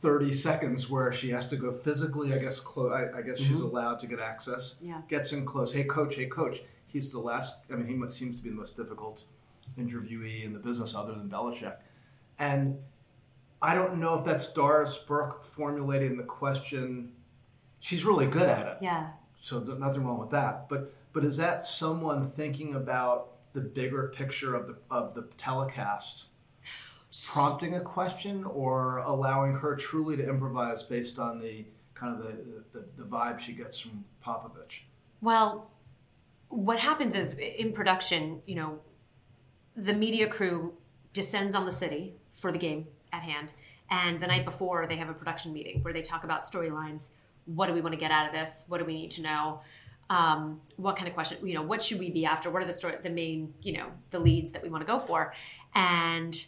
30 0.01 0.33
seconds 0.33 0.89
where 0.89 1.13
she 1.13 1.31
has 1.31 1.47
to 1.47 1.57
go 1.57 1.73
physically, 1.73 2.33
I 2.33 2.39
guess, 2.39 2.61
clo- 2.61 2.93
I, 2.93 3.19
I 3.19 3.23
guess 3.23 3.39
she's 3.39 3.59
mm-hmm. 3.59 3.67
allowed 3.67 3.99
to 4.01 4.07
get 4.07 4.21
access. 4.21 4.77
Yeah. 4.81 5.01
Gets 5.09 5.33
in 5.33 5.45
close. 5.45 5.73
Hey, 5.73 5.85
coach, 5.85 6.17
hey, 6.17 6.27
coach. 6.27 6.63
He's 6.87 7.13
the 7.13 7.19
last, 7.19 7.55
I 7.71 7.77
mean, 7.77 7.87
he 7.87 8.11
seems 8.11 8.37
to 8.37 8.43
be 8.43 8.49
the 8.49 8.57
most 8.57 8.77
difficult 8.77 9.25
interviewee 9.79 10.45
in 10.45 10.53
the 10.53 10.59
business 10.59 10.95
other 10.95 11.13
than 11.13 11.29
Belichick. 11.29 11.77
And 12.39 12.79
I 13.61 13.75
don't 13.75 13.99
know 13.99 14.19
if 14.19 14.25
that's 14.25 14.47
Doris 14.53 14.97
Burke 14.99 15.45
formulating 15.45 16.17
the 16.17 16.23
question. 16.23 17.13
She's 17.81 18.05
really 18.05 18.27
good 18.27 18.49
at 18.49 18.67
it 18.67 18.79
Yeah. 18.81 19.11
so 19.41 19.59
nothing 19.61 20.05
wrong 20.05 20.19
with 20.19 20.31
that. 20.31 20.69
But 20.69 20.95
but 21.13 21.25
is 21.25 21.37
that 21.39 21.65
someone 21.65 22.25
thinking 22.25 22.75
about 22.75 23.53
the 23.53 23.61
bigger 23.61 24.13
picture 24.15 24.55
of 24.55 24.67
the 24.67 24.77
of 24.91 25.15
the 25.15 25.23
telecast, 25.37 26.27
prompting 27.27 27.75
a 27.75 27.81
question 27.81 28.45
or 28.45 28.99
allowing 28.99 29.55
her 29.55 29.75
truly 29.77 30.17
to 30.17 30.29
improvise 30.29 30.83
based 30.83 31.19
on 31.19 31.41
the 31.41 31.65
kind 31.95 32.15
of 32.15 32.25
the 32.25 32.63
the, 32.73 32.85
the 32.97 33.09
vibe 33.09 33.39
she 33.39 33.53
gets 33.53 33.79
from 33.79 34.05
Popovich? 34.25 34.81
Well, 35.21 35.71
what 36.49 36.79
happens 36.79 37.15
is 37.15 37.35
in 37.35 37.73
production, 37.73 38.43
you 38.47 38.55
know, 38.55 38.79
the 39.77 39.93
media 39.93 40.29
crew 40.29 40.75
descends 41.13 41.55
on 41.55 41.65
the 41.67 41.73
city 41.73 42.15
for 42.31 42.53
the 42.53 42.59
game 42.59 42.87
at 43.13 43.23
hand. 43.23 43.53
And 43.91 44.21
the 44.21 44.27
night 44.27 44.45
before, 44.45 44.87
they 44.87 44.97
have 44.97 45.09
a 45.09 45.15
production 45.15 45.53
meeting 45.53 45.83
where 45.83 45.95
they 45.95 46.03
talk 46.03 46.25
about 46.25 46.43
storylines. 46.43 47.13
What 47.47 47.67
do 47.67 47.73
we 47.73 47.81
want 47.81 47.95
to 47.95 47.99
get 47.99 48.11
out 48.11 48.27
of 48.27 48.33
this? 48.33 48.65
What 48.69 48.79
do 48.79 48.85
we 48.85 48.95
need 48.95 49.11
to 49.13 49.23
know? 49.23 49.61
Um, 50.11 50.61
what 50.77 50.97
kind 50.97 51.09
of 51.09 51.15
question? 51.15 51.47
You 51.47 51.55
know, 51.55 51.63
what 51.63 51.83
should 51.83 51.99
we 51.99 52.11
be 52.11 52.27
after? 52.27 52.51
What 52.51 52.63
are 52.63 52.67
the 52.67 52.73
story, 52.73 52.97
the 53.03 53.11
main, 53.11 53.55
you 53.63 53.75
know, 53.75 53.89
the 54.11 54.19
leads 54.19 54.53
that 54.53 54.63
we 54.63 54.69
want 54.69 54.87
to 54.87 54.87
go 54.87 54.99
for? 54.99 55.33
And 55.75 56.45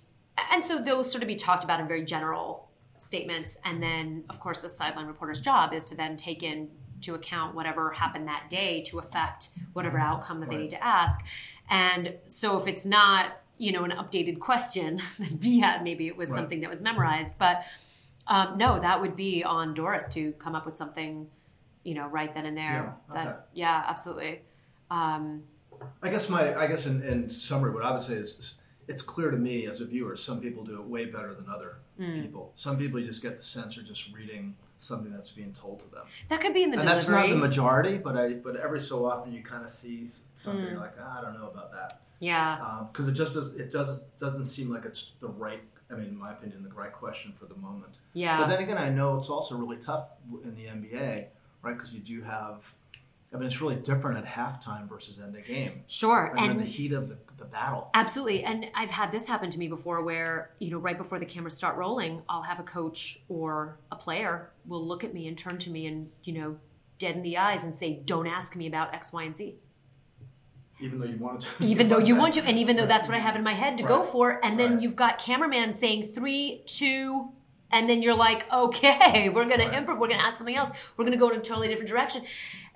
and 0.53 0.65
so 0.65 0.81
those 0.83 1.11
sort 1.11 1.23
of 1.23 1.29
be 1.29 1.37
talked 1.37 1.65
about 1.65 1.81
in 1.81 1.89
very 1.89 2.05
general 2.05 2.69
statements. 2.99 3.59
And 3.65 3.83
then, 3.83 4.25
of 4.29 4.41
course, 4.41 4.59
the 4.59 4.69
sideline 4.71 5.07
reporter's 5.07 5.41
job 5.41 5.73
is 5.73 5.85
to 5.87 5.95
then 5.95 6.17
take 6.17 6.43
into 6.43 7.15
account 7.15 7.55
whatever 7.55 7.91
happened 7.93 8.29
that 8.29 8.51
day 8.51 8.83
to 8.83 8.99
affect 8.99 9.49
whatever 9.73 9.99
outcome 9.99 10.41
that 10.41 10.51
they 10.51 10.57
need 10.57 10.71
to 10.71 10.85
ask. 10.85 11.21
And 11.71 12.15
so 12.29 12.59
if 12.59 12.67
it's 12.67 12.85
not, 12.85 13.41
you 13.59 13.73
know, 13.73 13.85
an 13.85 13.93
updated 13.93 14.39
question 14.39 15.01
then 15.19 15.61
had, 15.61 15.83
maybe 15.83 16.07
it 16.09 16.17
was 16.17 16.31
Right. 16.31 16.37
something 16.37 16.61
that 16.61 16.71
was 16.71 16.81
memorized. 16.81 17.39
But 17.39 17.63
um, 18.27 18.59
no, 18.59 18.79
that 18.79 19.01
would 19.01 19.17
be 19.17 19.43
on 19.45 19.75
Doris 19.75 20.09
to 20.11 20.33
come 20.33 20.55
up 20.55 20.67
with 20.67 20.77
something, 20.79 21.29
you 21.85 21.95
know, 21.95 22.07
right 22.07 22.33
then 22.35 22.47
and 22.47 22.57
there. 22.57 22.95
Yeah, 23.09 23.15
That 23.15 23.27
okay. 23.27 23.37
yeah, 23.55 23.85
absolutely. 23.89 24.43
Um, 24.91 25.45
I 26.03 26.11
guess 26.11 26.29
my 26.29 26.55
I 26.55 26.67
guess 26.67 26.85
in, 26.87 27.03
in 27.03 27.31
summary, 27.31 27.71
what 27.73 27.85
I 27.85 27.93
would 27.93 28.03
say 28.03 28.15
is 28.15 28.55
it's 28.91 29.03
clear 29.03 29.31
to 29.31 29.37
me 29.37 29.67
as 29.67 29.81
a 29.81 29.87
viewer, 29.87 30.17
some 30.17 30.41
people 30.41 30.65
do 30.65 30.75
it 30.81 30.85
way 30.85 31.05
better 31.07 31.33
than 31.35 31.47
other 31.49 31.77
people. 31.99 32.53
Some 32.57 32.77
people 32.79 32.99
you 33.01 33.07
just 33.07 33.23
get 33.23 33.37
the 33.37 33.43
sense 33.43 33.77
are 33.79 33.83
just 33.83 34.13
reading 34.13 34.57
something 34.79 35.13
that's 35.13 35.31
being 35.31 35.53
told 35.53 35.81
to 35.81 35.89
them. 35.95 36.07
that 36.31 36.41
could 36.41 36.55
be 36.55 36.63
in 36.63 36.71
the 36.71 36.79
and 36.79 36.89
that's 36.89 37.09
not 37.09 37.29
the 37.29 37.37
majority, 37.37 37.99
but 37.99 38.17
I 38.17 38.35
but 38.35 38.57
every 38.57 38.81
so 38.81 39.05
often 39.07 39.33
you 39.33 39.43
kind 39.43 39.63
of 39.65 39.71
see 39.71 40.07
something 40.35 40.65
Mm. 40.65 40.71
you're 40.71 40.81
like 40.81 40.95
ah, 41.01 41.19
I 41.19 41.21
don't 41.23 41.39
know 41.39 41.49
about 41.49 41.71
that 41.73 42.01
yeah. 42.21 42.85
because 42.91 43.07
it 43.09 43.13
just 43.13 43.35
does, 43.35 43.55
it 43.55 43.71
does 43.71 44.01
doesn't 44.19 44.47
seem 44.47 44.71
like 44.75 44.85
it's 44.87 45.13
the 45.21 45.29
right 45.29 45.63
I 45.91 45.95
mean 45.95 46.07
in 46.07 46.19
my 46.19 46.33
opinion 46.33 46.63
the 46.63 46.75
right 46.75 46.93
question 46.93 47.33
for 47.39 47.47
the 47.47 47.57
moment. 47.57 47.95
Yeah. 48.15 48.39
But 48.39 48.47
then 48.49 48.61
again, 48.63 48.79
I 48.79 48.89
know 48.89 49.19
it's 49.19 49.29
also 49.29 49.55
really 49.57 49.77
tough 49.77 50.07
in 50.45 50.55
the 50.55 50.65
NBA, 50.65 51.27
right? 51.63 51.75
Because 51.77 51.93
you 51.93 52.01
do 52.01 52.23
have 52.23 52.73
I 53.33 53.37
mean 53.37 53.47
it's 53.47 53.61
really 53.61 53.77
different 53.77 54.19
at 54.19 54.27
halftime 54.27 54.89
versus 54.89 55.21
end 55.21 55.37
of 55.37 55.45
game. 55.47 55.85
sure. 55.87 56.33
Right? 56.35 56.43
You're 56.43 56.45
in 56.47 56.51
And 56.59 56.61
the 56.61 56.65
heat 56.65 56.93
of 56.93 57.09
the, 57.09 57.17
the 57.37 57.45
battle. 57.45 57.89
Absolutely. 57.95 58.43
And 58.43 58.67
I've 58.75 58.91
had 58.91 59.13
this 59.13 59.29
happen 59.29 59.51
to 59.51 59.59
me 59.59 59.69
before 59.69 60.03
where, 60.03 60.51
you 60.59 60.71
know, 60.71 60.79
right 60.79 60.99
before 60.99 61.19
the 61.21 61.27
cameras 61.27 61.57
start 61.57 61.77
rolling, 61.77 62.23
I'll 62.29 62.43
have 62.43 62.59
a 62.59 62.65
coach 62.65 63.21
or 63.29 63.79
a 63.93 63.97
player 63.97 64.51
will 64.67 64.85
look 64.85 65.05
at 65.05 65.15
me 65.15 65.29
and 65.29 65.39
turn 65.39 65.59
to 65.59 65.71
me 65.71 65.87
and, 65.87 66.11
you 66.25 66.33
know, 66.33 66.57
dead 66.99 67.15
in 67.15 67.23
the 67.23 67.39
eyes 67.39 67.63
and 67.63 67.75
say, 67.75 68.03
don't 68.05 68.27
ask 68.27 68.57
me 68.57 68.67
about 68.67 68.93
X, 68.95 69.13
Y, 69.13 69.23
and 69.23 69.37
Z. 69.37 69.55
Even 70.81 70.99
though 70.99 71.07
you 71.07 71.17
wanted 71.19 71.43
to. 71.43 71.65
Even 71.65 71.89
though 71.89 71.99
you 71.99 72.17
want 72.17 72.35
to, 72.35 72.41
and 72.45 72.59
even 72.59 72.77
though 72.77 72.87
that's 72.87 73.07
what 73.07 73.15
I 73.17 73.21
have 73.21 73.37
in 73.37 73.43
my 73.43 73.53
head 73.55 73.77
to 73.79 73.85
go 73.85 74.03
for. 74.03 74.45
And 74.45 74.59
then 74.59 74.73
Right. 74.75 74.83
you've 74.83 74.97
got 74.97 75.19
cameraman 75.19 75.75
saying 75.75 76.05
three, 76.05 76.63
two, 76.67 77.29
and 77.71 77.89
then 77.89 78.01
you're 78.03 78.15
like, 78.17 78.51
okay, 78.53 79.29
we're 79.35 79.45
going 79.45 79.61
Right. 79.61 79.71
to 79.73 79.79
improv, 79.79 79.99
we're 80.01 80.09
going 80.09 80.19
to 80.19 80.25
ask 80.25 80.39
something 80.39 80.57
else, 80.57 80.71
we're 80.97 81.05
going 81.05 81.13
to 81.13 81.19
go 81.19 81.29
in 81.31 81.39
a 81.39 81.43
totally 81.43 81.69
different 81.69 81.91
direction. 81.91 82.23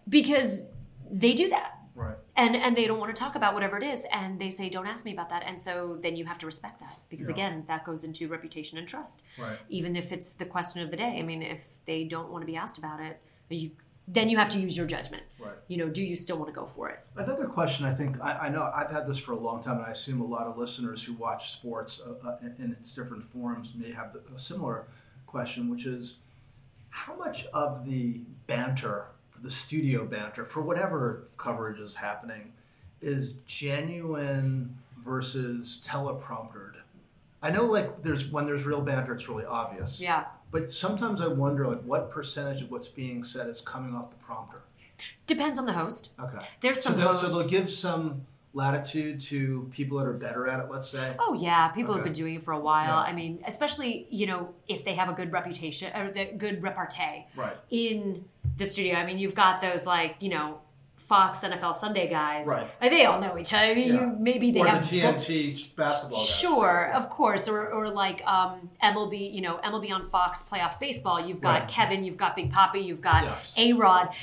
Because 0.08 0.68
they 1.10 1.32
do 1.34 1.48
that. 1.50 1.70
Right. 1.96 2.16
and 2.36 2.56
and 2.56 2.74
they 2.76 2.88
don't 2.88 2.98
want 2.98 3.14
to 3.14 3.20
talk 3.24 3.36
about 3.36 3.54
whatever 3.54 3.76
it 3.76 3.84
is 3.84 4.04
and 4.12 4.36
they 4.40 4.50
say 4.50 4.68
don't 4.68 4.88
ask 4.88 5.04
me 5.04 5.12
about 5.12 5.28
that 5.30 5.44
and 5.46 5.60
so 5.60 5.96
then 6.02 6.16
you 6.16 6.24
have 6.24 6.38
to 6.38 6.46
respect 6.46 6.80
that 6.80 6.92
because 7.08 7.28
Yeah. 7.28 7.34
again 7.34 7.64
that 7.68 7.84
goes 7.84 8.02
into 8.02 8.26
reputation 8.26 8.78
and 8.78 8.88
trust 8.88 9.22
Right. 9.38 9.56
even 9.68 9.94
if 9.94 10.10
it's 10.10 10.32
the 10.32 10.44
question 10.44 10.82
of 10.82 10.90
the 10.90 10.96
day 10.96 11.16
i 11.20 11.22
mean 11.22 11.40
if 11.40 11.62
they 11.84 12.02
don't 12.02 12.30
want 12.32 12.42
to 12.42 12.46
be 12.46 12.56
asked 12.56 12.78
about 12.78 12.98
it 12.98 13.20
you 13.48 13.70
then 14.08 14.28
you 14.28 14.36
have 14.38 14.50
to 14.50 14.58
use 14.58 14.76
your 14.76 14.86
judgment 14.88 15.22
Right. 15.38 15.54
you 15.68 15.76
know 15.76 15.88
do 15.88 16.02
you 16.02 16.16
still 16.16 16.36
want 16.36 16.48
to 16.48 16.52
go 16.60 16.66
for 16.66 16.88
it 16.90 16.98
Another 17.14 17.46
question 17.46 17.86
I 17.86 17.92
think 17.92 18.20
I, 18.20 18.32
I 18.46 18.48
know 18.48 18.68
I've 18.74 18.90
had 18.90 19.06
this 19.06 19.18
for 19.18 19.30
a 19.30 19.38
long 19.38 19.62
time, 19.62 19.76
and 19.76 19.86
I 19.86 19.90
assume 19.92 20.20
a 20.20 20.26
lot 20.26 20.48
of 20.48 20.58
listeners 20.58 21.00
who 21.04 21.12
watch 21.12 21.52
sports 21.52 22.00
uh, 22.04 22.26
uh, 22.28 22.38
in, 22.42 22.56
in 22.58 22.72
its 22.72 22.90
different 22.92 23.24
forms 23.24 23.72
may 23.76 23.92
have 23.92 24.12
the, 24.12 24.20
a 24.34 24.38
similar 24.40 24.88
question, 25.28 25.70
which 25.70 25.86
is 25.86 26.16
how 26.90 27.14
much 27.14 27.46
of 27.54 27.84
the 27.84 28.22
banter, 28.48 29.06
the 29.44 29.50
studio 29.50 30.04
banter, 30.06 30.44
for 30.44 30.62
whatever 30.62 31.28
coverage 31.36 31.78
is 31.78 31.94
happening, 31.94 32.52
is 33.02 33.34
genuine 33.46 34.76
versus 35.04 35.82
telepromptered? 35.86 36.72
I 37.42 37.50
know, 37.50 37.66
like, 37.66 38.02
there's 38.02 38.24
when 38.30 38.46
there's 38.46 38.64
real 38.64 38.80
banter, 38.80 39.14
it's 39.14 39.28
really 39.28 39.44
obvious. 39.44 40.00
yeah 40.00 40.24
But 40.50 40.72
sometimes 40.72 41.20
I 41.20 41.28
wonder, 41.28 41.68
like, 41.68 41.82
what 41.82 42.10
percentage 42.10 42.62
of 42.62 42.70
what's 42.70 42.88
being 42.88 43.22
said 43.22 43.48
is 43.48 43.60
coming 43.60 43.94
off 43.94 44.10
the 44.10 44.16
prompter? 44.16 44.62
depends 45.26 45.58
on 45.58 45.66
the 45.66 45.72
host 45.72 46.10
Okay. 46.20 46.38
there's 46.60 46.80
So 46.80 46.90
some 46.90 46.98
they'll, 46.98 47.08
hosts 47.08 47.22
so 47.30 47.38
they'll 47.38 47.48
give 47.48 47.68
some 47.68 48.24
latitude 48.54 49.20
to 49.20 49.68
people 49.72 49.98
that 49.98 50.06
are 50.06 50.12
better 50.12 50.46
at 50.46 50.60
it, 50.60 50.70
let's 50.70 50.88
say. 50.88 51.16
Oh 51.18 51.34
yeah, 51.34 51.68
people 51.68 51.92
have 51.94 52.04
been 52.04 52.12
doing 52.12 52.36
it 52.36 52.44
for 52.44 52.52
a 52.52 52.58
while. 52.60 52.86
Yeah. 53.02 53.10
I 53.10 53.12
mean, 53.12 53.42
especially 53.46 54.06
you 54.10 54.26
know 54.26 54.54
if 54.68 54.84
they 54.84 54.94
have 54.94 55.08
a 55.08 55.12
good 55.12 55.32
reputation 55.32 55.94
or 55.94 56.10
the 56.12 56.26
good 56.38 56.62
repartee 56.62 57.26
Right. 57.34 57.56
in 57.70 58.24
the 58.56 58.66
studio. 58.66 58.94
I 58.96 59.04
mean, 59.06 59.18
you've 59.18 59.34
got 59.34 59.60
those 59.60 59.86
like 59.86 60.16
you 60.20 60.28
know 60.30 60.58
Fox 60.96 61.40
NFL 61.40 61.76
Sunday 61.76 62.08
guys. 62.08 62.46
Right. 62.46 62.66
They 62.80 63.04
all 63.04 63.20
know 63.20 63.36
each 63.36 63.52
other. 63.52 63.62
I 63.64 63.74
mean, 63.74 63.88
Yeah. 63.88 64.00
you, 64.00 64.16
maybe 64.18 64.50
they 64.52 64.60
or 64.60 64.66
have 64.68 64.88
the 64.88 65.00
TNT 65.02 65.76
basketball 65.76 66.18
guys. 66.18 66.26
Sure, 66.26 66.92
of 66.94 67.10
course, 67.10 67.46
or, 67.46 67.68
or 67.68 67.90
like 67.90 68.26
um, 68.26 68.70
MLB, 68.82 69.30
you 69.34 69.42
know, 69.42 69.60
MLB 69.62 69.92
on 69.92 70.08
Fox 70.08 70.42
playoff 70.50 70.80
baseball. 70.80 71.20
You've 71.20 71.42
got 71.42 71.60
Right. 71.60 71.68
Kevin, 71.68 72.04
you've 72.04 72.16
got 72.16 72.34
Big 72.34 72.50
Papi, 72.50 72.82
you've 72.82 73.02
got 73.02 73.24
Yes. 73.24 73.54
A 73.58 73.74
Rod. 73.74 74.14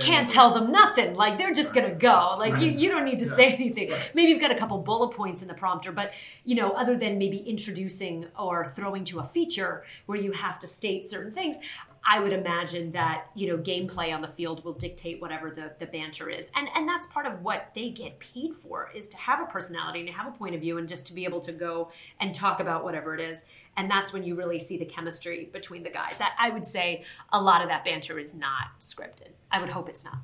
Can't 0.00 0.26
tell 0.26 0.54
them 0.54 0.72
nothing. 0.72 1.14
Like 1.16 1.36
they're 1.36 1.52
just 1.52 1.74
gonna 1.74 1.94
go. 1.94 2.34
Like 2.38 2.58
you, 2.60 2.68
Right. 2.68 2.78
you 2.78 2.90
don't 2.90 3.04
need 3.04 3.18
to 3.18 3.26
Yeah. 3.26 3.34
say 3.34 3.46
anything. 3.52 3.90
Right. 3.90 4.10
Maybe 4.14 4.32
you've 4.32 4.40
got 4.40 4.50
a 4.50 4.54
couple 4.58 4.78
bullet 4.78 5.14
points 5.14 5.42
in 5.42 5.48
the 5.48 5.54
prompter, 5.54 5.92
but 5.92 6.12
you 6.44 6.54
know, 6.54 6.70
other 6.70 6.96
than 6.96 7.18
maybe 7.18 7.36
introducing 7.38 8.26
or 8.38 8.72
throwing 8.74 9.04
to 9.04 9.18
a 9.18 9.24
feature 9.24 9.84
where 10.06 10.18
you 10.18 10.32
have 10.32 10.58
to 10.60 10.66
state 10.66 11.10
certain 11.10 11.32
things. 11.32 11.58
I 12.04 12.18
would 12.18 12.32
imagine 12.32 12.92
that 12.92 13.26
you 13.34 13.48
know 13.48 13.58
gameplay 13.58 14.14
on 14.14 14.22
the 14.22 14.28
field 14.28 14.64
will 14.64 14.72
dictate 14.72 15.20
whatever 15.20 15.50
the, 15.50 15.72
the 15.78 15.86
banter 15.86 16.30
is, 16.30 16.50
and 16.54 16.68
and 16.74 16.88
that's 16.88 17.06
part 17.06 17.26
of 17.26 17.42
what 17.42 17.70
they 17.74 17.90
get 17.90 18.18
paid 18.18 18.54
for 18.54 18.90
is 18.94 19.08
to 19.08 19.16
have 19.16 19.40
a 19.40 19.46
personality 19.46 20.00
and 20.00 20.08
to 20.08 20.14
have 20.14 20.26
a 20.26 20.36
point 20.36 20.54
of 20.54 20.60
view 20.60 20.78
and 20.78 20.88
just 20.88 21.06
to 21.08 21.14
be 21.14 21.24
able 21.24 21.40
to 21.40 21.52
go 21.52 21.90
and 22.18 22.34
talk 22.34 22.60
about 22.60 22.84
whatever 22.84 23.14
it 23.14 23.20
is, 23.20 23.44
and 23.76 23.90
that's 23.90 24.12
when 24.12 24.22
you 24.22 24.34
really 24.34 24.58
see 24.58 24.76
the 24.76 24.84
chemistry 24.84 25.50
between 25.52 25.82
the 25.82 25.90
guys. 25.90 26.20
I, 26.20 26.48
I 26.48 26.50
would 26.50 26.66
say 26.66 27.04
a 27.32 27.40
lot 27.40 27.62
of 27.62 27.68
that 27.68 27.84
banter 27.84 28.18
is 28.18 28.34
not 28.34 28.78
scripted. 28.80 29.30
I 29.50 29.60
would 29.60 29.70
hope 29.70 29.88
it's 29.88 30.04
not. 30.04 30.18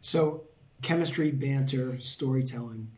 So, 0.00 0.44
chemistry, 0.82 1.30
banter, 1.30 2.00
storytelling. 2.00 2.90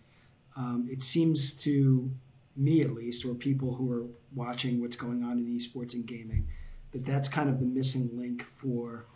Um, 0.56 0.86
it 0.90 1.02
seems 1.02 1.52
to 1.64 2.10
me, 2.56 2.82
at 2.82 2.90
least, 2.90 3.24
or 3.24 3.34
people 3.34 3.74
who 3.74 3.90
are 3.90 4.06
watching 4.34 4.80
what's 4.80 4.96
going 4.96 5.24
on 5.24 5.38
in 5.38 5.46
esports 5.46 5.94
and 5.94 6.06
gaming, 6.06 6.48
that 6.92 7.04
that's 7.04 7.28
kind 7.28 7.48
of 7.48 7.60
the 7.60 7.66
missing 7.66 8.10
link 8.14 8.44
for 8.44 9.06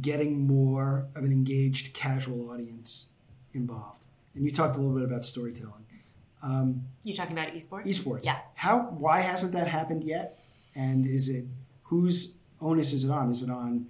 getting 0.00 0.46
more 0.46 1.06
of 1.14 1.24
an 1.24 1.32
engaged 1.32 1.92
casual 1.92 2.50
audience 2.50 3.06
involved. 3.52 4.06
And 4.34 4.44
you 4.44 4.52
talked 4.52 4.76
a 4.76 4.80
little 4.80 4.94
bit 4.94 5.04
about 5.04 5.24
storytelling. 5.24 5.84
Um, 6.42 6.84
You 7.02 7.12
talking 7.12 7.36
about 7.36 7.52
esports? 7.52 7.84
esports. 7.86 8.24
Yeah. 8.24 8.38
How? 8.54 8.78
Why 8.98 9.20
hasn't 9.20 9.52
that 9.52 9.66
happened 9.68 10.04
yet? 10.04 10.34
And 10.74 11.04
is 11.06 11.28
it 11.28 11.44
whose 11.84 12.34
onus 12.60 12.92
is 12.92 13.04
it 13.04 13.10
on? 13.10 13.30
Is 13.30 13.42
it 13.42 13.50
on 13.50 13.86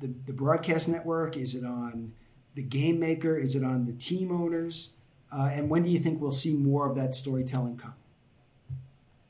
the, 0.00 0.08
the 0.26 0.32
broadcast 0.32 0.88
network? 0.88 1.36
Is 1.36 1.54
it 1.54 1.64
on 1.64 2.12
the 2.54 2.62
game 2.62 2.98
maker? 2.98 3.36
Is 3.36 3.54
it 3.54 3.62
on 3.62 3.84
the 3.84 3.92
team 3.92 4.32
owners? 4.32 4.94
Uh, 5.30 5.50
and 5.52 5.70
when 5.70 5.82
do 5.84 5.90
you 5.90 5.98
think 6.00 6.20
we'll 6.20 6.32
see 6.32 6.56
more 6.56 6.88
of 6.88 6.96
that 6.96 7.14
storytelling 7.14 7.76
come? 7.76 7.94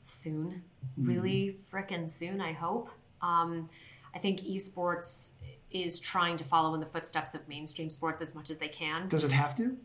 soon, 0.03 0.63
really 0.97 1.57
frickin' 1.71 2.09
soon. 2.09 2.41
I 2.41 2.53
hope. 2.53 2.89
Um, 3.21 3.69
I 4.13 4.19
think 4.19 4.41
esports 4.41 5.33
is 5.71 5.99
trying 5.99 6.35
to 6.37 6.43
follow 6.43 6.73
in 6.73 6.79
the 6.79 6.85
footsteps 6.85 7.33
of 7.33 7.47
mainstream 7.47 7.89
sports 7.89 8.21
as 8.21 8.35
much 8.35 8.49
as 8.49 8.59
they 8.59 8.67
can. 8.67 9.07
Does 9.07 9.23
it 9.23 9.31
have 9.31 9.55
to? 9.55 9.77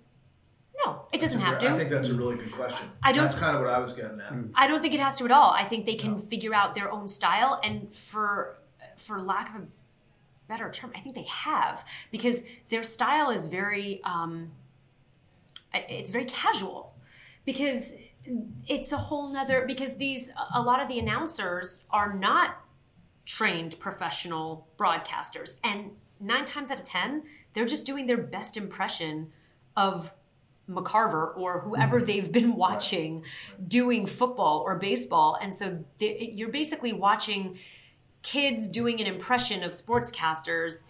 No, 0.85 1.03
it 1.13 1.21
doesn't 1.21 1.41
have 1.41 1.59
to. 1.61 1.71
I 1.71 1.77
think 1.79 1.91
that's 1.91 2.09
a 2.09 2.15
really 2.15 2.37
good 2.37 2.53
question. 2.53 2.89
I 3.03 3.13
don't- 3.13 3.25
That's 3.25 3.37
kind 3.39 3.57
of 3.57 3.63
what 3.63 3.71
I 3.73 3.79
was 3.79 3.93
getting 3.93 4.21
at. 4.21 4.33
I 4.55 4.67
don't 4.67 4.83
think 4.83 4.95
it 4.95 5.01
has 5.01 5.17
to 5.19 5.25
at 5.25 5.31
all. 5.31 5.51
I 5.53 5.65
think 5.65 5.87
they 5.87 5.95
can 5.95 6.19
figure 6.19 6.53
out 6.55 6.75
their 6.75 6.91
own 6.91 7.09
style, 7.09 7.61
and 7.63 7.95
for 7.95 8.59
for 8.97 9.21
lack 9.21 9.55
of 9.55 9.63
a 9.63 9.67
better 10.49 10.71
term, 10.71 10.91
I 10.95 11.01
think 11.01 11.15
they 11.15 11.25
have 11.29 11.85
because 12.11 12.45
their 12.69 12.83
style 12.83 13.31
is 13.31 13.47
very 13.47 14.03
um, 14.05 14.51
it's 15.73 16.11
very 16.11 16.25
casual 16.25 16.95
because 17.45 17.97
it's 18.67 18.93
a 18.93 18.97
whole 18.97 19.33
nother 19.33 19.65
because 19.67 19.97
these 19.97 20.33
a 20.55 20.61
lot 20.61 20.81
of 20.81 20.89
the 20.89 20.99
announcers 20.99 21.85
are 21.91 22.15
not 22.15 22.63
trained 23.25 23.79
professional 23.81 24.69
broadcasters 24.79 25.59
and 25.65 25.91
nine 26.21 26.45
times 26.45 26.71
out 26.71 26.79
of 26.79 26.85
ten 26.85 27.23
they're 27.53 27.65
just 27.65 27.87
doing 27.87 28.07
their 28.07 28.19
best 28.19 28.57
impression 28.57 29.33
of 29.77 30.13
McCarver 30.69 31.37
or 31.37 31.61
whoever 31.61 31.99
mm-hmm. 31.99 32.07
they've 32.07 32.33
been 32.33 32.57
watching 32.57 33.25
doing 33.67 34.07
football 34.07 34.63
or 34.67 34.77
baseball. 34.77 35.39
And 35.41 35.55
so 35.55 35.85
they, 35.99 36.33
you're 36.35 36.51
basically 36.51 36.93
watching 36.93 37.59
kids 38.23 38.69
doing 38.69 39.01
an 39.01 39.07
impression 39.07 39.63
of 39.63 39.71
sportscasters 39.73 40.85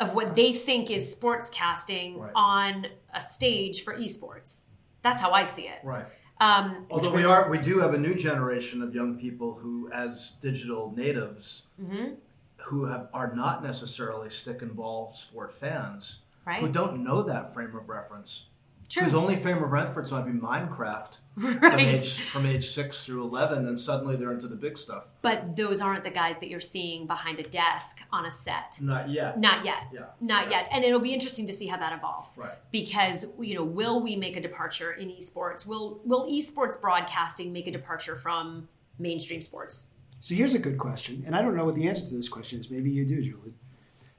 of 0.00 0.14
what 0.14 0.34
they 0.34 0.52
think 0.52 0.90
is 0.90 1.14
sportscasting 1.14 2.18
Right. 2.18 2.32
on 2.34 2.86
a 3.14 3.20
stage 3.20 3.84
for 3.84 3.96
esports. 3.96 4.62
That's 5.02 5.20
how 5.20 5.30
I 5.30 5.44
see 5.44 5.62
it. 5.68 5.80
Right. 5.84 6.06
Um, 6.40 6.86
Although 6.90 7.12
we 7.12 7.24
are, 7.24 7.50
we 7.50 7.58
do 7.58 7.80
have 7.80 7.92
a 7.94 7.98
new 7.98 8.14
generation 8.14 8.80
of 8.82 8.94
young 8.94 9.18
people 9.18 9.54
who, 9.54 9.90
as 9.92 10.30
digital 10.40 10.92
natives, 10.96 11.64
Mm-hmm. 11.80 12.14
who 12.56 12.84
have 12.86 13.08
are 13.12 13.34
not 13.34 13.62
necessarily 13.62 14.30
stick 14.30 14.62
and 14.62 14.74
ball 14.74 15.12
sport 15.12 15.52
fans, 15.52 16.20
Right. 16.46 16.60
who 16.60 16.68
don't 16.70 17.04
know 17.04 17.22
that 17.22 17.52
frame 17.52 17.76
of 17.76 17.88
reference. 17.88 18.46
True. 18.90 19.04
Whose 19.04 19.14
only 19.14 19.36
frame 19.36 19.62
of 19.62 19.70
reference 19.70 20.10
might 20.10 20.26
be 20.26 20.32
Minecraft 20.32 21.18
from, 21.38 21.78
age, 21.78 22.20
from 22.22 22.44
age 22.44 22.68
six 22.68 23.04
through 23.04 23.22
eleven, 23.22 23.68
and 23.68 23.78
suddenly 23.78 24.16
they're 24.16 24.32
into 24.32 24.48
the 24.48 24.56
big 24.56 24.76
stuff. 24.76 25.04
but 25.22 25.56
those 25.56 25.80
aren't 25.80 26.02
the 26.02 26.10
guys 26.10 26.34
that 26.40 26.48
you're 26.48 26.58
seeing 26.58 27.06
behind 27.06 27.38
a 27.38 27.44
desk 27.44 28.00
on 28.12 28.26
a 28.26 28.32
set. 28.32 28.78
Not 28.80 29.08
yet. 29.08 29.38
Not 29.38 29.64
yet. 29.64 29.84
Yeah. 29.92 30.06
Not 30.20 30.50
yet. 30.50 30.68
And 30.72 30.84
it'll 30.84 30.98
be 30.98 31.14
interesting 31.14 31.46
to 31.46 31.52
see 31.52 31.68
how 31.68 31.76
that 31.76 31.92
evolves. 31.96 32.36
Right. 32.36 32.50
Because, 32.72 33.26
you 33.38 33.54
know, 33.54 33.62
will 33.62 34.02
we 34.02 34.16
make 34.16 34.36
a 34.36 34.40
departure 34.40 34.90
in 34.92 35.08
esports? 35.08 35.64
Will 35.64 36.00
will 36.04 36.26
esports 36.28 36.78
broadcasting 36.80 37.52
make 37.52 37.68
a 37.68 37.72
departure 37.72 38.16
from 38.16 38.68
mainstream 38.98 39.40
sports? 39.40 39.86
So 40.18 40.34
here's 40.34 40.54
a 40.54 40.58
good 40.58 40.78
question, 40.78 41.22
and 41.26 41.36
I 41.36 41.40
don't 41.42 41.54
know 41.54 41.64
what 41.64 41.76
the 41.76 41.88
answer 41.88 42.04
to 42.04 42.14
this 42.14 42.28
question 42.28 42.60
is. 42.60 42.70
Maybe 42.70 42.90
you 42.90 43.06
do, 43.06 43.22
Julie. 43.22 43.54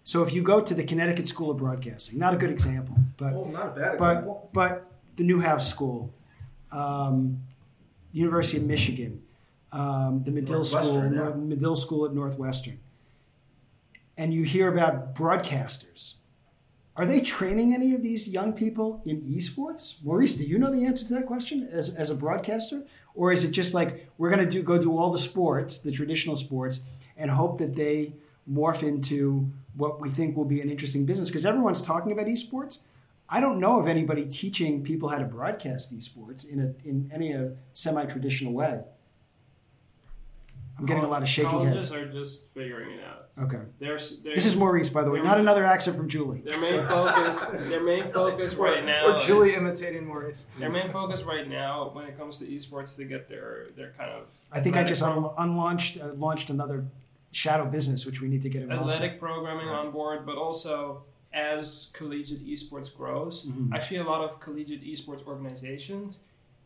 So 0.04 0.24
if 0.24 0.34
you 0.34 0.42
go 0.42 0.62
to 0.62 0.74
the 0.74 0.84
Connecticut 0.84 1.28
School 1.28 1.52
of 1.52 1.58
Broadcasting, 1.58 2.18
not 2.20 2.34
a 2.34 2.38
good 2.38 2.50
example, 2.50 2.96
but 3.18 3.34
Oh, 3.34 3.46
not 3.46 3.68
a 3.68 3.80
bad 3.80 3.94
example. 3.96 4.50
but 4.54 4.54
but 4.54 4.92
the 5.16 5.24
Newhouse 5.24 5.70
School, 5.70 6.12
um, 6.72 7.42
University 8.12 8.58
of 8.58 8.66
Michigan, 8.66 9.22
um, 9.72 10.24
the 10.24 10.32
Medill 10.32 10.64
School, 10.64 11.04
yeah. 11.14 11.30
Medill 11.36 11.76
School 11.76 12.06
at 12.06 12.14
Northwestern, 12.14 12.80
and 14.18 14.34
you 14.34 14.44
hear 14.44 14.68
about 14.72 15.16
broadcasters. 15.16 16.16
Are 16.98 17.06
they 17.06 17.22
training 17.22 17.74
any 17.74 17.96
of 17.96 18.04
these 18.04 18.28
young 18.28 18.52
people 18.54 19.02
in 19.06 19.22
esports? 19.22 20.04
Maurice, 20.04 20.36
do 20.36 20.44
you 20.44 20.60
know 20.60 20.70
the 20.72 20.86
answer 20.86 21.06
to 21.08 21.14
that 21.16 21.26
question 21.26 21.68
as, 21.72 21.90
as 21.96 22.10
a 22.10 22.16
broadcaster? 22.16 22.84
Or 23.16 23.32
is 23.32 23.46
it 23.46 23.52
just 23.52 23.74
like 23.74 24.10
we're 24.18 24.30
going 24.30 24.44
to 24.44 24.50
do 24.50 24.62
go 24.62 24.78
do 24.78 24.98
all 24.98 25.10
the 25.10 25.18
sports, 25.18 25.78
the 25.78 25.92
traditional 25.92 26.36
sports, 26.36 26.82
and 27.16 27.32
hope 27.32 27.60
that 27.60 27.76
they 27.78 28.14
morph 28.50 28.84
into 28.84 29.52
what 29.76 30.00
we 30.00 30.10
think 30.10 30.36
will 30.38 30.46
be 30.46 30.62
an 30.62 30.70
interesting 30.70 31.06
business? 31.06 31.30
Because 31.30 31.46
everyone's 31.46 31.82
talking 31.82 32.12
about 32.12 32.26
esports. 32.28 32.80
I 33.30 33.40
don't 33.40 33.60
know 33.60 33.80
of 33.80 33.88
anybody 33.88 34.26
teaching 34.26 34.84
people 34.84 35.10
how 35.10 35.18
to 35.18 35.26
broadcast 35.26 35.98
esports 35.98 36.48
in 36.48 36.60
a 36.60 36.88
in 36.88 37.10
any 37.14 37.34
uh, 37.34 37.50
semi-traditional 37.74 38.52
way. 38.54 38.82
I'm 40.78 40.86
getting 40.88 41.04
a 41.04 41.08
lot 41.08 41.22
of 41.22 41.30
shaking 41.30 41.52
Colleges 41.52 41.92
heads. 41.92 41.94
are 41.94 42.12
just 42.12 42.52
figuring 42.56 42.98
it 42.98 43.04
out. 43.04 43.28
Okay. 43.38 43.60
They're, 43.80 44.00
they're, 44.24 44.34
This 44.36 44.46
is 44.48 44.56
Maurice, 44.58 44.90
by 44.90 45.04
the 45.04 45.12
way, 45.12 45.22
not 45.22 45.40
another 45.40 45.64
accent 45.64 45.96
from 45.96 46.10
Julie. 46.10 46.42
their 46.42 46.60
main 46.60 46.86
focus. 46.88 47.46
Their 47.46 47.84
main 47.84 48.12
focus 48.12 48.56
right 48.56 48.84
now. 48.84 49.06
Or 49.06 49.20
Julie 49.20 49.50
is- 49.50 49.58
imitating 49.60 50.08
Maurice. 50.08 50.48
their 50.58 50.72
main 50.72 50.90
focus 50.92 51.22
right 51.22 51.48
now, 51.48 51.92
when 51.94 52.06
it 52.06 52.18
comes 52.18 52.38
to 52.38 52.46
esports, 52.46 52.96
to 52.96 53.06
get 53.06 53.30
their 53.30 53.68
their 53.78 53.92
kind 53.98 54.10
of 54.10 54.24
I 54.52 54.60
think 54.60 54.76
I 54.76 54.84
just 54.84 55.04
un- 55.04 55.32
unlaunched 55.38 56.04
uh, 56.04 56.14
launched 56.16 56.50
another 56.50 56.86
shadow 57.32 57.66
business, 57.66 58.06
which 58.06 58.22
we 58.22 58.28
need 58.28 58.42
to 58.42 58.50
get 58.50 58.62
involved. 58.62 58.84
in. 58.84 58.90
athletic 58.94 59.20
programming 59.20 59.70
on 59.70 59.92
board, 59.92 60.26
but 60.26 60.38
also 60.38 61.04
as 61.34 61.90
collegiate 61.94 62.46
esports 62.46 62.94
grows, 62.94 63.46
Mhm. 63.46 63.74
actually 63.74 63.98
a 63.98 64.04
lot 64.04 64.22
of 64.22 64.40
collegiate 64.40 64.84
esports 64.84 65.26
organizations 65.26 66.20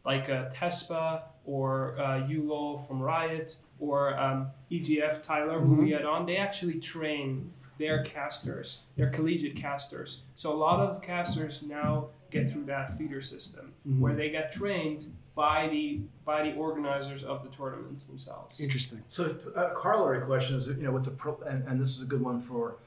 like 0.03 0.29
uh, 0.29 0.49
TESPA 0.49 1.21
or 1.45 1.97
uh, 1.99 2.27
ULOL 2.27 2.79
from 2.87 3.01
Riot 3.01 3.57
or 3.79 4.17
um, 4.19 4.47
EGF 4.71 5.21
Tyler, 5.21 5.59
who 5.59 5.75
we 5.75 5.91
had 5.91 6.05
on, 6.05 6.25
they 6.25 6.37
actually 6.37 6.79
train 6.79 7.51
their 7.77 8.03
casters, 8.03 8.79
their 8.95 9.09
collegiate 9.09 9.55
casters. 9.55 10.21
So 10.35 10.51
a 10.53 10.55
lot 10.55 10.79
of 10.79 11.01
casters 11.01 11.61
now 11.63 12.07
get 12.31 12.49
through 12.49 12.65
that 12.65 12.97
feeder 12.97 13.21
system 13.21 13.73
Mhm. 13.87 13.99
where 13.99 14.15
they 14.15 14.29
get 14.29 14.51
trained 14.51 15.13
by 15.35 15.67
the 15.67 15.99
by 16.23 16.41
the 16.43 16.53
organizers 16.55 17.23
of 17.23 17.43
the 17.43 17.49
tournaments 17.49 18.05
themselves. 18.05 18.59
Interesting. 18.59 19.03
So, 19.09 19.35
uh, 19.55 19.69
corollary 19.75 20.25
question 20.25 20.55
is, 20.55 20.67
you 20.67 20.75
know, 20.75 20.91
with 20.91 21.05
the 21.05 21.11
pro- 21.11 21.41
and, 21.47 21.67
and 21.67 21.79
this 21.79 21.89
is 21.89 22.01
a 22.01 22.05
good 22.05 22.21
one 22.21 22.39
for 22.39 22.77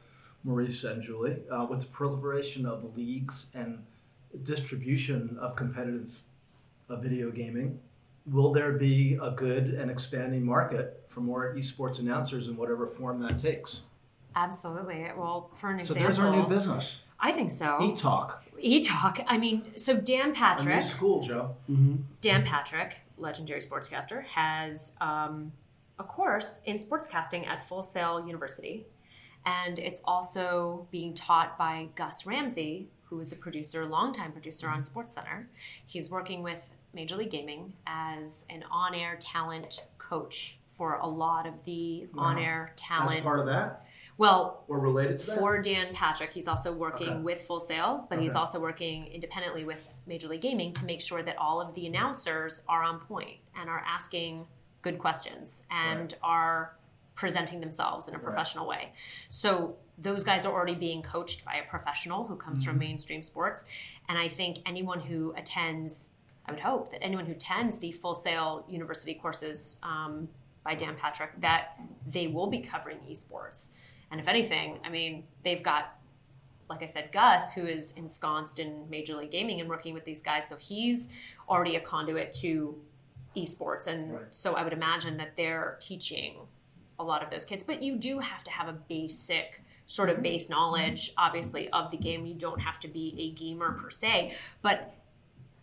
Maurice 0.44 0.84
and 0.84 1.03
Julie, 1.03 1.42
uh, 1.51 1.66
with 1.68 1.80
the 1.80 1.86
proliferation 1.86 2.64
of 2.64 2.96
leagues 2.96 3.49
and 3.55 3.84
distribution 4.42 5.36
of 5.40 5.57
competitive 5.57 6.22
uh, 6.88 6.96
video 6.96 7.30
gaming, 7.30 7.78
will 8.26 8.53
there 8.53 8.72
be 8.72 9.18
a 9.22 9.30
good 9.30 9.68
and 9.74 9.90
expanding 9.90 10.44
market 10.44 11.03
for 11.07 11.20
more 11.20 11.55
esports 11.55 11.99
announcers 11.99 12.49
in 12.49 12.57
whatever 12.57 12.86
form 12.86 13.20
that 13.20 13.38
takes? 13.38 13.82
Absolutely. 14.36 15.07
Well, 15.16 15.51
for 15.57 15.70
an 15.70 15.80
example, 15.80 16.03
So 16.03 16.07
there's 16.07 16.18
our 16.18 16.30
new 16.34 16.46
business, 16.46 16.99
I 17.20 17.32
think 17.32 17.51
so. 17.51 17.78
E-talk, 18.61 19.18
E-talk. 19.18 19.26
I 19.28 19.38
mean, 19.38 19.62
so 19.76 19.96
Dan 19.96 20.20
a 20.20 20.26
new 20.28 20.34
Patrick, 20.34 20.82
school, 20.82 21.22
Joe. 21.22 21.56
Dan 22.20 22.44
Patrick, 22.44 22.96
legendary 23.16 23.61
sportscaster, 23.61 24.24
has 24.24 24.96
um, 25.00 25.52
a 25.98 26.04
course 26.04 26.61
in 26.64 26.78
sportscasting 26.78 27.46
at 27.46 27.66
Full 27.68 27.82
Sail 27.82 28.24
University. 28.26 28.86
And 29.46 29.78
it's 29.78 30.02
also 30.04 30.86
being 30.90 31.14
taught 31.14 31.56
by 31.56 31.88
Gus 31.94 32.26
Ramsey, 32.26 32.88
who 33.04 33.20
is 33.20 33.32
a 33.32 33.36
producer, 33.36 33.86
longtime 33.86 34.32
producer 34.32 34.68
on 34.68 34.82
SportsCenter. 34.82 35.46
He's 35.86 36.11
working 36.11 36.42
with 36.42 36.61
Major 36.92 37.16
League 37.16 37.30
Gaming 37.30 37.72
as 37.86 38.46
an 38.50 38.64
on 38.70 38.94
air 38.94 39.16
talent 39.20 39.84
coach 39.98 40.59
for 40.76 40.94
a 40.96 41.06
lot 41.06 41.46
of 41.46 41.64
the 41.64 42.06
Wow. 42.14 42.22
on 42.24 42.38
air 42.38 42.70
As 42.74 42.80
talent. 42.80 43.22
part 43.22 43.40
of 43.40 43.46
that, 43.46 43.84
well, 44.18 44.64
or 44.68 44.78
related 44.80 45.18
to 45.20 45.26
that. 45.26 45.38
for 45.38 45.62
Dan 45.62 45.94
Patrick, 45.94 46.32
he's 46.32 46.48
also 46.48 46.72
working 46.72 47.08
Okay. 47.08 47.20
with 47.20 47.44
Full 47.44 47.60
Sail, 47.60 48.06
but 48.10 48.18
he's 48.20 48.34
also 48.34 48.58
working 48.60 49.06
independently 49.06 49.64
with 49.64 49.88
Major 50.06 50.28
League 50.28 50.42
Gaming 50.42 50.72
to 50.74 50.84
make 50.84 51.00
sure 51.00 51.22
that 51.22 51.36
all 51.38 51.60
of 51.60 51.74
the 51.74 51.86
announcers 51.86 52.62
are 52.68 52.82
on 52.82 52.98
point 53.00 53.38
and 53.58 53.70
are 53.70 53.82
asking 53.86 54.46
good 54.82 54.98
questions 54.98 55.62
and 55.70 56.14
are 56.22 56.76
presenting 57.14 57.60
themselves 57.60 58.06
in 58.08 58.14
a 58.14 58.18
Right. 58.18 58.24
professional 58.26 58.66
way. 58.66 58.92
So 59.28 59.76
those 59.96 60.22
guys 60.24 60.44
are 60.46 60.52
already 60.52 60.74
being 60.74 61.02
coached 61.02 61.44
by 61.44 61.54
a 61.54 61.68
professional 61.68 62.26
who 62.26 62.36
comes 62.36 62.60
Mm-hmm. 62.60 62.70
from 62.70 62.78
mainstream 62.78 63.22
sports, 63.22 63.66
and 64.08 64.18
I 64.18 64.28
think 64.28 64.58
anyone 64.66 65.00
who 65.00 65.32
attends, 65.36 66.10
I 66.46 66.50
would 66.52 66.60
hope 66.60 66.90
that 66.90 67.02
anyone 67.02 67.26
who 67.26 67.32
attends 67.32 67.78
the 67.78 67.92
Full 67.92 68.14
Sail 68.16 68.64
University 68.68 69.14
courses 69.14 69.76
um, 69.82 70.28
by 70.64 70.74
Dan 70.74 70.96
Patrick 70.96 71.40
that 71.40 71.78
they 72.06 72.26
will 72.26 72.46
be 72.48 72.60
covering 72.60 72.98
esports. 73.08 73.70
And 74.11 74.20
if 74.20 74.28
anything, 74.28 74.78
I 74.84 74.88
mean, 74.88 75.24
they've 75.44 75.62
got, 75.62 75.98
like 76.68 76.82
I 76.82 76.86
said, 76.86 77.12
Gus, 77.12 77.52
who 77.52 77.66
is 77.66 77.92
ensconced 77.92 78.59
in 78.59 78.88
Major 78.88 79.14
League 79.14 79.30
Gaming 79.30 79.61
and 79.61 79.68
working 79.68 79.94
with 79.94 80.04
these 80.04 80.22
guys. 80.22 80.48
So 80.48 80.56
he's 80.56 81.12
already 81.48 81.76
a 81.76 81.80
conduit 81.80 82.32
to 82.34 82.76
esports. 83.36 83.86
And 83.86 84.14
Right. 84.14 84.22
so 84.30 84.54
I 84.54 84.64
would 84.64 84.72
imagine 84.72 85.16
that 85.18 85.36
they're 85.36 85.76
teaching 85.80 86.36
a 86.98 87.04
lot 87.04 87.22
of 87.22 87.30
those 87.30 87.44
kids. 87.44 87.64
But 87.64 87.82
you 87.82 87.96
do 87.96 88.18
have 88.18 88.42
to 88.44 88.50
have 88.50 88.68
a 88.68 88.72
basic 88.72 89.62
sort 89.86 90.09
of 90.09 90.16
mm-hmm. 90.16 90.22
base 90.24 90.48
knowledge, 90.48 91.12
obviously, 91.16 91.68
of 91.70 91.90
the 91.90 91.96
game. 91.96 92.26
You 92.26 92.34
don't 92.34 92.61
have 92.61 92.80
to 92.80 92.88
be 92.88 93.14
a 93.18 93.30
gamer 93.38 93.72
per 93.72 93.90
se. 93.90 94.36
But 94.62 94.94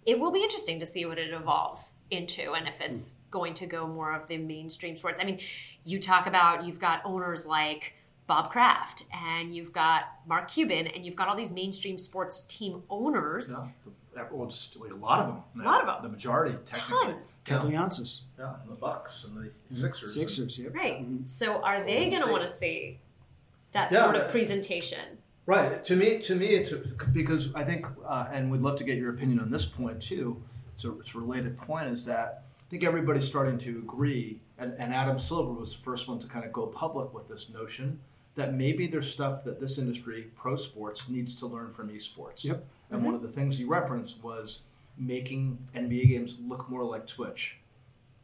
it 0.06 0.20
will 0.20 0.32
be 0.32 0.43
interesting 0.43 0.80
to 0.80 0.86
see 0.86 1.06
what 1.06 1.18
it 1.18 1.34
evolves 1.34 1.93
into 2.12 2.54
and 2.54 2.68
if 2.68 2.80
it's 2.80 3.16
mm. 3.16 3.32
going 3.32 3.54
to 3.56 3.66
go 3.66 3.88
more 3.88 4.14
of 4.14 4.28
the 4.28 4.38
mainstream 4.38 4.96
sports. 4.96 5.20
I 5.20 5.24
mean, 5.24 5.39
you 5.84 6.00
talk 6.00 6.28
about 6.28 6.66
you've 6.66 6.80
got 6.80 7.02
owners 7.06 7.46
like 7.46 7.96
Bob 8.28 8.52
Kraft 8.52 9.04
and 9.14 9.56
you've 9.56 9.72
got 9.72 10.04
Mark 10.28 10.48
Cuban 10.50 10.88
and 10.88 11.06
you've 11.06 11.16
got 11.16 11.28
all 11.28 11.36
these 11.36 11.52
mainstream 11.52 11.98
sports 12.00 12.42
team 12.42 12.82
owners. 12.90 13.50
Yeah, 13.52 13.68
the, 14.16 14.26
well, 14.36 14.48
just 14.48 14.76
like 14.80 14.92
a 14.92 14.96
lot 14.96 15.20
of 15.20 15.28
them. 15.28 15.62
A 15.62 15.66
lot 15.66 15.82
of 15.82 15.88
them. 15.88 15.98
The 16.04 16.10
majority, 16.10 16.56
technically. 16.66 17.14
Tons. 17.14 17.42
Ted 17.44 17.62
Leonsis, 17.62 18.22
Yeah, 18.40 18.54
and 18.64 18.72
the 18.72 18.76
Bucks 18.76 19.26
and 19.26 19.38
the 19.38 19.52
Sixers. 19.76 20.16
Sixers, 20.16 20.58
yep. 20.58 20.74
Right. 20.74 21.06
So 21.26 21.62
are 21.62 21.84
they 21.84 22.10
going 22.10 22.24
to 22.24 22.32
want 22.32 22.44
to 22.44 22.50
see 22.50 23.00
that 23.74 23.92
Yeah. 23.92 24.02
sort 24.04 24.16
of 24.16 24.32
presentation 24.32 25.18
Right. 25.48 25.84
To 25.84 25.96
me, 25.96 26.18
to 26.22 26.34
me, 26.36 26.48
it's 26.48 26.72
because 27.14 27.54
I 27.54 27.64
think, 27.64 27.86
uh, 28.04 28.28
and 28.32 28.50
we'd 28.52 28.62
love 28.62 28.78
to 28.80 28.84
get 28.84 28.98
your 28.98 29.12
opinion 29.14 29.40
on 29.40 29.52
this 29.52 29.64
point 29.66 30.02
too. 30.02 30.42
It's 30.74 30.86
a, 30.86 30.98
it's 31.00 31.14
a 31.14 31.20
related 31.20 31.56
point. 31.56 31.88
Is 31.90 32.04
that 32.06 32.46
I 32.60 32.64
think 32.72 32.84
everybody's 32.84 33.26
starting 33.26 33.60
to 33.60 33.78
agree, 33.78 34.40
and, 34.58 34.74
and 34.80 34.92
Adam 34.92 35.20
Silver 35.20 35.54
was 35.54 35.76
the 35.76 35.82
first 35.84 36.08
one 36.08 36.18
to 36.20 36.26
kind 36.28 36.46
of 36.46 36.52
go 36.52 36.66
public 36.66 37.14
with 37.14 37.28
this 37.28 37.50
notion 37.50 38.00
that 38.36 38.54
maybe 38.54 38.88
there's 38.88 39.10
stuff 39.10 39.44
that 39.46 39.60
this 39.60 39.78
industry, 39.78 40.28
pro 40.36 40.56
sports, 40.56 41.10
needs 41.10 41.36
to 41.36 41.48
learn 41.48 41.72
from 41.72 41.90
esports. 41.90 42.44
Yep. 42.44 42.64
And 42.90 43.00
mm-hmm. 43.00 43.06
one 43.06 43.16
of 43.16 43.22
the 43.22 43.30
things 43.30 43.58
he 43.58 43.64
referenced 43.64 44.24
was 44.24 44.62
making 44.98 45.58
NBA 45.76 46.10
games 46.10 46.36
look 46.46 46.70
more 46.70 46.84
like 46.84 47.08
Twitch, 47.08 47.58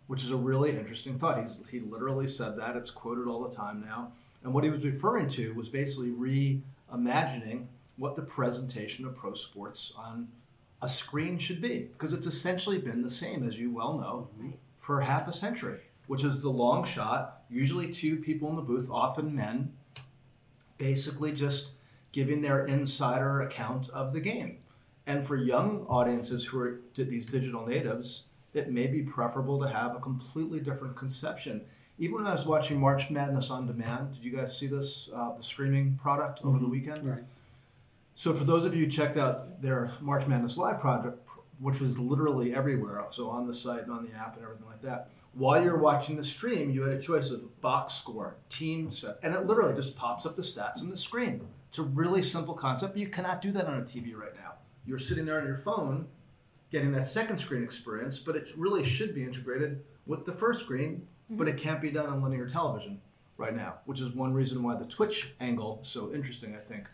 which 0.07 0.23
is 0.23 0.31
a 0.31 0.35
really 0.35 0.71
interesting 0.71 1.17
thought. 1.17 1.39
He's, 1.39 1.61
he 1.69 1.79
literally 1.79 2.27
said 2.27 2.57
that. 2.57 2.75
It's 2.75 2.91
quoted 2.91 3.27
all 3.27 3.43
the 3.43 3.55
time 3.55 3.83
now. 3.85 4.11
And 4.43 4.53
what 4.53 4.63
he 4.63 4.69
was 4.69 4.83
referring 4.83 5.29
to 5.29 5.53
was 5.53 5.69
basically 5.69 6.09
reimagining 6.09 7.65
what 7.97 8.15
the 8.15 8.21
presentation 8.21 9.05
of 9.05 9.15
pro 9.15 9.33
sports 9.33 9.93
on 9.95 10.27
a 10.81 10.89
screen 10.89 11.37
should 11.37 11.61
be, 11.61 11.89
because 11.93 12.11
it's 12.11 12.25
essentially 12.25 12.79
been 12.79 13.03
the 13.03 13.09
same, 13.09 13.47
as 13.47 13.59
you 13.59 13.71
well 13.71 13.99
know, 13.99 14.27
for 14.79 15.01
half 15.01 15.27
a 15.27 15.33
century, 15.33 15.79
which 16.07 16.23
is 16.23 16.41
the 16.41 16.49
long 16.49 16.83
shot, 16.83 17.43
usually 17.49 17.91
two 17.91 18.17
people 18.17 18.49
in 18.49 18.55
the 18.55 18.61
booth, 18.63 18.89
often 18.89 19.35
men, 19.35 19.71
basically 20.81 21.31
just 21.31 21.73
giving 22.11 22.41
their 22.41 22.65
insider 22.65 23.41
account 23.41 23.87
of 23.89 24.13
the 24.13 24.19
game. 24.19 24.57
And 25.05 25.23
for 25.23 25.35
young 25.35 25.85
audiences 25.87 26.43
who 26.43 26.59
are 26.59 26.81
these 26.95 27.27
digital 27.27 27.67
natives, 27.67 28.23
it 28.55 28.71
may 28.71 28.87
be 28.87 29.03
preferable 29.03 29.59
to 29.59 29.67
have 29.67 29.95
a 29.95 29.99
completely 29.99 30.59
different 30.59 30.95
conception. 30.95 31.61
Even 31.99 32.15
when 32.15 32.27
I 32.27 32.31
was 32.31 32.47
watching 32.47 32.79
March 32.79 33.11
Madness 33.11 33.51
on 33.51 33.67
demand, 33.67 34.15
did 34.15 34.23
you 34.23 34.35
guys 34.35 34.57
see 34.57 34.65
this, 34.65 35.09
uh, 35.15 35.35
the 35.37 35.43
streaming 35.43 35.99
product 36.01 36.43
over 36.43 36.57
the 36.57 36.67
weekend? 36.67 37.07
Right. 37.07 37.23
So 38.15 38.33
for 38.33 38.43
those 38.43 38.65
of 38.65 38.73
you 38.75 38.85
who 38.85 38.91
checked 38.91 39.17
out 39.17 39.61
their 39.61 39.91
March 40.01 40.25
Madness 40.25 40.57
Live 40.57 40.79
product, 40.79 41.27
which 41.61 41.79
was 41.79 41.99
literally 41.99 42.53
everywhere, 42.55 43.05
so 43.11 43.29
on 43.29 43.47
the 43.47 43.53
site 43.53 43.83
and 43.83 43.91
on 43.91 44.03
the 44.03 44.13
app 44.17 44.35
and 44.35 44.43
everything 44.43 44.67
like 44.67 44.81
that, 44.81 45.09
while 45.33 45.63
you're 45.63 45.77
watching 45.77 46.17
the 46.17 46.23
stream, 46.23 46.71
you 46.71 46.81
had 46.81 46.97
a 46.97 47.01
choice 47.01 47.31
of 47.31 47.61
box 47.61 47.93
score, 47.93 48.35
team 48.49 48.91
set, 48.91 49.17
and 49.23 49.33
it 49.33 49.45
literally 49.45 49.73
just 49.73 49.95
pops 49.95 50.25
up 50.25 50.35
the 50.35 50.41
stats 50.41 50.81
on 50.81 50.89
the 50.89 50.97
screen. 50.97 51.41
It's 51.69 51.77
a 51.77 51.83
really 51.83 52.21
simple 52.21 52.53
concept. 52.53 52.97
You 52.97 53.07
cannot 53.07 53.41
do 53.41 53.51
that 53.53 53.65
on 53.65 53.79
a 53.79 53.83
TV 53.83 54.13
right 54.13 54.35
now. 54.35 54.53
You're 54.85 54.99
sitting 54.99 55.25
there 55.25 55.39
on 55.39 55.45
your 55.45 55.55
phone 55.55 56.07
getting 56.69 56.91
that 56.93 57.07
second 57.07 57.37
screen 57.37 57.63
experience, 57.63 58.19
but 58.19 58.35
it 58.35 58.49
really 58.57 58.83
should 58.83 59.13
be 59.13 59.23
integrated 59.23 59.83
with 60.05 60.25
the 60.25 60.33
first 60.33 60.61
screen, 60.61 61.07
mm-hmm. 61.25 61.37
but 61.37 61.47
it 61.47 61.57
can't 61.57 61.81
be 61.81 61.91
done 61.91 62.07
on 62.07 62.21
linear 62.21 62.47
television 62.47 62.99
right 63.37 63.55
now, 63.55 63.75
which 63.85 64.01
is 64.01 64.11
one 64.11 64.33
reason 64.33 64.63
why 64.63 64.75
the 64.75 64.85
Twitch 64.85 65.33
angle 65.39 65.79
is 65.81 65.87
so 65.87 66.13
interesting, 66.13 66.55
I 66.55 66.59
think, 66.59 66.89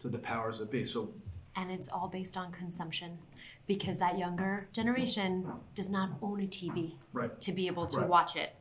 to 0.00 0.08
the 0.08 0.18
powers 0.18 0.58
that 0.58 0.70
be. 0.70 0.84
So 0.84 1.12
And 1.56 1.70
it's 1.70 1.88
all 1.88 2.08
based 2.08 2.36
on 2.36 2.52
consumption 2.52 3.18
because 3.66 3.98
that 3.98 4.18
younger 4.18 4.68
generation 4.72 5.46
does 5.74 5.88
not 5.90 6.10
own 6.20 6.40
a 6.40 6.46
TV 6.46 6.96
Right. 7.12 7.40
to 7.40 7.52
be 7.52 7.66
able 7.68 7.86
to 7.86 7.98
Right. 7.98 8.08
watch 8.08 8.36
it 8.36 8.54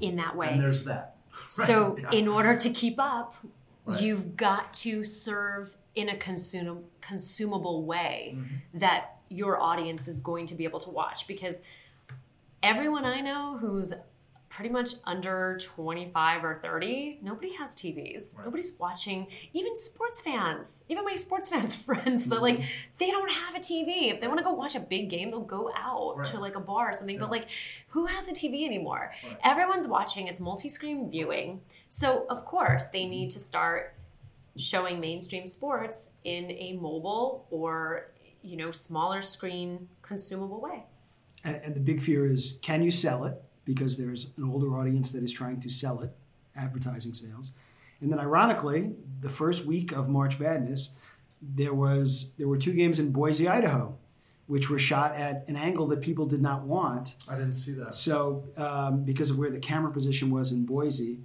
in 0.00 0.16
that 0.16 0.36
way. 0.36 0.48
and 0.48 0.60
there's 0.60 0.84
that. 0.84 1.16
So, 1.48 1.98
Yeah. 1.98 2.10
in 2.12 2.28
order 2.28 2.56
to 2.56 2.70
keep 2.70 2.98
up, 2.98 3.36
Right. 3.84 4.00
you've 4.00 4.36
got 4.36 4.72
to 4.74 5.04
serve 5.04 5.76
in 5.94 6.08
a 6.08 6.14
consum- 6.16 6.84
consumable 7.00 7.84
way 7.84 8.34
Mm-hmm. 8.36 8.78
that 8.78 9.18
your 9.28 9.60
audience 9.60 10.08
is 10.08 10.20
going 10.20 10.46
to 10.46 10.54
be 10.54 10.64
able 10.64 10.80
to 10.80 10.90
watch. 10.90 11.26
Because 11.28 11.62
everyone 12.62 13.04
I 13.04 13.20
know 13.20 13.58
who's 13.58 13.92
pretty 14.56 14.70
much 14.72 14.94
under 15.04 15.58
25 15.60 16.42
or 16.42 16.58
30, 16.62 17.18
nobody 17.20 17.52
has 17.52 17.76
TVs. 17.76 18.38
Right. 18.38 18.46
Nobody's 18.46 18.72
watching. 18.78 19.26
Even 19.52 19.76
sports 19.76 20.22
fans, 20.22 20.82
even 20.88 21.04
my 21.04 21.14
sports 21.14 21.48
fans 21.52 21.74
friends, 21.76 22.24
they're 22.24 22.40
like, 22.40 22.56
Mm-hmm. 22.56 22.64
they 22.96 23.10
don't 23.10 23.30
have 23.30 23.54
a 23.54 23.58
TV. 23.58 24.10
If 24.10 24.18
they 24.20 24.28
want 24.28 24.38
to 24.38 24.44
go 24.44 24.54
watch 24.54 24.74
a 24.74 24.80
big 24.80 25.10
game, 25.10 25.30
they'll 25.30 25.40
go 25.40 25.70
out 25.76 26.16
Right. 26.16 26.26
to 26.28 26.40
like 26.40 26.56
a 26.56 26.60
bar 26.60 26.88
or 26.88 26.94
something. 26.94 27.18
But 27.18 27.30
like, 27.30 27.50
who 27.88 28.06
has 28.06 28.26
a 28.28 28.32
TV 28.32 28.64
anymore? 28.64 29.12
Right. 29.22 29.36
Everyone's 29.44 29.86
watching. 29.86 30.26
It's 30.26 30.40
multi-screen 30.40 31.10
viewing. 31.10 31.60
So 31.88 32.24
of 32.30 32.46
course 32.46 32.88
they 32.88 33.04
need 33.04 33.30
to 33.32 33.40
start 33.40 33.92
showing 34.56 35.00
mainstream 35.00 35.46
sports 35.46 36.12
in 36.24 36.50
a 36.50 36.72
mobile 36.80 37.46
or 37.50 38.10
you 38.40 38.56
know 38.56 38.70
smaller 38.70 39.20
screen 39.20 39.86
consumable 40.00 40.62
way. 40.62 40.84
And, 41.44 41.56
and 41.62 41.74
the 41.74 41.80
big 41.80 42.00
fear 42.00 42.24
is 42.30 42.58
can 42.62 42.82
you 42.82 42.90
sell 42.90 43.24
it? 43.26 43.34
Because 43.66 43.98
there's 43.98 44.32
an 44.38 44.44
older 44.44 44.74
audience 44.78 45.10
that 45.10 45.22
is 45.22 45.32
trying 45.32 45.60
to 45.60 45.68
sell 45.68 46.00
it, 46.00 46.12
advertising 46.56 47.12
sales. 47.12 47.52
And 48.00 48.10
then, 48.10 48.18
ironically, 48.18 48.92
the 49.20 49.28
first 49.28 49.66
week 49.66 49.92
of 49.92 50.08
March 50.08 50.38
Madness, 50.40 50.90
there 51.42 51.74
was 51.74 52.32
there 52.38 52.48
were 52.48 52.56
two 52.56 52.72
games 52.72 52.98
in 52.98 53.12
Boise, 53.12 53.48
Idaho, 53.48 53.98
which 54.46 54.70
were 54.70 54.78
shot 54.78 55.14
at 55.14 55.44
an 55.48 55.56
angle 55.56 55.86
that 55.88 56.00
people 56.00 56.26
did 56.26 56.40
not 56.40 56.62
want. 56.62 57.16
I 57.28 57.34
didn't 57.34 57.54
see 57.54 57.72
that. 57.72 57.94
So, 57.94 58.44
um, 58.56 59.04
because 59.04 59.30
of 59.30 59.38
where 59.38 59.50
the 59.50 59.60
camera 59.60 59.90
position 59.90 60.30
was 60.30 60.52
in 60.52 60.64
Boise, 60.64 61.20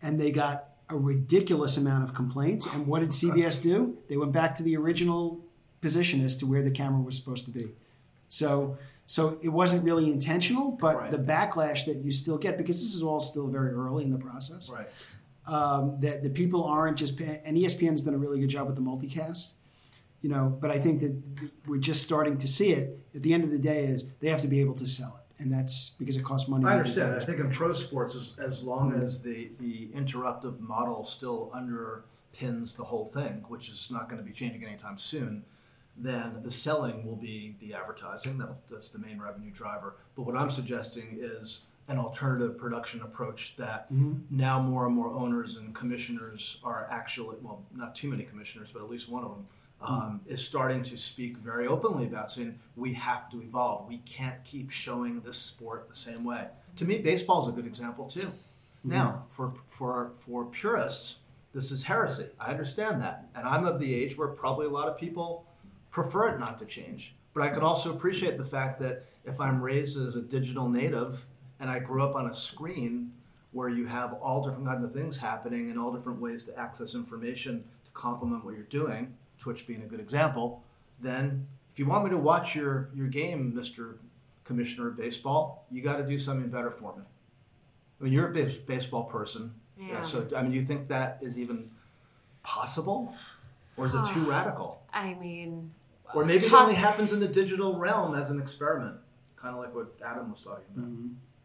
and 0.00 0.20
they 0.20 0.30
got 0.30 0.68
a 0.88 0.96
ridiculous 0.96 1.76
amount 1.76 2.04
of 2.04 2.14
complaints. 2.14 2.66
And 2.66 2.86
what 2.86 3.00
did 3.00 3.10
CBS 3.10 3.62
do? 3.62 3.96
They 4.08 4.16
went 4.16 4.32
back 4.32 4.54
to 4.56 4.62
the 4.62 4.76
original 4.76 5.40
position 5.80 6.22
as 6.22 6.36
to 6.36 6.46
where 6.46 6.62
the 6.62 6.70
camera 6.70 7.00
was 7.00 7.16
supposed 7.16 7.46
to 7.46 7.52
be. 7.52 7.70
So, 8.32 8.78
so 9.04 9.38
it 9.42 9.50
wasn't 9.50 9.84
really 9.84 10.10
intentional, 10.10 10.72
but 10.80 10.96
Right. 10.96 11.10
the 11.10 11.18
backlash 11.18 11.84
that 11.84 11.98
you 11.98 12.10
still 12.10 12.38
get 12.38 12.56
because 12.56 12.80
this 12.80 12.94
is 12.94 13.02
all 13.02 13.20
still 13.20 13.46
very 13.46 13.72
early 13.72 14.04
in 14.04 14.10
the 14.10 14.18
process. 14.18 14.72
Right. 14.72 14.88
Um, 15.46 15.98
that 16.00 16.22
the 16.22 16.30
people 16.30 16.64
aren't 16.64 16.96
just 16.96 17.20
and 17.20 17.56
ESPN's 17.58 18.00
done 18.00 18.14
a 18.14 18.18
really 18.18 18.40
good 18.40 18.48
job 18.48 18.68
with 18.68 18.76
the 18.76 18.80
multicast. 18.82 19.54
You 20.22 20.30
know, 20.30 20.56
but 20.58 20.70
I 20.70 20.78
think 20.78 21.00
that 21.00 21.14
we're 21.66 21.76
just 21.80 22.00
starting 22.02 22.38
to 22.38 22.48
see 22.48 22.70
it. 22.72 22.98
At 23.14 23.22
the 23.22 23.34
end 23.34 23.44
of 23.44 23.50
the 23.50 23.58
day, 23.58 23.84
is 23.84 24.04
they 24.20 24.28
have 24.30 24.40
to 24.42 24.48
be 24.48 24.60
able 24.60 24.74
to 24.76 24.86
sell 24.86 25.20
it, 25.20 25.42
and 25.42 25.52
that's 25.52 25.90
because 25.98 26.16
it 26.16 26.22
costs 26.22 26.48
money. 26.48 26.64
I 26.64 26.72
understand. 26.72 27.12
I 27.14 27.18
think 27.18 27.38
in 27.40 27.50
pro 27.50 27.72
sports, 27.72 28.14
as, 28.14 28.32
as 28.38 28.62
long 28.62 28.94
as 28.94 29.20
the, 29.20 29.50
the 29.58 29.88
interruptive 29.88 30.58
model 30.60 31.04
still 31.04 31.50
underpins 31.54 32.76
the 32.76 32.84
whole 32.84 33.04
thing, 33.06 33.44
which 33.48 33.68
is 33.68 33.90
not 33.90 34.08
going 34.08 34.18
to 34.22 34.24
be 34.24 34.32
changing 34.32 34.64
anytime 34.64 34.96
soon, 34.96 35.44
then 35.96 36.40
the 36.42 36.50
selling 36.50 37.06
will 37.06 37.16
be 37.16 37.56
the 37.60 37.74
advertising. 37.74 38.38
That, 38.38 38.56
that's 38.70 38.88
the 38.88 38.98
main 38.98 39.20
revenue 39.20 39.50
driver. 39.50 39.96
But 40.16 40.22
what 40.22 40.36
I'm 40.36 40.50
suggesting 40.50 41.18
is 41.20 41.62
an 41.88 41.98
alternative 41.98 42.56
production 42.56 43.02
approach 43.02 43.54
that 43.58 43.92
mm-hmm. 43.92 44.14
now 44.30 44.60
more 44.60 44.86
and 44.86 44.94
more 44.94 45.12
owners 45.12 45.56
and 45.56 45.74
commissioners 45.74 46.58
are 46.64 46.86
actually, 46.90 47.36
well, 47.42 47.64
not 47.74 47.94
too 47.94 48.08
many 48.08 48.24
commissioners, 48.24 48.70
but 48.72 48.82
at 48.82 48.90
least 48.90 49.08
one 49.08 49.24
of 49.24 49.30
them. 49.30 49.46
Mm-hmm. 49.82 49.94
Um, 49.94 50.20
is 50.26 50.40
starting 50.40 50.84
to 50.84 50.96
speak 50.96 51.36
very 51.36 51.66
openly 51.66 52.06
about 52.06 52.30
saying 52.30 52.56
we 52.76 52.94
have 52.94 53.28
to 53.30 53.42
evolve. 53.42 53.88
We 53.88 53.98
can't 53.98 54.42
keep 54.44 54.70
showing 54.70 55.20
this 55.22 55.36
sport 55.36 55.88
the 55.88 55.96
same 55.96 56.22
way. 56.22 56.46
To 56.76 56.84
me, 56.84 56.98
baseball 56.98 57.42
is 57.42 57.48
a 57.48 57.50
good 57.50 57.66
example 57.66 58.06
too. 58.06 58.20
Mm-hmm. 58.20 58.90
Now, 58.90 59.26
for 59.30 59.54
for 59.66 60.12
for 60.16 60.44
purists, 60.44 61.18
this 61.52 61.72
is 61.72 61.82
heresy. 61.82 62.26
I 62.38 62.52
understand 62.52 63.02
that, 63.02 63.26
and 63.34 63.44
I'm 63.44 63.64
of 63.64 63.80
the 63.80 63.92
age 63.92 64.16
where 64.16 64.28
probably 64.28 64.66
a 64.66 64.70
lot 64.70 64.88
of 64.88 64.96
people 64.96 65.46
prefer 65.92 66.34
it 66.34 66.40
not 66.40 66.58
to 66.58 66.64
change. 66.64 67.14
But 67.34 67.44
I 67.44 67.50
can 67.50 67.62
also 67.62 67.92
appreciate 67.92 68.36
the 68.36 68.44
fact 68.44 68.80
that 68.80 69.06
if 69.24 69.40
I'm 69.40 69.62
raised 69.62 70.00
as 70.00 70.16
a 70.16 70.20
digital 70.20 70.68
native 70.68 71.24
and 71.60 71.70
I 71.70 71.78
grew 71.78 72.02
up 72.02 72.16
on 72.16 72.28
a 72.28 72.34
screen 72.34 73.12
where 73.52 73.68
you 73.68 73.86
have 73.86 74.14
all 74.14 74.42
different 74.42 74.66
kinds 74.66 74.82
of 74.82 74.92
things 74.92 75.16
happening 75.16 75.70
and 75.70 75.78
all 75.78 75.92
different 75.92 76.20
ways 76.20 76.42
to 76.44 76.58
access 76.58 76.94
information 76.94 77.62
to 77.84 77.90
complement 77.92 78.44
what 78.44 78.54
you're 78.54 78.64
doing, 78.64 79.14
Twitch 79.38 79.66
being 79.66 79.82
a 79.82 79.86
good 79.86 80.00
example, 80.00 80.62
then 81.00 81.46
if 81.70 81.78
you 81.78 81.86
want 81.86 82.04
me 82.04 82.10
to 82.10 82.18
watch 82.18 82.54
your, 82.54 82.90
your 82.94 83.08
game, 83.08 83.52
Mr. 83.56 83.96
Commissioner 84.44 84.88
of 84.88 84.96
Baseball, 84.96 85.66
you 85.70 85.82
got 85.82 85.98
to 85.98 86.06
do 86.06 86.18
something 86.18 86.48
better 86.48 86.70
for 86.70 86.96
me. 86.96 87.02
I 88.00 88.04
mean, 88.04 88.12
you're 88.12 88.28
a 88.28 88.32
base, 88.32 88.56
baseball 88.56 89.04
person. 89.04 89.54
Yeah. 89.78 90.02
So, 90.02 90.26
I 90.36 90.42
mean, 90.42 90.52
you 90.52 90.62
think 90.62 90.88
that 90.88 91.18
is 91.20 91.38
even 91.38 91.70
possible? 92.42 93.14
Or 93.76 93.86
is 93.86 93.94
it 93.94 94.04
too 94.12 94.24
ah, 94.26 94.30
radical? 94.30 94.82
I 94.92 95.14
mean, 95.14 95.72
Or 96.14 96.24
maybe 96.24 96.44
it 96.46 96.52
only 96.52 96.74
happens 96.74 97.12
in 97.12 97.20
the 97.20 97.28
digital 97.28 97.78
realm 97.78 98.14
as 98.14 98.30
an 98.30 98.40
experiment, 98.40 98.96
kind 99.36 99.54
of 99.54 99.60
like 99.60 99.74
what 99.74 99.94
Adam 100.04 100.30
was 100.30 100.42
talking 100.42 100.64
about. 100.76 100.90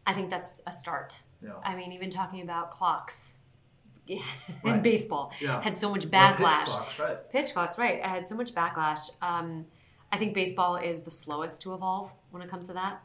I 0.06 0.14
think 0.14 0.30
that's 0.30 0.60
a 0.66 0.72
start. 0.72 1.16
Yeah. 1.42 1.52
I 1.64 1.74
mean, 1.74 1.92
even 1.92 2.10
talking 2.10 2.40
about 2.42 2.70
clocks 2.70 3.34
in 4.06 4.20
Right. 4.64 4.82
baseball 4.82 5.32
Yeah. 5.40 5.60
had 5.62 5.76
so 5.76 5.90
much 5.90 6.04
Or 6.04 6.08
pitch 6.08 6.12
backlash. 6.18 6.64
clocks, 6.66 6.98
right? 6.98 7.30
Pitch 7.30 7.52
clocks, 7.52 7.78
right? 7.78 8.00
I 8.02 8.08
had 8.08 8.26
so 8.26 8.34
much 8.36 8.54
backlash. 8.54 9.10
Um, 9.22 9.66
I 10.10 10.16
think 10.16 10.34
baseball 10.34 10.76
is 10.76 11.02
the 11.02 11.10
slowest 11.10 11.62
to 11.62 11.74
evolve 11.74 12.12
when 12.30 12.42
it 12.42 12.48
comes 12.48 12.66
to 12.68 12.72
that. 12.74 13.02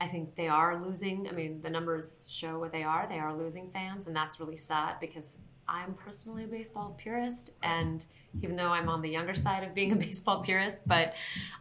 I 0.00 0.08
think 0.08 0.34
they 0.34 0.48
are 0.48 0.82
losing. 0.82 1.28
I 1.28 1.32
mean, 1.32 1.60
the 1.62 1.70
numbers 1.70 2.24
show 2.28 2.58
what 2.58 2.72
they 2.72 2.82
are. 2.82 3.06
They 3.08 3.18
are 3.18 3.34
losing 3.34 3.70
fans, 3.70 4.06
and 4.06 4.16
that's 4.16 4.40
really 4.40 4.56
sad 4.56 4.96
because 5.00 5.42
I'm 5.68 5.94
personally 5.94 6.44
a 6.44 6.48
baseball 6.48 6.96
purist, 6.98 7.52
and 7.62 8.04
even 8.42 8.56
though 8.56 8.68
I'm 8.72 8.88
on 8.88 9.02
the 9.02 9.10
younger 9.10 9.34
side 9.34 9.64
of 9.64 9.74
being 9.74 9.92
a 9.92 9.96
baseball 10.06 10.42
purist, 10.42 10.86
but 10.86 11.14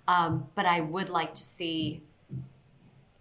um, 0.08 0.48
but 0.56 0.66
I 0.66 0.82
would 0.82 1.10
like 1.10 1.34
to 1.36 1.44
see 1.44 2.04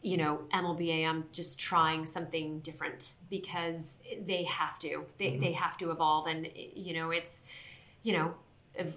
you 0.01 0.17
know 0.17 0.41
MLBAM 0.55 1.25
just 1.33 1.59
trying 1.59 2.07
something 2.07 2.61
different 2.61 3.13
because 3.31 4.01
they 4.27 4.45
have 4.45 4.79
to. 4.81 5.05
They, 5.19 5.37
they 5.37 5.53
have 5.53 5.77
to 5.79 5.91
evolve, 5.91 6.27
and 6.27 6.49
you 6.55 6.95
know 6.95 7.11
it's 7.11 7.47
you 8.03 8.13
know 8.13 8.35
of 8.79 8.97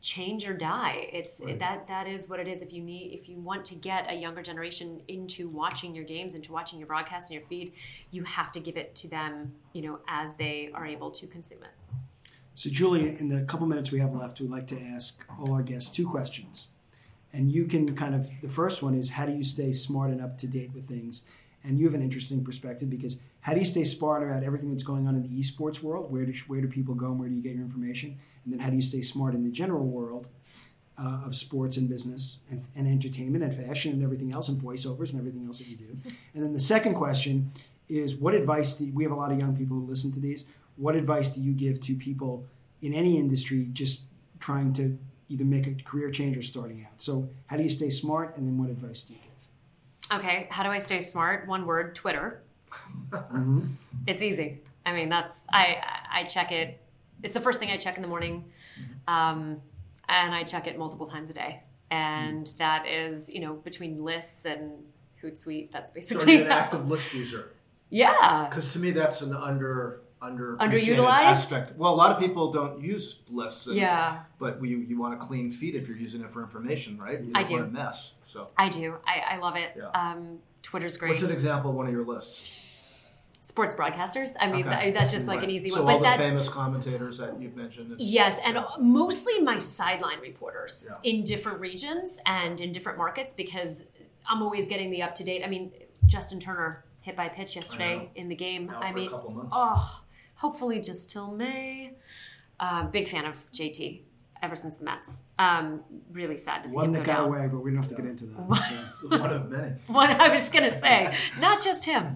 change 0.00 0.48
or 0.48 0.54
die. 0.54 1.10
It's 1.12 1.42
Right. 1.44 1.58
that 1.58 1.86
that 1.88 2.06
is 2.08 2.28
what 2.28 2.40
it 2.40 2.48
is. 2.48 2.62
If 2.62 2.72
you 2.72 2.82
need, 2.82 3.12
if 3.12 3.28
you 3.28 3.38
want 3.38 3.64
to 3.66 3.74
get 3.74 4.10
a 4.10 4.14
younger 4.14 4.42
generation 4.42 5.02
into 5.08 5.48
watching 5.48 5.94
your 5.94 6.04
games, 6.04 6.34
into 6.34 6.52
watching 6.52 6.78
your 6.78 6.88
broadcast 6.88 7.30
and 7.30 7.38
your 7.38 7.46
feed, 7.46 7.72
you 8.10 8.24
have 8.24 8.50
to 8.52 8.60
give 8.60 8.76
it 8.78 8.94
to 8.96 9.08
them, 9.08 9.52
you 9.74 9.82
know, 9.82 9.98
as 10.08 10.36
they 10.36 10.70
are 10.72 10.86
able 10.86 11.10
to 11.10 11.26
consume 11.26 11.62
it. 11.62 11.70
So, 12.60 12.68
Julie, 12.68 13.16
in 13.18 13.30
the 13.30 13.40
couple 13.44 13.66
minutes 13.66 13.90
we 13.90 14.00
have 14.00 14.14
left, 14.14 14.38
we'd 14.38 14.50
like 14.50 14.66
to 14.66 14.78
ask 14.78 15.24
all 15.40 15.54
our 15.54 15.62
guests 15.62 15.88
two 15.88 16.06
questions. 16.06 16.68
And 17.32 17.50
you 17.50 17.64
can 17.64 17.96
kind 17.96 18.14
of, 18.14 18.28
the 18.42 18.50
first 18.50 18.82
one 18.82 18.92
is 18.92 19.08
how 19.08 19.24
do 19.24 19.32
you 19.32 19.42
stay 19.42 19.72
smart 19.72 20.10
and 20.10 20.20
up 20.20 20.36
to 20.36 20.46
date 20.46 20.70
with 20.74 20.84
things? 20.84 21.22
And 21.64 21.78
you 21.78 21.86
have 21.86 21.94
an 21.94 22.02
interesting 22.02 22.44
perspective 22.44 22.90
because 22.90 23.18
how 23.40 23.54
do 23.54 23.60
you 23.60 23.64
stay 23.64 23.82
smart 23.82 24.22
about 24.22 24.42
everything 24.42 24.68
that's 24.68 24.82
going 24.82 25.08
on 25.08 25.16
in 25.16 25.22
the 25.22 25.40
esports 25.40 25.82
world? 25.82 26.12
Where 26.12 26.26
do, 26.26 26.34
where 26.48 26.60
do 26.60 26.68
people 26.68 26.94
go 26.94 27.06
and 27.06 27.18
where 27.18 27.30
do 27.30 27.34
you 27.34 27.42
get 27.42 27.54
your 27.54 27.62
information? 27.62 28.18
And 28.44 28.52
then 28.52 28.60
how 28.60 28.68
do 28.68 28.76
you 28.76 28.82
stay 28.82 29.00
smart 29.00 29.34
in 29.34 29.42
the 29.42 29.50
general 29.50 29.86
world 29.86 30.28
uh, 30.98 31.22
of 31.24 31.34
sports 31.34 31.78
and 31.78 31.88
business 31.88 32.40
and, 32.50 32.62
and 32.76 32.86
entertainment 32.86 33.42
and 33.42 33.54
fashion 33.54 33.92
and 33.92 34.02
everything 34.02 34.32
else 34.32 34.50
and 34.50 34.60
voiceovers 34.60 35.12
and 35.12 35.18
everything 35.18 35.46
else 35.46 35.60
that 35.60 35.68
you 35.68 35.78
do? 35.78 35.96
And 36.34 36.44
then 36.44 36.52
the 36.52 36.60
second 36.60 36.92
question 36.92 37.52
is 37.88 38.16
what 38.16 38.34
advice 38.34 38.74
do 38.74 38.90
we 38.94 39.02
have 39.02 39.12
a 39.12 39.16
lot 39.16 39.32
of 39.32 39.38
young 39.38 39.56
people 39.56 39.78
who 39.78 39.86
listen 39.86 40.12
to 40.12 40.20
these? 40.20 40.44
What 40.76 40.96
advice 40.96 41.30
do 41.34 41.40
you 41.40 41.52
give 41.52 41.80
to 41.82 41.94
people 41.94 42.46
in 42.80 42.92
any 42.94 43.18
industry 43.18 43.68
just 43.72 44.04
trying 44.38 44.72
to 44.74 44.98
either 45.28 45.44
make 45.44 45.66
a 45.66 45.74
career 45.74 46.10
change 46.10 46.36
or 46.36 46.42
starting 46.42 46.84
out? 46.84 47.00
So, 47.00 47.28
how 47.46 47.56
do 47.56 47.62
you 47.62 47.68
stay 47.68 47.90
smart? 47.90 48.36
And 48.36 48.46
then, 48.46 48.58
what 48.58 48.70
advice 48.70 49.02
do 49.02 49.14
you 49.14 49.20
give? 49.20 50.18
Okay, 50.18 50.48
how 50.50 50.62
do 50.62 50.70
I 50.70 50.78
stay 50.78 51.00
smart? 51.00 51.46
One 51.46 51.66
word: 51.66 51.94
Twitter. 51.94 52.42
Mm-hmm. 53.10 53.60
It's 54.06 54.22
easy. 54.22 54.60
I 54.86 54.92
mean, 54.92 55.08
that's 55.08 55.44
I 55.52 55.76
I 56.10 56.24
check 56.24 56.52
it. 56.52 56.80
It's 57.22 57.34
the 57.34 57.40
first 57.40 57.60
thing 57.60 57.70
I 57.70 57.76
check 57.76 57.96
in 57.96 58.02
the 58.02 58.08
morning, 58.08 58.44
um, 59.06 59.60
and 60.08 60.34
I 60.34 60.42
check 60.44 60.66
it 60.66 60.78
multiple 60.78 61.06
times 61.06 61.30
a 61.30 61.34
day. 61.34 61.62
And 61.90 62.46
that 62.58 62.86
is, 62.86 63.28
you 63.28 63.40
know, 63.40 63.54
between 63.54 64.02
lists 64.04 64.44
and 64.46 64.70
Hootsuite. 65.22 65.72
That's 65.72 65.90
So 65.90 65.94
are 65.94 66.24
basically 66.24 66.34
you 66.36 66.44
an 66.44 66.52
active 66.52 66.88
list 66.88 67.12
user? 67.12 67.50
yeah. 67.90 68.46
Because 68.48 68.72
to 68.74 68.78
me, 68.78 68.92
that's 68.92 69.20
an 69.22 69.34
under 69.34 70.00
under 70.22 70.56
Underutilized? 70.58 71.22
aspect. 71.22 71.72
Well, 71.76 71.94
a 71.94 71.96
lot 71.96 72.10
of 72.12 72.18
people 72.20 72.52
don't 72.52 72.80
use 72.80 73.20
lists. 73.30 73.66
And, 73.66 73.76
Yeah, 73.76 74.20
But 74.38 74.62
you, 74.64 74.78
you 74.78 74.98
want 74.98 75.14
a 75.14 75.16
clean 75.16 75.50
feed 75.50 75.74
if 75.74 75.88
you're 75.88 75.96
using 75.96 76.20
it 76.20 76.30
for 76.30 76.42
information, 76.42 76.98
right? 76.98 77.20
You 77.22 77.32
I 77.34 77.40
don't 77.42 77.48
do. 77.48 77.54
want 77.56 77.68
a 77.68 77.72
mess. 77.72 78.12
So, 78.26 78.48
I 78.56 78.68
do. 78.68 78.96
I, 79.06 79.34
I 79.34 79.36
love 79.38 79.56
it. 79.56 79.70
Yeah. 79.76 79.88
Um, 79.90 80.38
Twitter's 80.62 80.96
great. 80.98 81.10
what's 81.10 81.22
an 81.22 81.30
example 81.30 81.70
of 81.70 81.76
one 81.76 81.86
of 81.86 81.92
your 81.92 82.04
lists? 82.04 82.66
Sports 83.40 83.74
broadcasters. 83.74 84.34
I 84.38 84.46
mean, 84.52 84.68
Okay. 84.68 84.92
that's 84.92 85.10
just 85.10 85.26
like 85.26 85.38
Right. 85.38 85.44
an 85.44 85.50
easy 85.50 85.70
so 85.70 85.82
one. 85.82 85.94
all 85.94 86.00
But 86.00 86.16
the 86.16 86.16
that's 86.18 86.30
famous 86.30 86.48
commentators 86.48 87.18
that 87.18 87.40
you've 87.40 87.56
mentioned. 87.56 87.94
Yes, 87.98 88.38
and 88.44 88.58
mostly 88.78 89.40
my 89.40 89.58
sideline 89.58 90.20
reporters 90.20 90.84
Yeah. 90.86 90.96
in 91.02 91.24
different 91.24 91.58
regions 91.60 92.20
and 92.26 92.60
in 92.60 92.70
different 92.72 92.98
markets 92.98 93.32
because 93.32 93.86
I'm 94.28 94.42
always 94.42 94.68
getting 94.68 94.90
the 94.90 95.02
up 95.02 95.14
to 95.16 95.24
date. 95.24 95.42
I 95.44 95.48
mean, 95.48 95.72
Justin 96.06 96.38
Turner 96.38 96.84
hit 97.02 97.16
by 97.16 97.28
pitch 97.28 97.56
yesterday 97.56 98.10
in 98.14 98.28
the 98.28 98.36
game. 98.36 98.70
Out 98.70 98.84
I 98.84 98.92
mean, 98.92 99.08
couple 99.10 99.30
months. 99.32 99.48
oh, 99.52 100.02
hopefully 100.40 100.80
just 100.80 101.10
till 101.10 101.30
May. 101.30 101.92
Uh, 102.58 102.84
big 102.84 103.08
fan 103.08 103.24
of 103.24 103.50
JT 103.52 104.02
ever 104.42 104.56
since 104.56 104.78
the 104.78 104.84
Mets. 104.84 105.22
Um, 105.38 105.80
really 106.12 106.38
sad 106.38 106.62
to 106.62 106.68
see 106.68 106.74
One 106.76 106.86
him 106.86 106.92
that 106.92 106.98
go 107.00 107.12
got 107.12 107.16
down. 107.18 107.28
away, 107.28 107.48
but 107.48 107.60
we 107.60 107.70
don't 107.70 107.78
have 107.82 107.88
to 107.88 107.94
get 107.94 108.06
into 108.06 108.26
that. 108.26 108.62
So. 108.62 108.74
One 109.08 109.32
of 109.32 109.50
many. 109.50 109.72
What 109.86 110.10
I 110.10 110.28
was 110.28 110.48
gonna 110.48 110.70
say, 110.70 111.14
not 111.38 111.62
just 111.62 111.84
him. 111.84 112.14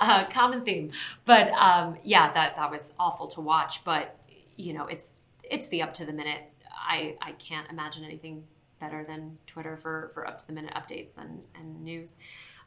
Uh, 0.00 0.26
common 0.28 0.64
theme, 0.64 0.90
but 1.24 1.48
um, 1.52 1.96
yeah, 2.02 2.32
that 2.32 2.56
that 2.56 2.70
was 2.70 2.94
awful 2.98 3.26
to 3.28 3.40
watch. 3.40 3.84
But 3.84 4.16
you 4.56 4.72
know, 4.72 4.86
it's 4.86 5.14
it's 5.42 5.68
the 5.68 5.82
up 5.82 5.94
to 5.94 6.04
the 6.04 6.12
minute. 6.12 6.42
I 6.72 7.16
I 7.22 7.32
can't 7.32 7.68
imagine 7.70 8.04
anything 8.04 8.44
better 8.80 9.04
than 9.04 9.38
Twitter 9.46 9.76
for 9.76 10.10
for 10.14 10.26
up 10.26 10.38
to 10.38 10.46
the 10.46 10.52
minute 10.52 10.74
updates 10.74 11.18
and 11.18 11.40
and 11.54 11.82
news. 11.84 12.16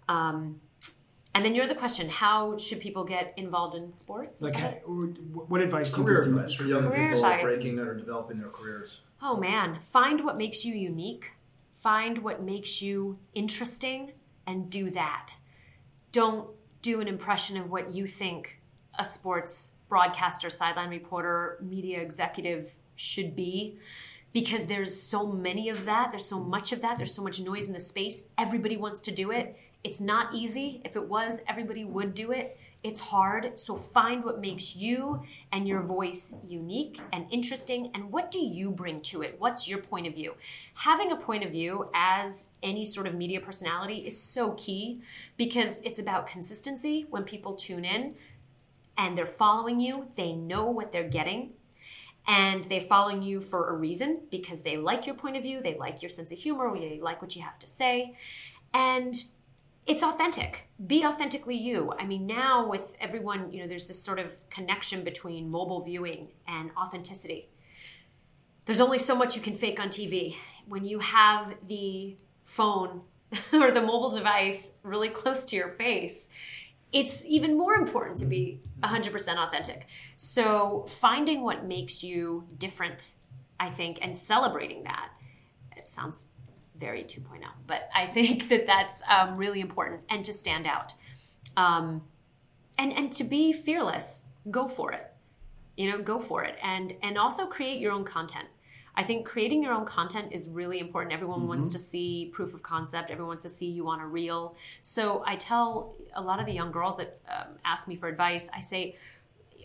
Um, 0.07 0.59
and 1.33 1.43
then 1.43 1.55
your 1.55 1.65
other 1.65 1.75
question: 1.75 2.09
How 2.09 2.57
should 2.57 2.79
people 2.79 3.03
get 3.03 3.33
involved 3.37 3.75
in 3.75 3.91
sports? 3.91 4.39
Was 4.39 4.51
Like, 4.51 4.53
that 4.53 4.71
hey, 4.71 4.77
it? 4.77 4.83
or 4.85 5.05
what 5.47 5.61
advice 5.61 5.91
do 5.91 6.01
you 6.01 6.05
Career 6.05 6.17
give 6.23 6.33
to 6.33 6.39
advice 6.39 6.53
for 6.53 6.63
young 6.65 6.83
Career 6.83 7.11
people 7.11 7.25
advice. 7.25 7.43
breaking 7.43 7.79
or 7.79 7.93
developing 7.95 8.37
their 8.37 8.49
careers. 8.49 9.01
Oh 9.21 9.37
man, 9.37 9.79
find 9.81 10.23
what 10.23 10.37
makes 10.37 10.65
you 10.65 10.73
unique. 10.73 11.31
Find 11.75 12.19
what 12.19 12.41
makes 12.41 12.81
you 12.81 13.19
interesting 13.33 14.13
and 14.47 14.69
do 14.69 14.89
that. 14.91 15.35
Don't 16.11 16.47
do 16.81 17.01
an 17.01 17.07
impression 17.07 17.57
of 17.57 17.69
what 17.69 17.93
you 17.93 18.07
think 18.07 18.59
a 18.99 19.03
sports 19.05 19.73
broadcaster, 19.89 20.49
sideline 20.49 20.89
reporter, 20.89 21.57
media 21.61 21.99
executive 21.99 22.75
should 22.95 23.35
be 23.35 23.77
because 24.33 24.65
there's 24.65 24.99
so 24.99 25.27
many 25.27 25.69
of 25.69 25.85
that. 25.85 26.11
There's 26.11 26.25
so 26.25 26.39
much 26.39 26.71
of 26.71 26.81
that. 26.81 26.97
There's 26.97 27.13
so 27.13 27.23
much 27.23 27.39
noise 27.39 27.67
in 27.67 27.73
the 27.73 27.79
space. 27.79 28.29
Everybody 28.37 28.75
wants 28.75 28.99
to 29.01 29.11
do 29.11 29.31
it. 29.31 29.55
It's 29.83 30.01
not 30.01 30.33
easy. 30.33 30.81
If 30.83 30.95
it 30.95 31.07
was, 31.07 31.41
everybody 31.47 31.83
would 31.85 32.15
do 32.15 32.31
it. 32.31 32.57
It's 32.83 32.99
hard. 32.99 33.59
So 33.59 33.75
find 33.75 34.23
what 34.23 34.41
makes 34.41 34.75
you 34.75 35.21
and 35.51 35.67
your 35.67 35.81
voice 35.81 36.35
unique 36.45 36.99
and 37.13 37.25
interesting. 37.31 37.91
And 37.93 38.11
what 38.11 38.31
do 38.31 38.39
you 38.39 38.71
bring 38.71 39.01
to 39.01 39.21
it? 39.21 39.35
What's 39.39 39.67
your 39.67 39.79
point 39.79 40.07
of 40.07 40.15
view? 40.15 40.33
Having 40.73 41.11
a 41.11 41.17
point 41.17 41.43
of 41.43 41.51
view 41.51 41.89
as 41.93 42.51
any 42.61 42.83
sort 42.83 43.07
of 43.07 43.15
media 43.15 43.39
personality 43.39 43.97
is 43.97 44.21
so 44.21 44.53
key 44.53 45.01
because 45.37 45.79
it's 45.83 45.99
about 45.99 46.27
consistency. 46.27 47.05
When 47.09 47.23
people 47.23 47.53
tune 47.53 47.85
in 47.85 48.15
and 48.97 49.17
they're 49.17 49.25
following 49.25 49.79
you, 49.79 50.07
they 50.15 50.33
know 50.33 50.65
what 50.65 50.91
they're 50.91 51.07
getting 51.07 51.51
and 52.27 52.63
they're 52.65 52.81
following 52.81 53.21
you 53.21 53.41
for 53.41 53.69
a 53.69 53.73
reason 53.73 54.21
because 54.31 54.63
they 54.63 54.77
like 54.77 55.05
your 55.05 55.15
point 55.15 55.35
of 55.35 55.43
view, 55.43 55.61
they 55.61 55.75
like 55.75 56.01
your 56.01 56.09
sense 56.09 56.31
of 56.31 56.37
humor, 56.37 56.73
they 56.79 56.99
like 57.01 57.21
what 57.21 57.35
you 57.35 57.41
have 57.41 57.59
to 57.59 57.67
say, 57.67 58.15
and 58.73 59.23
it's 59.85 60.03
authentic. 60.03 60.69
Be 60.85 61.05
authentically 61.05 61.57
you. 61.57 61.93
I 61.99 62.05
mean, 62.05 62.25
now 62.25 62.67
with 62.69 62.95
everyone, 63.01 63.51
you 63.51 63.61
know, 63.61 63.67
there's 63.67 63.87
this 63.87 64.01
sort 64.01 64.19
of 64.19 64.31
connection 64.49 65.03
between 65.03 65.51
mobile 65.51 65.83
viewing 65.83 66.29
and 66.47 66.71
authenticity. 66.77 67.49
There's 68.65 68.79
only 68.79 68.99
so 68.99 69.15
much 69.15 69.35
you 69.35 69.41
can 69.41 69.55
fake 69.55 69.79
on 69.79 69.89
TV. 69.89 70.35
When 70.67 70.85
you 70.85 70.99
have 70.99 71.55
the 71.67 72.15
phone 72.45 73.01
or 73.53 73.71
the 73.71 73.81
mobile 73.81 74.11
device 74.11 74.71
really 74.83 75.09
close 75.09 75.43
to 75.45 75.55
your 75.57 75.71
face, 75.71 76.29
it's 76.93 77.25
even 77.25 77.57
more 77.57 77.73
important 77.73 78.17
to 78.19 78.25
be 78.25 78.61
100% 78.83 79.37
authentic. 79.37 79.87
So, 80.15 80.85
finding 80.87 81.43
what 81.43 81.65
makes 81.65 82.03
you 82.03 82.47
different, 82.59 83.13
I 83.59 83.69
think, 83.69 83.99
and 84.01 84.15
celebrating 84.15 84.83
that. 84.83 85.09
It 85.75 85.91
sounds 85.91 86.25
very 86.75 87.03
2.0, 87.03 87.41
but 87.65 87.89
I 87.95 88.05
think 88.07 88.47
that 88.49 88.67
that's 88.67 89.01
um, 89.09 89.37
really 89.37 89.59
important 89.59 90.01
and 90.09 90.23
to 90.23 90.33
stand 90.33 90.67
out. 90.67 90.93
Um, 91.57 92.03
and, 92.77 92.93
and 92.93 93.11
to 93.13 93.23
be 93.23 93.53
fearless, 93.53 94.23
go 94.49 94.67
for 94.67 94.91
it. 94.91 95.11
You 95.75 95.91
know, 95.91 96.01
go 96.01 96.19
for 96.19 96.43
it. 96.43 96.57
And, 96.61 96.93
and 97.01 97.17
also 97.17 97.47
create 97.47 97.79
your 97.79 97.91
own 97.91 98.03
content. 98.03 98.47
I 98.95 99.03
think 99.03 99.25
creating 99.25 99.63
your 99.63 99.73
own 99.73 99.85
content 99.85 100.31
is 100.31 100.47
really 100.47 100.79
important. 100.79 101.13
Everyone 101.13 101.47
wants 101.47 101.69
to 101.69 101.79
see 101.79 102.29
proof 102.31 102.53
of 102.53 102.61
concept. 102.61 103.09
Everyone 103.09 103.29
wants 103.29 103.43
to 103.43 103.49
see 103.49 103.69
you 103.69 103.87
on 103.87 103.99
a 103.99 104.07
reel. 104.07 104.55
So 104.81 105.23
I 105.25 105.35
tell 105.35 105.95
a 106.13 106.21
lot 106.21 106.39
of 106.39 106.45
the 106.45 106.51
young 106.51 106.71
girls 106.71 106.97
that 106.97 107.19
um, 107.27 107.55
ask 107.65 107.87
me 107.87 107.95
for 107.95 108.07
advice, 108.07 108.51
I 108.55 108.61
say, 108.61 108.95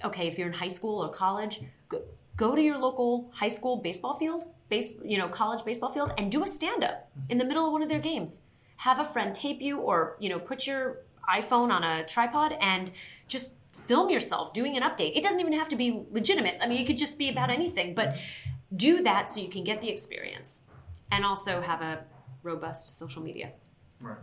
okay, 0.02 0.28
if 0.28 0.38
you're 0.38 0.46
in 0.46 0.54
high 0.54 0.68
school 0.68 1.02
or 1.04 1.10
college, 1.10 1.60
go, 1.88 2.02
go 2.36 2.54
to 2.54 2.62
your 2.62 2.78
local 2.78 3.30
high 3.34 3.48
school 3.48 3.76
baseball 3.76 4.14
field, 4.14 4.44
base, 4.70 4.94
you 5.04 5.18
know, 5.18 5.28
college 5.28 5.64
baseball 5.64 5.92
field, 5.92 6.12
and 6.16 6.32
do 6.32 6.42
a 6.42 6.48
stand 6.48 6.82
up 6.82 7.10
in 7.28 7.36
the 7.36 7.44
middle 7.44 7.66
of 7.66 7.72
one 7.72 7.82
of 7.82 7.88
their 7.88 8.00
games. 8.00 8.42
Have 8.76 8.98
a 8.98 9.04
friend 9.04 9.34
tape 9.34 9.60
you, 9.60 9.78
or 9.78 10.16
you 10.20 10.28
know, 10.28 10.38
put 10.38 10.66
your 10.66 11.00
iPhone 11.28 11.70
on 11.70 11.82
a 11.84 12.06
tripod 12.06 12.56
and 12.60 12.90
just 13.26 13.56
film 13.72 14.08
yourself 14.08 14.52
doing 14.52 14.76
an 14.76 14.82
update. 14.82 15.16
It 15.16 15.22
doesn't 15.22 15.40
even 15.40 15.52
have 15.52 15.68
to 15.68 15.76
be 15.76 16.04
legitimate. 16.10 16.58
I 16.60 16.68
mean, 16.68 16.80
it 16.80 16.86
could 16.86 16.96
just 16.96 17.18
be 17.18 17.28
about 17.28 17.50
anything, 17.50 17.94
but 17.94 18.16
do 18.76 19.02
that 19.02 19.30
so 19.30 19.40
you 19.40 19.48
can 19.48 19.64
get 19.64 19.80
the 19.80 19.88
experience 19.88 20.62
and 21.10 21.24
also 21.24 21.60
have 21.60 21.80
a 21.80 22.04
robust 22.42 22.96
social 22.98 23.22
media. 23.22 23.52
Right. 24.00 24.16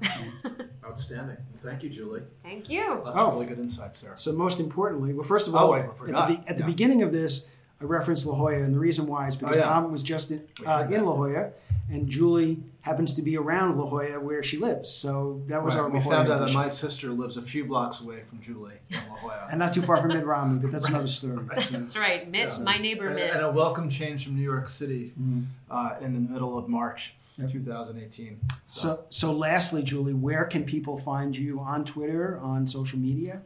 Outstanding. 0.86 1.38
Thank 1.64 1.84
you, 1.84 1.90
Julie. 1.90 2.22
Thank 2.44 2.70
you. 2.70 3.02
That's 3.04 3.18
Oh. 3.18 3.32
really 3.34 3.46
good 3.48 3.60
insights 3.60 4.02
there. 4.02 4.16
So 4.16 4.32
most 4.32 4.60
importantly, 4.60 5.14
well, 5.14 5.24
first 5.24 5.48
of 5.48 5.56
Oh, 5.56 5.58
all, 5.58 5.72
wait, 5.72 5.82
I 5.82 5.86
at, 5.88 5.98
forgot. 5.98 6.28
the, 6.30 6.36
be- 6.38 6.44
at 6.48 6.58
the 6.58 6.64
Yeah. 6.64 6.68
beginning 6.68 7.02
of 7.02 7.12
this, 7.12 7.48
I 7.82 7.84
referenced 7.84 8.26
La 8.26 8.36
Jolla, 8.36 8.54
and 8.56 8.74
the 8.74 8.80
reason 8.80 9.06
why 9.06 9.28
is 9.28 9.36
because 9.36 9.58
Oh, 9.58 9.60
yeah. 9.60 9.66
Tom 9.66 9.92
was 9.92 10.02
just 10.04 10.32
in, 10.32 10.48
uh, 10.66 10.88
in. 10.90 11.04
La 11.04 11.14
Jolla, 11.14 11.52
and 11.90 12.08
Julie 12.10 12.64
happens 12.82 13.14
to 13.16 13.22
be 13.22 13.38
around 13.38 13.78
La 13.78 13.86
Jolla 13.86 14.20
where 14.20 14.42
she 14.44 14.58
lives. 14.58 14.90
So 14.90 15.42
that 15.48 15.64
was 15.64 15.76
Right, 15.76 15.82
our 15.84 15.90
we 15.90 16.00
La 16.00 16.04
Jolla 16.04 16.16
found 16.16 16.32
out 16.32 16.40
that 16.48 16.54
my 16.54 16.70
sister 16.70 17.12
lives 17.12 17.38
a 17.38 17.42
few 17.42 17.66
blocks 17.66 18.00
away 18.00 18.22
from 18.24 18.42
Julie 18.42 18.76
in 18.90 18.98
La 19.10 19.16
Jolla. 19.18 19.48
and 19.50 19.60
not 19.60 19.74
too 19.74 19.82
far 19.82 19.98
from 19.98 20.10
Mitt 20.10 20.26
Romney, 20.26 20.60
but 20.60 20.72
that's 20.72 20.90
another 20.90 21.08
story. 21.08 21.46
So- 21.62 21.78
That's 21.78 21.98
right. 21.98 22.30
Mitch, 22.30 22.58
Yeah. 22.58 22.64
my 22.64 22.78
neighbor 22.78 23.08
and, 23.08 23.16
Mitch. 23.16 23.32
and 23.34 23.44
a 23.44 23.52
welcome 23.52 23.90
change 23.90 24.26
from 24.26 24.36
New 24.36 24.44
York 24.44 24.70
City 24.70 25.14
Mm. 25.20 25.46
uh, 25.70 25.96
in 26.02 26.14
the 26.14 26.32
middle 26.34 26.58
of 26.58 26.68
March 26.68 27.16
Yep. 27.38 27.52
2018. 27.52 28.40
So, 28.68 29.04
so 29.10 29.34
lastly, 29.34 29.84
Julie, 29.84 30.14
where 30.14 30.46
can 30.46 30.64
people 30.64 30.98
find 30.98 31.36
you 31.38 31.60
on 31.60 31.84
Twitter, 31.86 32.40
on 32.40 32.66
social 32.68 32.98
media, 32.98 33.42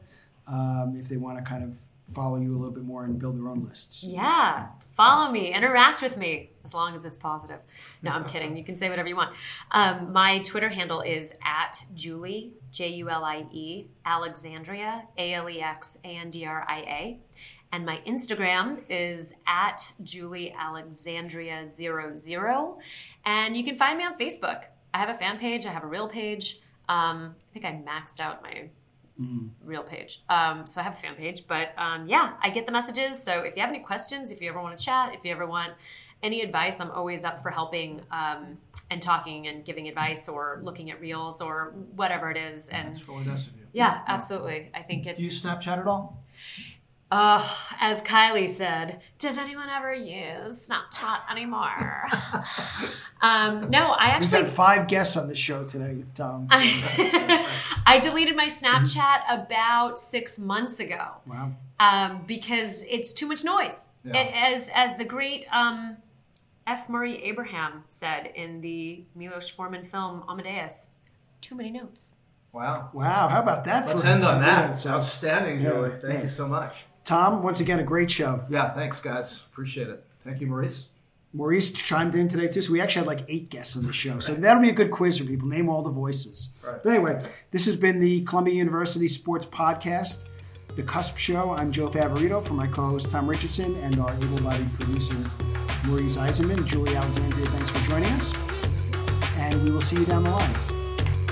um, 0.48 0.96
if 1.00 1.10
they 1.10 1.18
want 1.18 1.38
to 1.38 1.44
kind 1.44 1.64
of 1.64 1.80
follow 2.14 2.38
you 2.38 2.52
a 2.52 2.58
little 2.58 2.72
bit 2.72 2.84
more 2.84 3.04
and 3.04 3.20
build 3.20 3.38
their 3.38 3.48
own 3.48 3.64
lists. 3.68 4.04
Yeah. 4.04 4.68
Follow 5.00 5.32
me, 5.32 5.54
interact 5.54 6.02
with 6.02 6.18
me, 6.18 6.50
as 6.66 6.74
long 6.74 6.94
as 6.94 7.06
it's 7.06 7.18
positive. 7.18 7.60
No, 8.02 8.12
I'm 8.12 8.26
kidding. 8.26 8.58
You 8.58 8.66
can 8.66 8.76
say 8.76 8.90
whatever 8.90 9.08
you 9.08 9.16
want. 9.16 9.34
Um, 9.72 10.12
my 10.12 10.40
Twitter 10.40 10.68
handle 10.68 11.00
is 11.00 11.36
at 11.42 11.82
Julie, 11.94 12.52
J 12.70 12.90
U 12.90 13.10
L 13.10 13.24
I 13.24 13.46
E, 13.50 13.86
Alexandria, 14.06 15.06
A 15.18 15.36
L 15.36 15.50
E 15.50 15.62
X 15.62 16.00
A 16.04 16.08
N 16.10 16.32
D 16.32 16.46
R 16.46 16.66
I 16.68 16.80
A. 16.80 17.20
And 17.72 17.86
my 17.86 18.02
Instagram 18.06 18.80
is 18.90 19.36
at 19.48 19.90
Julie 20.04 20.52
Alexandria 20.52 21.66
00. 21.66 22.80
And 23.24 23.56
you 23.56 23.64
can 23.64 23.78
find 23.78 23.98
me 23.98 24.04
on 24.04 24.18
Facebook. 24.18 24.64
I 24.94 24.98
have 24.98 25.08
a 25.08 25.18
fan 25.18 25.38
page, 25.38 25.66
I 25.66 25.72
have 25.72 25.86
a 25.86 25.88
real 25.88 26.10
page. 26.10 26.60
Um, 26.90 27.36
I 27.38 27.54
think 27.54 27.64
I 27.64 27.72
maxed 27.72 28.20
out 28.20 28.44
my 28.44 28.68
real 29.64 29.84
page. 29.84 30.22
Um, 30.30 30.66
so 30.68 30.80
I 30.80 30.84
have 30.84 30.94
a 30.94 30.98
fan 30.98 31.16
page, 31.16 31.46
but 31.48 31.70
um, 31.78 32.08
yeah, 32.08 32.34
I 32.42 32.50
get 32.50 32.66
the 32.66 32.72
messages. 32.72 33.22
So 33.22 33.40
if 33.42 33.56
you 33.56 33.62
have 33.62 33.70
any 33.70 33.80
questions, 33.80 34.32
if 34.32 34.42
you 34.42 34.50
ever 34.50 34.62
want 34.62 34.78
to 34.78 34.84
chat, 34.84 35.14
if 35.14 35.26
you 35.26 35.32
ever 35.32 35.46
want 35.46 35.74
any 36.24 36.42
advice, 36.42 36.80
I'm 36.82 36.92
always 36.92 37.24
up 37.24 37.42
for 37.42 37.50
helping 37.50 38.02
um, 38.12 38.58
and 38.90 39.02
talking 39.02 39.48
and 39.48 39.64
giving 39.66 39.88
advice 39.88 40.28
or 40.30 40.60
looking 40.64 40.92
at 40.92 41.00
reels 41.02 41.42
or 41.42 41.74
whatever 41.96 42.30
it 42.32 42.38
is. 42.38 42.70
And 42.70 42.90
That's 42.96 43.08
really 43.08 43.26
nice 43.26 43.48
of 43.48 43.56
you. 43.56 43.64
yeah, 43.74 44.02
absolutely. 44.08 44.70
I 44.74 44.82
think 44.82 45.04
Do 45.04 45.22
you 45.22 45.28
it's. 45.28 45.42
Snapchat 45.42 45.80
at 45.80 45.88
all? 45.88 46.24
Uh, 47.12 47.44
as 47.80 48.04
Kylie 48.04 48.48
said, 48.48 49.02
does 49.18 49.38
anyone 49.38 49.68
ever 49.68 49.92
use 49.94 50.70
Snapchat 50.70 51.32
anymore? 51.32 52.06
um, 53.22 53.72
no, 53.72 53.92
I 53.92 54.06
We've 54.06 54.16
actually 54.16 54.44
had 54.44 54.48
five 54.48 54.88
guests 54.88 55.18
on 55.18 55.28
the 55.28 55.34
show 55.34 55.64
today, 55.64 56.04
Tom. 56.14 56.48
so- 56.52 56.58
I 57.88 58.00
deleted 58.00 58.36
my 58.36 58.46
Snapchat 58.46 59.22
about 59.28 59.98
six 60.00 60.38
months 60.38 60.80
ago 60.80 61.14
wow. 61.26 61.52
um, 61.80 62.26
because 62.28 62.84
it's 62.84 63.12
too 63.12 63.26
much 63.26 63.44
noise. 63.44 63.90
Yeah. 64.04 64.18
It, 64.18 64.34
as 64.36 64.70
as 64.76 64.96
the 64.98 65.06
great 65.06 65.46
um, 65.52 65.98
F. 66.68 66.90
Murray 66.90 67.24
Abraham 67.24 67.86
said 67.90 68.28
in 68.36 68.62
the 68.62 69.04
Milos 69.16 69.50
Forman 69.50 69.88
film 69.88 70.24
Amadeus, 70.30 70.90
too 71.42 71.56
many 71.56 71.72
notes. 71.72 72.14
Wow. 72.52 72.92
Wow. 72.94 73.28
How 73.30 73.42
about 73.42 73.64
that? 73.64 73.88
Let's 73.88 74.02
for 74.02 74.08
end 74.08 74.24
on 74.24 74.42
yeah, 74.42 74.68
that. 74.68 74.76
so- 74.76 74.92
Outstanding, 74.92 75.62
Yeah, 75.62 75.72
Julie. 75.72 75.92
Thank 76.00 76.14
yeah. 76.14 76.22
you 76.22 76.30
so 76.30 76.48
much. 76.48 76.86
Tom, 77.10 77.42
once 77.42 77.60
again, 77.60 77.80
a 77.80 77.84
great 77.84 78.12
show. 78.12 78.44
Yeah, 78.52 78.70
thanks, 78.70 79.00
guys. 79.00 79.42
Appreciate 79.52 79.88
it. 79.88 80.04
Thank 80.24 80.42
you, 80.42 80.46
Maurice. 80.46 80.86
Maurice 81.34 81.72
chimed 81.72 82.14
in 82.14 82.28
today 82.28 82.48
too, 82.48 82.62
so 82.62 82.72
we 82.72 82.80
actually 82.80 83.00
had 83.00 83.08
like 83.08 83.26
eight 83.28 83.50
guests 83.50 83.76
on 83.76 83.88
the 83.88 83.92
show. 83.92 84.20
So 84.20 84.36
that'll 84.36 84.62
be 84.62 84.70
a 84.70 84.74
good 84.74 84.92
quiz 84.92 85.18
for 85.18 85.26
people. 85.26 85.48
Name 85.48 85.70
all 85.70 85.82
the 85.82 85.90
voices. 85.90 86.50
Right. 86.64 86.84
But 86.84 86.90
anyway, 86.92 87.26
this 87.50 87.66
has 87.66 87.76
been 87.76 88.00
the 88.00 88.22
Columbia 88.26 88.54
University 88.54 89.08
Sports 89.08 89.48
Podcast, 89.48 90.26
The 90.76 90.84
Cusp 90.84 91.18
Show. 91.18 91.50
I'm 91.50 91.72
Joe 91.72 91.88
Favorito 91.90 92.44
for 92.44 92.54
my 92.54 92.68
co-host 92.68 93.10
Tom 93.10 93.28
Richardson 93.28 93.76
and 93.78 94.00
our 94.00 94.14
able-bodied 94.14 94.72
producer 94.76 95.16
Maurice 95.86 96.16
Eisenman. 96.16 96.64
Julie 96.64 96.96
Alexandria, 96.96 97.48
thanks 97.48 97.72
for 97.72 97.84
joining 97.90 98.12
us, 98.12 98.36
and 99.38 99.64
we 99.64 99.72
will 99.72 99.82
see 99.82 99.98
you 99.98 100.06
down 100.06 100.26
the 100.26 100.30
line. 100.30 100.79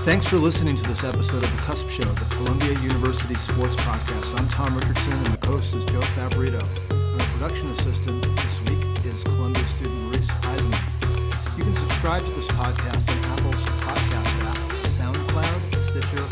Thanks 0.07 0.25
for 0.25 0.37
listening 0.37 0.77
to 0.77 0.83
this 0.83 1.03
episode 1.03 1.43
of 1.43 1.51
The 1.51 1.61
Cusp 1.63 1.89
Show, 1.89 2.05
the 2.05 2.35
Columbia 2.35 2.79
University 2.79 3.35
Sports 3.35 3.75
Podcast. 3.75 4.39
I'm 4.39 4.47
Tom 4.47 4.73
Richardson, 4.73 5.11
and 5.11 5.27
my 5.27 5.35
co-host 5.35 5.75
is 5.75 5.83
Joe 5.83 5.99
Favorito. 5.99 6.65
And 6.91 7.21
our 7.21 7.27
production 7.27 7.69
assistant 7.71 8.23
this 8.37 8.61
week 8.61 8.85
is 9.03 9.21
Columbia 9.23 9.65
student 9.65 9.99
Maurice 10.03 10.27
Eisenman. 10.27 11.57
You 11.57 11.65
can 11.65 11.75
subscribe 11.75 12.23
to 12.23 12.31
this 12.31 12.47
podcast 12.47 13.09
on 13.11 13.17
Apple's 13.37 13.65
podcast 13.83 14.31
app, 14.47 14.55
SoundCloud, 14.87 15.77
Stitcher, 15.77 16.23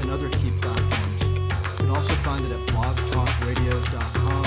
and 0.00 0.10
other 0.10 0.30
key 0.30 0.50
platforms. 0.62 1.22
You 1.22 1.76
can 1.76 1.90
also 1.90 2.14
find 2.24 2.46
it 2.46 2.52
at 2.52 2.66
blogtalkradio.com 2.68 4.44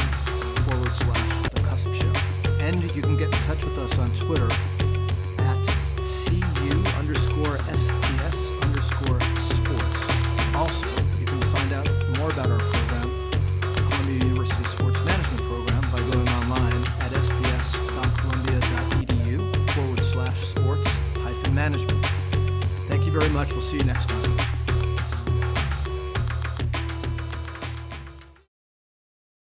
forward 0.65 0.93
slash 0.93 1.49
The 1.51 1.61
Cusp 1.61 1.93
Show. 1.93 2.11
And 2.59 2.81
you 2.95 3.03
can 3.03 3.17
get 3.17 3.27
in 3.27 3.39
touch 3.43 3.63
with 3.63 3.77
us 3.77 3.99
on 3.99 4.09
Twitter 4.15 4.49
at 5.37 5.63
cu 6.01 6.73
underscore 6.97 7.57
SPS 7.69 7.82
very 23.13 23.29
much. 23.29 23.51
We'll 23.51 23.61
see 23.61 23.77
you 23.77 23.83
next 23.83 24.09
time. 24.09 24.22